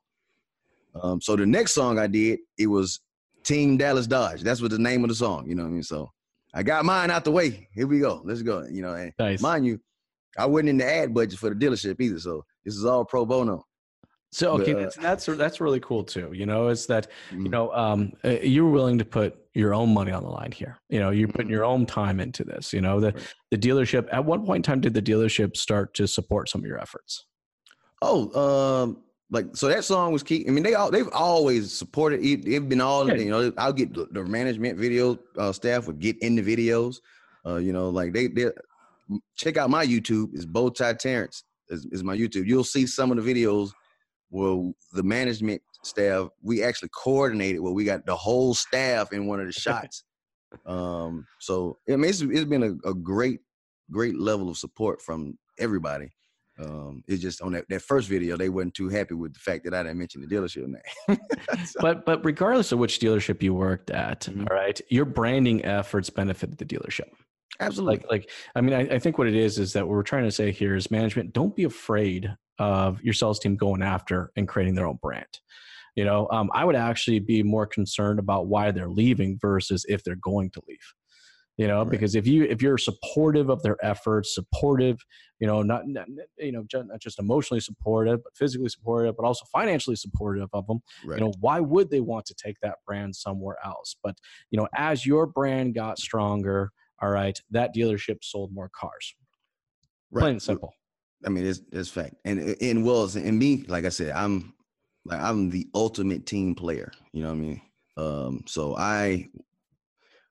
Um, 1.03 1.21
so 1.21 1.37
the 1.37 1.47
next 1.47 1.75
song 1.75 1.99
I 1.99 2.07
did 2.07 2.41
it 2.57 2.67
was 2.67 3.01
Team 3.45 3.77
Dallas 3.77 4.07
Dodge. 4.07 4.43
That's 4.43 4.63
what 4.63 4.71
the 4.71 4.79
name 4.79 5.05
of 5.05 5.09
the 5.11 5.15
song. 5.15 5.47
You 5.49 5.55
know 5.55 5.65
what 5.65 5.71
I 5.71 5.73
mean? 5.73 5.83
So 5.83 6.11
I 6.55 6.63
got 6.63 6.85
mine 6.85 7.11
out 7.11 7.25
the 7.25 7.31
way. 7.31 7.69
Here 7.73 7.87
we 7.87 7.99
go. 8.01 8.23
Let's 8.25 8.43
go. 8.43 8.67
You 8.71 8.83
know. 8.83 8.95
And 8.95 9.13
nice. 9.19 9.43
mind 9.43 9.67
you, 9.67 9.79
I 10.39 10.47
wasn't 10.47 10.71
in 10.71 10.79
the 10.79 10.87
ad 10.87 11.13
budget 11.13 11.39
for 11.39 11.51
the 11.51 11.57
dealership 11.57 12.01
either. 12.01 12.19
So 12.19 12.45
this 12.65 12.75
is 12.75 12.85
all 12.87 13.05
pro 13.05 13.27
bono. 13.27 13.65
So 14.31 14.53
okay, 14.61 14.75
But, 14.75 14.79
uh, 14.79 14.83
that's 14.85 14.97
that's 15.27 15.27
that's 15.39 15.61
really 15.61 15.81
cool 15.81 16.05
too. 16.05 16.31
You 16.35 16.47
know, 16.47 16.69
is 16.69 16.87
that 16.87 17.09
you 17.31 17.39
Mhm. 17.39 17.51
know 17.51 17.73
um, 17.73 18.13
uh, 18.25 18.31
you're 18.43 18.69
willing 18.69 18.99
to 18.99 19.05
put 19.05 19.39
your 19.59 19.75
own 19.75 19.93
money 19.93 20.13
on 20.13 20.23
the 20.23 20.29
line 20.31 20.53
here. 20.53 20.79
You 20.89 21.01
know, 21.01 21.11
you're 21.11 21.27
Mm-hmm. 21.29 21.37
putting 21.37 21.51
your 21.51 21.65
own 21.65 21.85
time 21.85 22.21
into 22.21 22.45
this. 22.45 22.73
You 22.73 22.81
know, 22.81 23.01
the 23.01 23.13
the 23.51 23.59
dealership. 23.59 24.09
At 24.13 24.25
one 24.25 24.47
point 24.47 24.59
in 24.59 24.63
time, 24.63 24.81
did 24.81 24.95
the 24.95 25.03
dealership 25.03 25.57
start 25.57 25.95
to 25.95 26.07
support 26.07 26.49
some 26.49 26.61
of 26.63 26.67
your 26.67 26.79
efforts? 26.81 27.27
Oh, 28.01 28.31
um, 28.85 29.03
like 29.31 29.47
so 29.57 29.69
that 29.69 29.85
song 29.85 30.13
was 30.13 30.23
key. 30.23 30.45
I 30.49 30.51
mean, 30.53 30.63
they 30.63 30.75
all 30.75 30.91
they've 30.91 31.09
always 31.13 31.73
supported. 31.73 32.25
it- 32.25 32.45
They've 32.45 32.69
been 32.69 32.81
all 32.81 33.09
Yeah. 33.09 33.15
you 33.17 33.31
know. 33.31 33.53
I'll 33.59 33.73
get 33.73 33.93
the, 33.93 34.07
the 34.13 34.25
management 34.25 34.79
video 34.79 35.19
uh, 35.37 35.53
staff 35.53 35.87
would 35.87 35.99
get 35.99 36.17
in 36.23 36.37
the 36.37 36.43
videos. 36.43 36.97
Uh, 37.47 37.57
you 37.57 37.73
know, 37.73 37.89
like 37.91 38.13
they 38.13 38.29
they 38.29 38.51
check 39.37 39.57
out 39.57 39.71
my 39.71 39.85
YouTube. 39.85 40.35
Is 40.35 40.47
Bowtie 40.47 40.97
Terrence 40.99 41.45
is, 41.69 41.85
is 41.91 42.05
my 42.05 42.17
YouTube. 42.17 42.47
You'll 42.47 42.65
see 42.65 42.87
some 42.87 43.11
of 43.11 43.17
the 43.23 43.35
videos 43.35 43.71
where 44.31 44.71
the 44.93 45.03
management 45.03 45.61
staff 45.85 46.29
we 46.43 46.63
actually 46.63 46.89
coordinated 46.91 47.61
where 47.61 47.73
we 47.73 47.85
got 47.85 48.05
the 48.07 48.17
whole 48.17 48.55
staff 48.55 49.13
in 49.13 49.27
one 49.27 49.41
of 49.41 49.47
the 49.47 49.53
shots. 49.61 50.05
um, 50.67 51.27
so 51.41 51.79
I 51.89 51.97
mean, 51.97 52.09
it's, 52.11 52.21
it's 52.23 52.45
been 52.45 52.63
a, 52.85 52.89
a 52.89 52.95
great 52.95 53.41
great 53.91 54.19
level 54.19 54.49
of 54.51 54.57
support 54.59 55.01
from 55.03 55.39
everybody. 55.59 56.09
Um, 56.61 57.05
it's 57.07 57.23
just 57.23 57.41
on 57.41 57.53
that, 57.53 57.67
that 57.69 57.83
first 57.83 58.09
video, 58.09 58.37
they 58.37 58.49
weren't 58.49 58.75
too 58.75 58.89
happy 58.89 59.15
with 59.15 59.33
the 59.33 59.39
fact 59.39 59.63
that 59.65 59.73
I 59.75 59.85
didn't 59.85 59.99
mention 59.99 60.21
the 60.21 60.27
dealership 60.27 60.67
name. 60.67 61.19
So- 61.67 61.79
But 61.81 62.05
but 62.05 62.25
regardless 62.25 62.73
of 62.73 62.79
which 62.81 62.99
dealership 62.99 63.43
you 63.43 63.55
worked 63.55 63.91
at, 63.91 64.23
Mhm. 64.23 64.51
all 64.51 64.57
right, 64.57 64.79
your 64.91 65.05
branding 65.05 65.65
efforts 65.65 66.11
benefited 66.11 66.59
the 66.59 66.65
dealership. 66.65 67.09
absolutely. 67.61 67.97
Like 67.99 68.07
like 68.11 68.31
I 68.57 68.61
mean, 68.61 68.75
I, 68.75 68.97
I 68.97 68.99
think 68.99 69.19
what 69.19 69.29
it 69.29 69.37
is 69.37 69.59
is 69.59 69.73
that 69.75 69.87
what 69.87 69.95
we're 69.95 70.03
trying 70.03 70.25
to 70.25 70.33
say 70.33 70.51
here 70.51 70.75
is 70.75 70.91
management. 70.91 71.33
Don't 71.33 71.55
be 71.55 71.65
afraid 71.65 72.37
of 72.59 73.01
your 73.03 73.15
sales 73.15 73.39
team 73.39 73.57
going 73.57 73.83
after 73.83 74.31
and 74.37 74.49
creating 74.49 74.75
their 74.75 74.87
own 74.87 74.99
brand. 75.03 75.27
You 75.97 76.05
know, 76.05 76.29
um, 76.31 76.51
I 76.55 76.65
would 76.65 76.77
actually 76.77 77.19
be 77.19 77.43
more 77.43 77.67
concerned 77.67 78.19
about 78.19 78.47
why 78.47 78.71
they're 78.71 78.89
leaving 78.89 79.39
versus 79.41 79.85
if 79.89 80.05
they're 80.05 80.15
going 80.17 80.51
to 80.51 80.63
leave. 80.69 80.79
You 81.57 81.67
know, 81.67 81.81
Right. 81.83 81.91
because 81.91 82.15
if 82.15 82.25
you 82.25 82.45
if 82.45 82.63
you're 82.63 82.79
supportive 82.79 83.49
of 83.51 83.65
their 83.65 83.77
efforts, 83.85 84.33
supportive, 84.33 84.97
you 85.41 85.47
know, 85.49 85.61
not, 85.63 85.89
not 85.89 86.07
you 86.39 86.53
know 86.53 86.63
ju- 86.71 86.85
not 86.85 87.01
just 87.01 87.19
emotionally 87.19 87.59
supportive, 87.61 88.23
but 88.23 88.33
physically 88.37 88.69
supportive, 88.69 89.17
but 89.17 89.25
also 89.27 89.45
financially 89.53 89.97
supportive 89.97 90.49
of 90.53 90.69
them. 90.69 90.79
right. 91.05 91.19
You 91.19 91.25
know, 91.27 91.33
why 91.41 91.59
would 91.59 91.91
they 91.91 91.99
want 91.99 92.27
to 92.27 92.35
take 92.35 92.57
that 92.63 92.77
brand 92.87 93.17
somewhere 93.17 93.57
else? 93.65 93.97
But 94.05 94.17
you 94.53 94.57
know, 94.57 94.69
as 94.77 95.05
your 95.05 95.27
brand 95.27 95.75
got 95.75 95.99
stronger, 95.99 96.71
all 97.03 97.11
right, 97.11 97.37
that 97.51 97.75
dealership 97.75 98.19
sold 98.23 98.53
more 98.55 98.71
cars. 98.73 99.17
Plain 100.13 100.33
and 100.35 100.43
simple. 100.43 100.75
I 101.25 101.31
mean, 101.31 101.47
it's 101.47 101.61
it's 101.73 101.89
fact. 101.89 102.17
And 102.25 102.39
in 102.41 102.85
Wells 102.85 103.17
and 103.17 103.39
me, 103.39 103.65
like 103.69 103.85
I 103.85 103.91
said, 103.91 104.11
I'm 104.13 104.55
like 105.05 105.21
I'm 105.21 105.51
the 105.51 105.69
ultimate 105.75 106.27
team 106.27 106.55
player. 106.55 106.93
You 107.13 107.23
know 107.23 107.29
what 107.29 107.35
I 107.35 107.39
mean? 107.39 107.61
Um, 107.97 108.45
so 108.47 108.77
I 108.77 109.29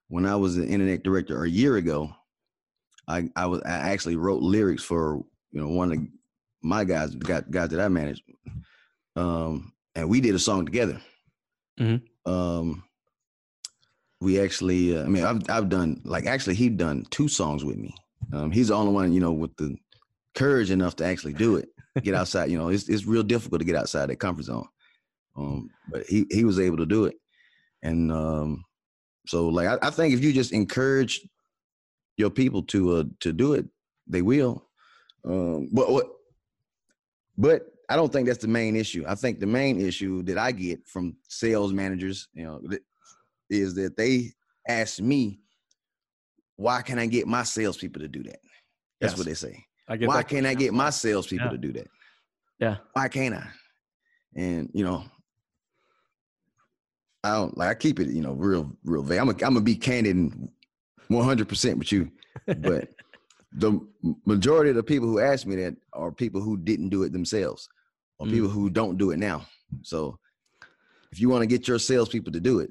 when 0.08 0.24
I 0.24 0.36
was 0.36 0.56
an 0.56 0.68
internet 0.68 1.02
director 1.02 1.44
a 1.44 1.48
year 1.48 1.76
ago, 1.76 2.10
I 3.06 3.28
I 3.36 3.46
was 3.46 3.60
I 3.62 3.90
actually 3.90 4.16
wrote 4.16 4.42
lyrics 4.42 4.82
for 4.82 5.22
you 5.52 5.60
know 5.60 5.68
one 5.68 5.92
of 5.92 5.98
my 6.62 6.84
guys, 6.84 7.14
got 7.14 7.50
guys 7.50 7.68
that 7.70 7.80
I 7.80 7.88
managed. 7.88 8.22
Um, 9.16 9.72
and 9.94 10.08
we 10.08 10.20
did 10.20 10.34
a 10.34 10.38
song 10.38 10.64
together. 10.64 11.00
Mhm. 11.78 12.02
Um, 12.24 12.84
we 14.20 14.40
actually, 14.40 14.96
uh, 14.96 15.04
I 15.04 15.08
mean, 15.08 15.24
I've 15.24 15.42
I've 15.48 15.68
done 15.68 16.00
like 16.04 16.26
actually 16.26 16.54
he 16.54 16.68
done 16.68 17.04
two 17.10 17.28
songs 17.28 17.64
with 17.64 17.76
me. 17.76 17.94
Um, 18.32 18.50
he's 18.50 18.68
the 18.68 18.74
only 18.74 18.92
one, 18.92 19.12
you 19.12 19.20
know, 19.20 19.32
with 19.32 19.56
the 19.56 19.76
courage 20.38 20.70
enough 20.70 20.96
to 20.96 21.04
actually 21.04 21.34
do 21.34 21.56
it. 21.56 21.68
Get 22.02 22.14
outside, 22.20 22.50
you 22.50 22.58
know, 22.58 22.68
it's 22.68 22.88
it's 22.88 23.04
real 23.04 23.22
difficult 23.22 23.60
to 23.60 23.64
get 23.64 23.76
outside 23.76 24.06
that 24.06 24.16
comfort 24.16 24.44
zone. 24.44 24.68
Um, 25.36 25.70
but 25.90 26.06
he 26.06 26.26
he 26.30 26.44
was 26.44 26.58
able 26.58 26.78
to 26.78 26.86
do 26.86 27.04
it, 27.04 27.16
and 27.82 28.10
um, 28.10 28.64
so 29.26 29.48
like 29.48 29.68
I, 29.68 29.88
I 29.88 29.90
think 29.90 30.14
if 30.14 30.22
you 30.22 30.32
just 30.32 30.52
encourage 30.52 31.20
your 32.16 32.30
people 32.30 32.62
to 32.64 32.96
uh 32.96 33.04
to 33.20 33.32
do 33.32 33.54
it, 33.54 33.66
they 34.06 34.22
will. 34.22 34.66
Um, 35.24 35.68
but 35.72 35.90
what? 35.90 36.06
But 37.36 37.66
I 37.88 37.96
don't 37.96 38.12
think 38.12 38.26
that's 38.26 38.42
the 38.42 38.48
main 38.48 38.74
issue. 38.74 39.04
I 39.06 39.14
think 39.14 39.38
the 39.38 39.46
main 39.46 39.80
issue 39.80 40.22
that 40.24 40.38
I 40.38 40.52
get 40.52 40.86
from 40.86 41.16
sales 41.28 41.72
managers, 41.72 42.28
you 42.34 42.44
know, 42.44 42.60
is 43.48 43.74
that 43.74 43.96
they 43.96 44.32
ask 44.68 45.00
me, 45.00 45.40
"Why 46.56 46.82
can 46.82 46.98
I 46.98 47.06
get 47.06 47.26
my 47.26 47.44
salespeople 47.44 48.00
to 48.02 48.08
do 48.08 48.22
that?" 48.24 48.40
That's 49.00 49.12
Yes. 49.12 49.18
what 49.18 49.26
they 49.26 49.34
say. 49.34 49.67
I 49.88 49.96
get 49.96 50.08
Why 50.08 50.22
can't 50.22 50.46
I 50.46 50.54
get 50.54 50.72
my 50.74 50.90
salespeople 50.90 51.46
Yeah. 51.46 51.52
to 51.52 51.58
do 51.58 51.72
that? 51.72 51.88
Yeah. 52.58 52.76
Why 52.92 53.08
can't 53.08 53.34
I? 53.34 53.46
And 54.36 54.68
you 54.74 54.84
know, 54.84 55.04
I 57.24 57.30
don't 57.32 57.56
like 57.56 57.68
I 57.70 57.74
keep 57.74 57.98
it, 58.00 58.08
you 58.08 58.20
know, 58.22 58.32
real, 58.32 58.70
real 58.84 59.02
vague. 59.02 59.18
I'm 59.18 59.32
gonna 59.32 59.60
be 59.60 59.74
candid 59.76 60.16
and 60.16 60.48
100 61.08 61.48
percent 61.48 61.78
with 61.78 61.90
you, 61.92 62.10
but 62.46 62.88
the 63.52 63.80
majority 64.26 64.70
of 64.70 64.76
the 64.76 64.82
people 64.82 65.08
who 65.08 65.20
ask 65.20 65.46
me 65.46 65.56
that 65.56 65.74
are 65.94 66.12
people 66.12 66.40
who 66.40 66.56
didn't 66.56 66.90
do 66.90 67.02
it 67.02 67.12
themselves 67.12 67.68
or 68.18 68.26
Mm. 68.26 68.30
people 68.30 68.48
who 68.48 68.68
don't 68.68 68.98
do 68.98 69.10
it 69.10 69.16
now. 69.18 69.46
So 69.82 70.18
if 71.12 71.20
you 71.20 71.28
want 71.28 71.42
to 71.42 71.46
get 71.46 71.66
your 71.66 71.78
salespeople 71.78 72.32
to 72.32 72.40
do 72.40 72.60
it, 72.60 72.70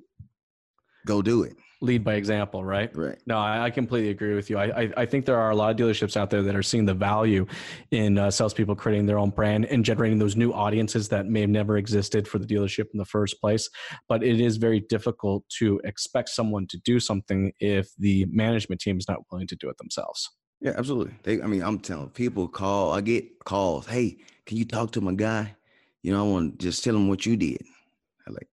go 1.06 1.21
do 1.21 1.43
it. 1.43 1.56
Lead 1.80 2.04
by 2.04 2.16
example, 2.16 2.63
right? 2.63 2.96
Right. 2.98 3.18
No, 3.28 3.38
I, 3.38 3.66
I 3.66 3.70
completely 3.70 4.10
agree 4.10 4.34
with 4.34 4.50
you. 4.50 4.58
I, 4.58 4.82
I, 4.82 4.94
I 4.98 5.06
think 5.06 5.26
there 5.26 5.38
are 5.38 5.52
a 5.52 5.56
lot 5.56 5.70
of 5.70 5.78
dealerships 5.78 6.18
out 6.18 6.32
there 6.32 6.42
that 6.42 6.56
are 6.56 6.63
seeing 6.63 6.86
the 6.86 6.94
value 6.94 7.46
in 7.92 8.18
uh, 8.18 8.32
salespeople 8.32 8.76
creating 8.76 9.06
their 9.06 9.20
own 9.20 9.30
brand 9.30 9.66
and 9.66 9.86
generating 9.86 10.18
those 10.18 10.36
new 10.36 10.52
audiences 10.52 11.08
that 11.10 11.28
may 11.28 11.42
have 11.42 11.52
never 11.52 11.78
existed 11.78 12.28
for 12.28 12.40
the 12.40 12.48
dealership 12.48 12.86
in 12.94 12.98
the 12.98 13.06
first 13.06 13.40
place. 13.40 13.70
But 14.10 14.24
it 14.24 14.42
is 14.42 14.58
very 14.58 14.80
difficult 14.80 15.44
to 15.60 15.80
expect 15.84 16.30
someone 16.30 16.66
to 16.68 16.78
do 16.84 17.00
something 17.00 17.52
if 17.60 17.90
the 18.00 18.26
management 18.32 18.82
team 18.82 18.98
is 18.98 19.08
not 19.08 19.20
willing 19.32 19.48
to 19.48 19.56
do 19.56 19.70
it 19.70 19.78
themselves. 19.78 20.28
Yeah, 20.62 20.74
absolutely. 20.76 21.13
They, 21.24 21.42
I 21.42 21.46
mean, 21.46 21.62
I'm 21.62 21.80
telling 21.80 22.10
people 22.10 22.48
call. 22.48 22.92
I 22.92 23.02
get 23.02 23.44
calls. 23.46 23.86
Hey, 23.86 24.18
can 24.46 24.58
you 24.58 24.66
talk 24.66 24.92
to 24.94 25.02
my 25.02 25.13
guy? 25.13 25.56
You 26.02 26.13
know, 26.13 26.26
I 26.26 26.32
want 26.32 26.60
to 26.60 26.66
just 26.66 26.84
tell 26.84 26.96
him 26.96 27.08
what 27.08 27.26
you 27.26 27.38
did. 27.38 27.62
I 28.28 28.32
like, 28.32 28.48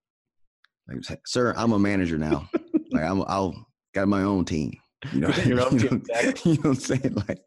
like, 0.87 1.21
sir, 1.25 1.53
I'm 1.57 1.71
a 1.71 1.79
manager 1.79 2.17
now. 2.17 2.49
like, 2.91 3.03
I'm, 3.03 3.23
I'll 3.27 3.67
got 3.93 4.07
my 4.07 4.21
own 4.23 4.45
team. 4.45 4.73
You 5.13 5.21
know, 5.21 5.27
you 5.45 5.55
know, 5.55 5.67
exactly. 5.67 6.51
you 6.53 6.57
know 6.63 6.69
what 6.69 6.69
I'm 6.69 6.75
saying? 6.75 7.13
Like, 7.27 7.39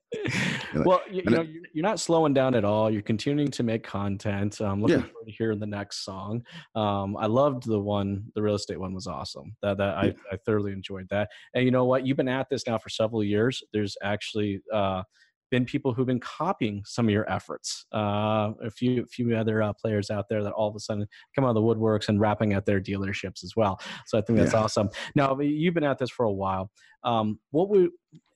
Like, 0.75 0.87
well, 0.87 1.01
you, 1.11 1.23
you 1.25 1.31
know, 1.31 1.43
you're 1.43 1.63
you're 1.75 1.83
not 1.83 2.01
slowing 2.01 2.33
down 2.33 2.55
at 2.55 2.65
all. 2.65 2.91
You're 2.91 3.03
continuing 3.03 3.51
to 3.51 3.63
make 3.63 3.83
content. 3.85 4.61
I'm 4.61 4.81
looking 4.81 5.01
Yeah. 5.01 5.07
forward 5.07 5.27
to 5.27 5.33
hearing 5.33 5.59
the 5.59 5.67
next 5.67 6.05
song. 6.05 6.43
Um, 6.75 7.17
I 7.17 7.27
loved 7.27 7.65
the 7.67 7.79
one, 7.79 8.25
the 8.35 8.43
real 8.43 8.55
estate 8.55 8.81
one 8.81 8.95
was 8.95 9.07
awesome. 9.07 9.55
That 9.63 9.77
that 9.79 9.97
I, 9.97 10.15
I 10.33 10.37
thoroughly 10.47 10.73
enjoyed 10.73 11.09
that. 11.11 11.29
And 11.55 11.65
you 11.65 11.71
know 11.71 11.85
what? 11.85 12.07
You've 12.07 12.17
been 12.17 12.29
at 12.29 12.49
this 12.51 12.67
now 12.67 12.79
for 12.79 12.89
several 12.89 13.23
years. 13.23 13.63
There's 13.73 13.97
actually 14.03 14.61
uh, 14.73 15.03
been 15.51 15.65
people 15.65 15.95
who've 15.95 16.07
been 16.07 16.21
copying 16.21 16.83
some 16.85 17.07
of 17.07 17.13
your 17.13 17.31
efforts. 17.31 17.87
Uh, 17.95 18.53
a 18.63 18.71
few 18.71 19.03
a 19.03 19.07
few 19.07 19.37
other 19.37 19.63
uh, 19.63 19.73
players 19.73 20.11
out 20.11 20.27
there 20.29 20.43
that 20.43 20.53
all 20.53 20.69
of 20.69 20.77
a 20.77 20.81
sudden 20.81 21.07
come 21.35 21.45
out 21.45 21.51
of 21.51 21.55
the 21.55 21.63
woodworks 21.63 22.09
and 22.09 22.21
rapping 22.21 22.53
at 22.53 22.67
their 22.67 22.81
dealerships 22.81 23.43
as 23.45 23.53
well. 23.57 23.81
So 24.07 24.19
I 24.19 24.23
think 24.23 24.39
that's 24.39 24.55
Yeah. 24.55 24.63
awesome. 24.63 24.91
Now 25.15 25.39
you've 25.41 25.75
been 25.75 25.85
at 25.85 25.99
this 25.99 26.11
for 26.11 26.25
a 26.27 26.33
while. 26.33 26.71
Um, 27.05 27.41
what 27.51 27.69
would 27.71 27.91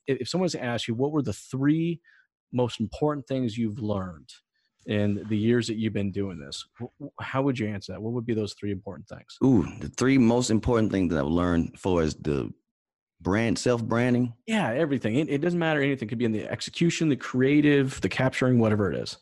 if 0.07 0.27
someone 0.27 0.43
was 0.45 0.51
to 0.53 0.63
ask 0.63 0.87
you, 0.87 0.95
what 0.95 1.11
were 1.11 1.21
the 1.21 1.33
three 1.33 2.01
most 2.51 2.79
important 2.79 3.27
things 3.27 3.57
you've 3.57 3.79
learned 3.79 4.29
in 4.85 5.23
the 5.29 5.37
years 5.37 5.67
that 5.67 5.75
you've 5.77 5.93
been 5.93 6.11
doing 6.11 6.39
this? 6.39 6.65
How 7.21 7.41
would 7.41 7.57
you 7.57 7.67
answer 7.67 7.93
that? 7.93 8.01
What 8.01 8.13
would 8.13 8.25
be 8.25 8.33
those 8.33 8.53
three 8.53 8.71
important 8.71 9.07
things? 9.07 9.37
ooh, 9.43 9.65
the 9.79 9.89
three 9.89 10.17
most 10.17 10.49
important 10.49 10.91
things 10.91 11.11
that 11.13 11.19
I've 11.19 11.27
learned 11.27 11.79
for 11.79 12.03
is 12.03 12.15
the 12.15 12.51
brand, 13.23 13.57
self 13.57 13.83
branding. 13.83 14.33
Yeah, 14.45 14.69
everything. 14.71 15.15
It, 15.15 15.29
it 15.29 15.39
doesn't 15.39 15.57
matter 15.57 15.81
anything. 15.81 16.07
It 16.07 16.09
could 16.09 16.17
be 16.17 16.25
in 16.25 16.31
the 16.31 16.47
execution, 16.49 17.09
the 17.09 17.15
creative, 17.15 17.99
the 18.01 18.09
capturing, 18.09 18.59
whatever 18.59 18.91
it 18.91 18.99
is. 18.99 19.17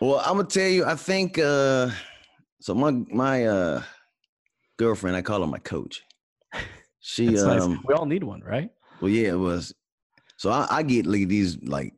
Well, 0.00 0.20
I'm 0.24 0.36
gonna 0.36 0.48
tell 0.48 0.68
you, 0.68 0.84
I 0.84 0.94
think 0.94 1.38
uh 1.38 1.90
so 2.60 2.74
my 2.74 2.90
my 2.90 3.46
uh 3.46 3.82
girlfriend, 4.78 5.16
I 5.16 5.22
call 5.22 5.40
her 5.40 5.46
my 5.46 5.58
coach. 5.58 6.02
She 7.00 7.34
It's 7.34 7.44
nice. 7.44 7.62
um 7.62 7.84
We 7.86 7.94
all 7.94 8.06
need 8.06 8.24
one, 8.24 8.40
right? 8.40 8.70
well 9.00 9.10
yeah, 9.10 9.28
it 9.28 9.38
was 9.38 9.72
so 10.36 10.50
I, 10.50 10.66
I 10.70 10.82
get 10.82 11.06
like 11.06 11.28
these 11.28 11.62
like 11.62 11.94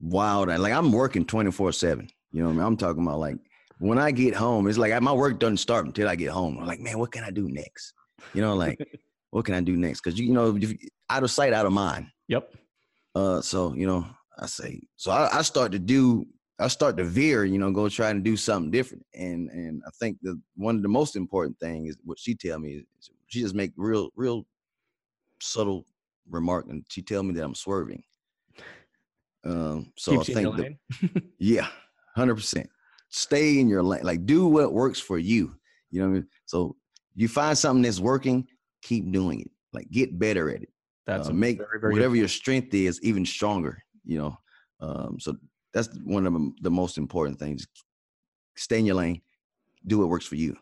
wild 0.00 0.48
like 0.48 0.72
I'm 0.72 0.90
working 0.92 1.24
24-7. 1.24 2.08
You 2.32 2.40
know 2.40 2.46
what 2.46 2.52
I 2.52 2.56
mean? 2.56 2.66
I'm 2.66 2.76
talking 2.76 3.02
about 3.02 3.20
like 3.20 3.36
when 3.78 3.98
I 3.98 4.10
get 4.10 4.34
home, 4.34 4.66
it's 4.66 4.76
like 4.76 5.00
my 5.00 5.12
work 5.12 5.38
doesn't 5.38 5.58
start 5.58 5.86
until 5.86 6.08
I 6.08 6.16
get 6.16 6.30
home. 6.30 6.58
I'm 6.58 6.66
like, 6.66 6.80
man, 6.80 6.98
what 6.98 7.12
can 7.12 7.24
I 7.24 7.30
do 7.30 7.48
next? 7.48 7.94
You 8.34 8.42
know, 8.42 8.54
like 8.54 8.78
what 9.30 9.44
can 9.44 9.54
I 9.54 9.60
do 9.60 9.76
next? 9.76 10.00
Because 10.00 10.18
you, 10.18 10.26
you 10.26 10.32
know, 10.32 10.56
if, 10.56 10.74
out 11.08 11.22
of 11.22 11.30
sight, 11.30 11.52
out 11.52 11.66
of 11.66 11.72
mind. 11.72 12.06
Yep. 12.28 12.54
Uh, 13.14 13.40
so 13.40 13.74
you 13.74 13.86
know, 13.86 14.06
I 14.38 14.46
say, 14.46 14.80
so 14.96 15.10
I, 15.10 15.38
I 15.38 15.42
start 15.42 15.72
to 15.72 15.78
do, 15.78 16.26
I 16.58 16.68
start 16.68 16.96
to 16.98 17.04
veer, 17.04 17.44
you 17.44 17.58
know, 17.58 17.70
go 17.70 17.88
try 17.88 18.10
and 18.10 18.22
do 18.22 18.36
something 18.36 18.70
different. 18.70 19.04
And 19.14 19.50
and 19.50 19.82
I 19.86 19.90
think 19.98 20.18
the 20.22 20.40
one 20.56 20.76
of 20.76 20.82
the 20.82 20.88
most 20.88 21.16
important 21.16 21.58
thing 21.58 21.86
is 21.86 21.96
what 22.04 22.18
she 22.18 22.34
tell 22.34 22.58
me 22.58 22.84
is 22.98 23.10
she 23.26 23.40
just 23.40 23.54
make 23.54 23.72
real, 23.76 24.10
real 24.16 24.46
subtle 25.40 25.86
remark, 26.28 26.66
and 26.68 26.84
she 26.88 27.02
tell 27.02 27.22
me 27.22 27.34
that 27.34 27.44
I'm 27.44 27.54
swerving. 27.54 28.02
Um, 29.44 29.92
so 29.96 30.12
Keeps 30.12 30.28
I 30.28 30.32
you 30.32 30.38
in 30.38 30.44
your 30.44 30.56
think, 30.56 30.78
the, 31.00 31.22
yeah, 31.38 31.68
hundred 32.14 32.36
percent. 32.36 32.68
Stay 33.08 33.58
in 33.58 33.68
your 33.68 33.82
lane, 33.82 34.04
like 34.04 34.24
do 34.26 34.46
what 34.46 34.72
works 34.72 35.00
for 35.00 35.18
you. 35.18 35.54
You 35.90 36.00
know 36.00 36.06
what 36.06 36.12
I 36.12 36.14
mean? 36.20 36.28
So 36.46 36.76
you 37.16 37.26
find 37.26 37.58
something 37.58 37.82
that's 37.82 37.98
working, 37.98 38.46
keep 38.82 39.10
doing 39.12 39.40
it. 39.40 39.50
Like 39.72 39.90
get 39.90 40.18
better 40.18 40.50
at 40.50 40.62
it 40.62 40.68
That's 41.06 41.28
uh, 41.28 41.32
make 41.32 41.58
very, 41.58 41.80
very 41.80 41.92
whatever 41.92 42.16
your 42.16 42.28
strength 42.28 42.74
is 42.74 43.00
even 43.02 43.24
stronger 43.24 43.82
you 44.04 44.18
know 44.18 44.36
um, 44.80 45.16
so 45.20 45.36
that's 45.72 45.88
one 46.04 46.26
of 46.26 46.32
the- 46.60 46.70
most 46.70 46.98
important 46.98 47.38
things 47.38 47.66
stay 48.56 48.80
in 48.80 48.86
your 48.86 48.96
lane 48.96 49.20
do 49.86 49.98
what 49.98 50.08
works 50.08 50.26
for 50.26 50.34
you 50.34 50.56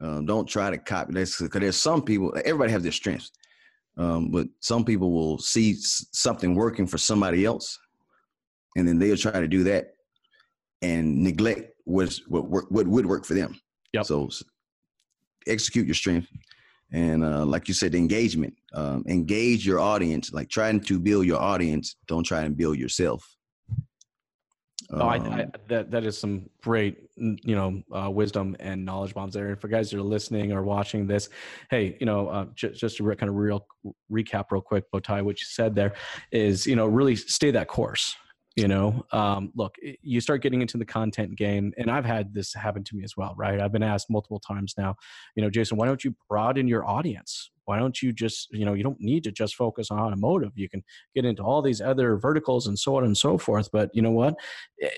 um, 0.00 0.26
don't 0.26 0.46
try 0.48 0.70
to 0.70 0.78
copy 0.78 1.12
this 1.12 1.40
because 1.40 1.60
there's 1.60 1.76
some 1.76 2.02
people 2.02 2.32
everybody 2.44 2.70
has 2.70 2.84
their 2.84 2.92
strengths 2.92 3.32
um, 3.98 4.30
but 4.30 4.46
some 4.60 4.84
people 4.84 5.10
will 5.10 5.38
see 5.38 5.74
something 5.74 6.54
working 6.54 6.86
for 6.86 6.98
somebody 6.98 7.44
else 7.44 7.78
and 8.76 8.86
then 8.86 8.96
they'll 8.98 9.16
try 9.16 9.40
to 9.40 9.48
do 9.48 9.64
that 9.64 9.94
and 10.82 11.20
neglect 11.22 11.72
what's, 11.84 12.18
what 12.28 12.48
work, 12.48 12.66
what 12.70 12.86
would 12.86 13.06
work 13.06 13.24
for 13.24 13.34
them 13.34 13.58
Yep. 13.92 14.04
so 14.04 14.28
execute 15.48 15.86
your 15.86 15.94
strength 15.94 16.28
and 16.92 17.24
uh, 17.24 17.44
like 17.44 17.68
you 17.68 17.74
said 17.74 17.94
engagement 17.94 18.54
um, 18.74 19.04
engage 19.08 19.66
your 19.66 19.80
audience 19.80 20.32
like 20.32 20.48
trying 20.48 20.80
to 20.80 20.98
build 21.00 21.26
your 21.26 21.40
audience 21.40 21.96
don't 22.06 22.24
try 22.24 22.42
and 22.42 22.56
build 22.56 22.78
yourself 22.78 23.36
Oh, 24.90 25.06
I, 25.08 25.16
I, 25.16 25.42
Um, 25.42 25.52
that 25.68 25.90
that 25.90 26.04
is 26.04 26.16
some 26.16 26.48
great, 26.62 26.98
you 27.16 27.56
know, 27.56 27.82
uh, 27.92 28.10
wisdom 28.10 28.56
and 28.60 28.84
knowledge 28.84 29.14
bombs 29.14 29.34
there. 29.34 29.48
And 29.48 29.60
for 29.60 29.68
guys 29.68 29.90
that 29.90 29.98
are 29.98 30.02
listening 30.02 30.52
or 30.52 30.62
watching 30.62 31.06
this, 31.06 31.28
hey, 31.70 31.96
you 31.98 32.06
know, 32.06 32.28
uh, 32.28 32.46
j- 32.54 32.72
just 32.72 32.98
to 32.98 33.02
re- 33.02 33.16
kind 33.16 33.28
of 33.28 33.36
real 33.36 33.66
recap 34.12 34.44
real 34.50 34.60
quick, 34.60 34.84
Bowtie, 34.92 35.24
what 35.24 35.40
you 35.40 35.46
said 35.46 35.74
there 35.74 35.94
is, 36.30 36.66
you 36.66 36.76
know, 36.76 36.86
really 36.86 37.16
stay 37.16 37.50
that 37.50 37.68
course. 37.68 38.14
You 38.56 38.68
know, 38.68 39.04
um, 39.12 39.52
look, 39.54 39.74
you 40.00 40.18
start 40.22 40.40
getting 40.40 40.62
into 40.62 40.78
the 40.78 40.84
content 40.86 41.36
game, 41.36 41.74
and 41.76 41.90
I've 41.90 42.06
had 42.06 42.32
this 42.32 42.54
happen 42.54 42.82
to 42.84 42.96
me 42.96 43.04
as 43.04 43.14
well, 43.14 43.34
right? 43.36 43.60
I've 43.60 43.72
been 43.72 43.82
asked 43.82 44.08
multiple 44.08 44.40
times 44.40 44.72
now, 44.78 44.94
you 45.34 45.42
know, 45.42 45.50
Jason, 45.50 45.76
why 45.76 45.86
don't 45.86 46.02
you 46.02 46.14
broaden 46.26 46.66
your 46.66 46.88
audience? 46.88 47.50
Why 47.66 47.78
don't 47.78 48.00
you 48.00 48.14
just, 48.14 48.48
you 48.52 48.64
know, 48.64 48.72
you 48.72 48.82
don't 48.82 49.00
need 49.00 49.24
to 49.24 49.32
just 49.32 49.56
focus 49.56 49.90
on 49.90 49.98
automotive. 49.98 50.52
You 50.54 50.70
can 50.70 50.82
get 51.14 51.26
into 51.26 51.42
all 51.42 51.60
these 51.60 51.82
other 51.82 52.16
verticals 52.16 52.66
and 52.66 52.78
so 52.78 52.96
on 52.96 53.04
and 53.04 53.16
so 53.16 53.36
forth. 53.36 53.68
But 53.70 53.90
you 53.92 54.00
know 54.00 54.12
what? 54.12 54.36
Eh, 54.80 54.88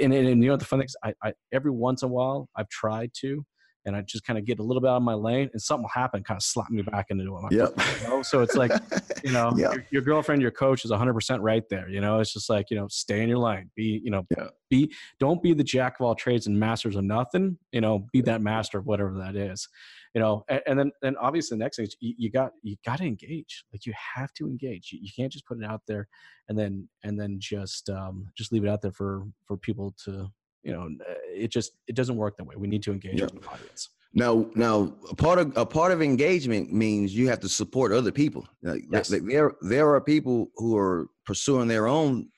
and, 0.00 0.14
and, 0.14 0.28
and 0.28 0.44
you 0.44 0.50
know 0.50 0.56
the 0.56 0.64
fun 0.64 0.78
thing 0.78 0.86
is 0.86 0.96
I, 1.02 1.14
I 1.22 1.32
every 1.52 1.72
once 1.72 2.02
in 2.02 2.10
a 2.10 2.12
while 2.12 2.48
I've 2.54 2.68
tried 2.68 3.10
to 3.20 3.44
and 3.88 3.96
I 3.96 4.02
just 4.02 4.24
kind 4.24 4.38
of 4.38 4.44
get 4.44 4.58
a 4.60 4.62
little 4.62 4.80
bit 4.80 4.88
out 4.88 4.96
of 4.98 5.02
my 5.02 5.14
lane 5.14 5.48
and 5.52 5.60
something 5.60 5.82
will 5.82 5.88
happen 5.88 6.22
kind 6.22 6.36
of 6.36 6.42
slap 6.42 6.70
me 6.70 6.82
back 6.82 7.06
into 7.10 7.24
it. 7.24 7.30
Like, 7.30 7.52
Yep. 7.52 7.72
you 8.02 8.08
know? 8.08 8.22
So 8.22 8.42
it's 8.42 8.54
like, 8.54 8.70
you 9.24 9.32
know, 9.32 9.52
Yeah. 9.56 9.72
your, 9.72 9.84
your 9.90 10.02
girlfriend, 10.02 10.42
your 10.42 10.50
coach 10.50 10.84
is 10.84 10.90
100% 10.92 11.38
right 11.40 11.64
there. 11.70 11.88
You 11.88 12.00
know, 12.00 12.20
it's 12.20 12.32
just 12.32 12.48
like, 12.48 12.66
you 12.70 12.76
know, 12.76 12.86
stay 12.88 13.22
in 13.22 13.28
your 13.28 13.38
lane. 13.38 13.70
Be, 13.74 14.00
you 14.04 14.10
know, 14.10 14.26
Yeah. 14.36 14.48
be, 14.70 14.92
don't 15.18 15.42
be 15.42 15.54
the 15.54 15.64
jack 15.64 15.98
of 15.98 16.06
all 16.06 16.14
trades 16.14 16.46
and 16.46 16.58
masters 16.60 16.94
of 16.94 17.04
nothing. 17.04 17.58
You 17.72 17.80
know, 17.80 18.06
be 18.12 18.20
that 18.22 18.42
master 18.42 18.78
of 18.78 18.86
whatever 18.86 19.14
that 19.18 19.34
is. 19.34 19.66
You 20.14 20.20
know, 20.20 20.44
and, 20.48 20.60
and 20.66 20.78
then, 20.78 20.92
then 21.02 21.16
obviously 21.20 21.56
the 21.56 21.64
next 21.64 21.76
thing 21.76 21.86
is 21.86 21.96
you, 22.00 22.14
you 22.18 22.30
got, 22.30 22.52
you 22.62 22.76
got 22.84 22.98
to 22.98 23.04
engage. 23.04 23.64
Like 23.72 23.86
you 23.86 23.94
have 24.16 24.32
to 24.34 24.46
engage. 24.46 24.90
You, 24.92 25.00
you 25.02 25.10
can't 25.16 25.32
just 25.32 25.46
put 25.46 25.58
it 25.58 25.64
out 25.64 25.82
there 25.88 26.08
and 26.48 26.58
then, 26.58 26.88
and 27.04 27.18
then 27.20 27.38
just, 27.40 27.88
um, 27.90 28.28
just 28.36 28.52
leave 28.52 28.64
it 28.64 28.68
out 28.68 28.82
there 28.82 28.92
for, 28.92 29.24
for 29.46 29.56
people 29.56 29.94
to, 30.04 30.28
you 30.68 30.74
know, 30.74 30.84
uh, 31.08 31.14
it 31.34 31.48
just, 31.50 31.72
it 31.86 31.94
doesn't 31.96 32.16
work 32.16 32.36
that 32.36 32.44
way. 32.44 32.54
We 32.56 32.68
need 32.68 32.82
to 32.84 32.92
engage 32.92 33.18
Yeah. 33.18 33.24
with 33.32 33.42
the 33.42 33.48
audience. 33.48 33.88
Now, 34.14 34.46
now, 34.54 34.94
a 35.10 35.14
part 35.14 35.38
of 35.38 35.56
a 35.56 35.66
part 35.66 35.92
of 35.92 36.00
engagement 36.00 36.72
means 36.72 37.14
you 37.14 37.28
have 37.28 37.40
to 37.40 37.48
support 37.48 37.92
other 37.92 38.12
people. 38.12 38.46
Like, 38.62 38.84
Yes. 38.90 39.08
th- 39.08 39.22
there, 39.26 39.52
there 39.62 39.94
are 39.94 40.00
people 40.00 40.50
who 40.56 40.76
are 40.76 41.08
pursuing 41.26 41.68
their 41.68 41.86
own, 41.86 42.28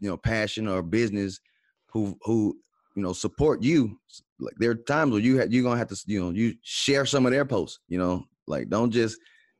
you 0.00 0.08
know, 0.08 0.16
passion 0.16 0.68
or 0.68 0.82
business, 0.82 1.38
who 1.92 2.16
who 2.22 2.58
you 2.94 3.02
know 3.02 3.12
support 3.12 3.62
you. 3.62 3.98
Like 4.40 4.54
there 4.58 4.70
are 4.70 4.74
times 4.74 5.12
where 5.12 5.20
you 5.20 5.38
have 5.38 5.52
you're 5.52 5.62
gonna 5.62 5.78
have 5.78 5.88
to 5.88 5.98
you 6.06 6.20
know 6.22 6.30
you 6.30 6.54
share 6.62 7.04
some 7.06 7.26
of 7.26 7.32
their 7.32 7.44
posts. 7.44 7.78
You 7.88 7.98
know, 7.98 8.24
like 8.46 8.68
don't 8.70 8.90
just 8.90 9.18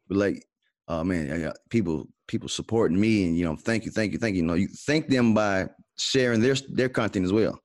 be 0.08 0.14
like, 0.16 0.42
oh 0.88 1.04
man, 1.04 1.52
people 1.70 2.08
people 2.28 2.48
supporting 2.48 2.98
me, 2.98 3.24
and 3.26 3.36
you 3.38 3.44
know, 3.44 3.56
thank 3.56 3.84
you, 3.84 3.90
thank 3.90 4.12
you, 4.12 4.18
thank 4.18 4.36
you. 4.36 4.42
You 4.42 4.46
know, 4.48 4.54
you 4.54 4.68
thank 4.86 5.08
them 5.08 5.34
by 5.34 5.68
sharing 5.98 6.40
their 6.40 6.56
their 6.70 6.88
content 6.88 7.26
as 7.26 7.32
well. 7.32 7.60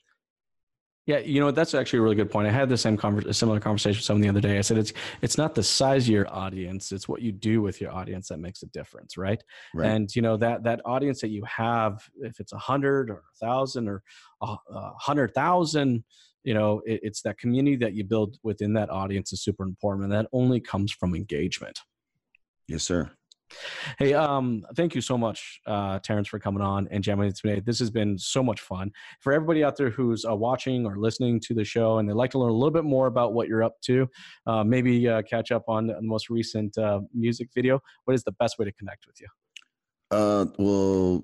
Yeah, 1.08 1.18
you 1.18 1.40
know 1.40 1.50
that's 1.50 1.74
actually 1.74 2.00
a 2.00 2.02
really 2.04 2.16
good 2.16 2.30
point. 2.30 2.48
I 2.48 2.52
had 2.52 2.70
the 2.70 2.78
same 2.78 2.96
conver- 2.96 3.26
a 3.26 3.34
similar 3.34 3.60
conversation 3.60 3.98
with 3.98 4.06
someone 4.06 4.22
the 4.22 4.30
other 4.30 4.40
day. 4.40 4.60
I 4.60 4.62
said 4.62 4.78
it's 4.78 4.94
it's 5.24 5.38
not 5.38 5.56
the 5.56 5.64
size 5.64 6.04
of 6.04 6.10
your 6.10 6.32
audience; 6.32 6.92
it's 6.92 7.08
what 7.08 7.24
you 7.24 7.32
do 7.32 7.62
with 7.62 7.82
your 7.82 7.92
audience 7.92 8.28
that 8.28 8.38
makes 8.38 8.62
a 8.62 8.68
difference, 8.68 9.18
right? 9.18 9.44
Right. 9.74 9.90
And 9.90 10.16
you 10.16 10.22
know 10.22 10.38
that 10.38 10.64
that 10.64 10.80
audience 10.86 11.20
that 11.22 11.30
you 11.30 11.44
have, 11.46 12.08
if 12.22 12.40
it's 12.40 12.54
a 12.54 12.58
hundred 12.58 13.10
or 13.10 13.18
a 13.18 13.46
thousand 13.46 13.90
or 13.90 14.04
a 14.42 14.58
hundred 15.00 15.34
thousand, 15.34 16.04
you 16.44 16.54
know, 16.54 16.82
it, 16.86 17.00
it's 17.04 17.24
that 17.24 17.40
community 17.40 17.78
that 17.78 17.94
you 17.94 18.04
build 18.04 18.38
within 18.44 18.74
that 18.74 18.92
audience 18.92 19.34
is 19.34 19.42
super 19.42 19.64
important, 19.64 20.04
and 20.04 20.14
that 20.14 20.28
only 20.32 20.60
comes 20.60 20.92
from 20.92 21.16
engagement. 21.16 21.80
Yes, 22.68 22.84
sir. 22.84 23.10
Hey, 23.98 24.14
um, 24.14 24.66
thank 24.76 24.96
you 24.96 25.02
so 25.02 25.18
much, 25.18 25.60
uh, 25.66 26.00
Terrence, 26.00 26.28
for 26.28 26.40
coming 26.40 26.62
on 26.62 26.88
and 26.92 27.04
jamming 27.04 27.32
today. 27.34 27.60
This 27.60 27.80
has 27.80 27.90
been 27.90 28.18
so 28.18 28.44
much 28.44 28.62
fun. 28.62 28.92
For 29.20 29.34
everybody 29.34 29.64
out 29.64 29.76
there 29.76 29.90
who's 29.90 30.26
uh, 30.26 30.36
watching 30.36 30.86
or 30.86 30.98
listening 30.98 31.40
to 31.42 31.54
the 31.54 31.64
show 31.64 31.98
and 31.98 32.08
they'd 32.08 32.14
like 32.14 32.32
to 32.32 32.40
learn 32.40 32.52
a 32.52 32.54
little 32.54 32.72
bit 32.72 32.84
more 32.84 33.08
about 33.08 33.34
what 33.34 33.48
you're 33.48 33.64
up 33.64 33.80
to, 33.82 34.08
uh, 34.48 34.64
maybe 34.64 35.08
uh, 35.08 35.22
catch 35.24 35.52
up 35.52 35.64
on 35.68 35.88
the 35.88 36.02
most 36.02 36.30
recent 36.30 36.78
uh, 36.78 37.02
music 37.14 37.50
video, 37.54 37.80
what 38.06 38.14
is 38.14 38.24
the 38.24 38.34
best 38.34 38.58
way 38.60 38.66
to 38.66 38.72
connect 38.74 39.06
with 39.08 39.20
you? 39.22 39.28
Uh, 40.12 40.46
well, 40.58 41.24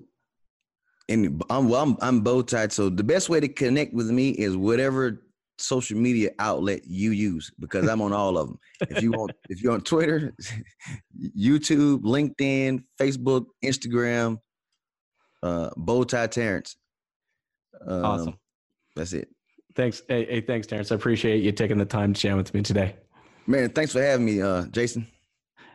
and 1.08 1.42
I'm 1.50 1.68
well, 1.68 1.82
I'm 1.82 1.96
I'm 2.00 2.20
bow 2.20 2.42
tied. 2.42 2.72
So 2.72 2.90
the 2.90 3.04
best 3.04 3.28
way 3.28 3.40
to 3.40 3.48
connect 3.48 3.94
with 3.94 4.10
me 4.10 4.30
is 4.30 4.56
whatever 4.56 5.22
social 5.58 5.98
media 5.98 6.30
outlet 6.38 6.82
you 6.86 7.10
use 7.10 7.50
because 7.58 7.88
I'm 7.88 8.00
on 8.00 8.12
all 8.12 8.38
of 8.38 8.48
them. 8.48 8.58
If 8.88 9.02
you 9.02 9.10
want, 9.10 9.32
if 9.48 9.62
you're 9.62 9.72
on 9.72 9.80
Twitter, 9.82 10.32
YouTube, 11.36 12.02
LinkedIn, 12.02 12.84
Facebook, 13.00 13.46
Instagram, 13.64 14.38
uh, 15.42 15.70
Bowtie 15.76 16.30
Terrence. 16.30 16.76
Um, 17.86 18.04
Awesome. 18.04 18.38
That's 18.96 19.12
it, 19.12 19.28
Thanks. 19.76 20.02
Hey, 20.08 20.26
hey, 20.26 20.40
thanks, 20.40 20.66
Terrence. 20.66 20.90
I 20.90 20.96
appreciate 20.96 21.42
you 21.42 21.52
taking 21.52 21.78
the 21.78 21.84
time 21.84 22.12
to 22.14 22.20
chat 22.20 22.36
with 22.36 22.52
me 22.52 22.62
today. 22.62 22.96
man. 23.46 23.70
Thanks 23.70 23.92
for 23.92 24.02
having 24.02 24.26
me, 24.26 24.42
uh, 24.42 24.66
Jason. 24.66 25.06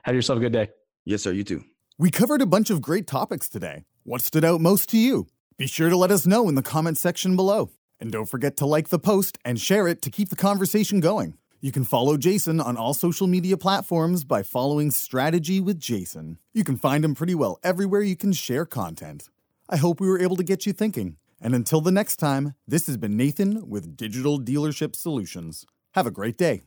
Have 0.04 0.16
yourself 0.16 0.38
a 0.38 0.42
good 0.42 0.52
day. 0.52 0.70
Yes, 1.06 1.22
sir. 1.22 1.32
You 1.32 1.44
too. 1.46 1.64
We 1.98 2.12
covered 2.12 2.42
a 2.42 2.46
bunch 2.46 2.70
of 2.70 2.82
great 2.82 3.08
topics 3.08 3.48
today. 3.48 3.86
What 4.04 4.22
stood 4.22 4.44
out 4.44 4.60
most 4.60 4.90
to 4.90 4.98
you? 4.98 5.28
Be 5.58 5.68
sure 5.68 5.90
to 5.90 5.96
let 5.96 6.12
us 6.12 6.26
know 6.26 6.50
in 6.50 6.56
the 6.56 6.62
comment 6.62 6.98
section 6.98 7.36
below. 7.38 7.70
And 8.04 8.12
don't 8.12 8.26
forget 8.26 8.58
to 8.58 8.66
like 8.66 8.90
the 8.90 9.00
post 9.00 9.38
and 9.46 9.58
share 9.58 9.88
it 9.88 10.02
to 10.02 10.10
keep 10.10 10.28
the 10.28 10.36
conversation 10.36 11.00
going. 11.00 11.38
You 11.62 11.72
can 11.72 11.86
follow 11.86 12.18
Jason 12.18 12.60
on 12.60 12.76
all 12.76 12.94
social 12.94 13.28
media 13.28 13.56
platforms 13.56 14.26
by 14.26 14.44
following 14.44 14.92
Strategy 14.92 15.62
with 15.62 15.80
Jason. 15.80 16.38
You 16.52 16.66
can 16.66 16.76
find 16.76 17.06
him 17.06 17.16
pretty 17.16 17.34
well 17.34 17.60
everywhere 17.64 18.02
you 18.02 18.18
can 18.18 18.34
share 18.34 18.66
content. 18.66 19.30
I 19.70 19.78
hope 19.78 20.02
we 20.02 20.10
were 20.10 20.20
able 20.20 20.36
to 20.36 20.44
get 20.44 20.66
you 20.66 20.74
thinking. 20.74 21.16
And 21.40 21.56
until 21.56 21.80
the 21.80 21.94
next 21.94 22.18
time, 22.18 22.56
this 22.68 22.88
has 22.88 22.98
been 22.98 23.16
Nathan 23.16 23.70
with 23.70 23.96
Digital 23.96 24.38
Dealership 24.38 24.98
Solutions. 24.98 25.66
Have 25.94 26.06
a 26.06 26.12
great 26.12 26.38
day. 26.38 26.64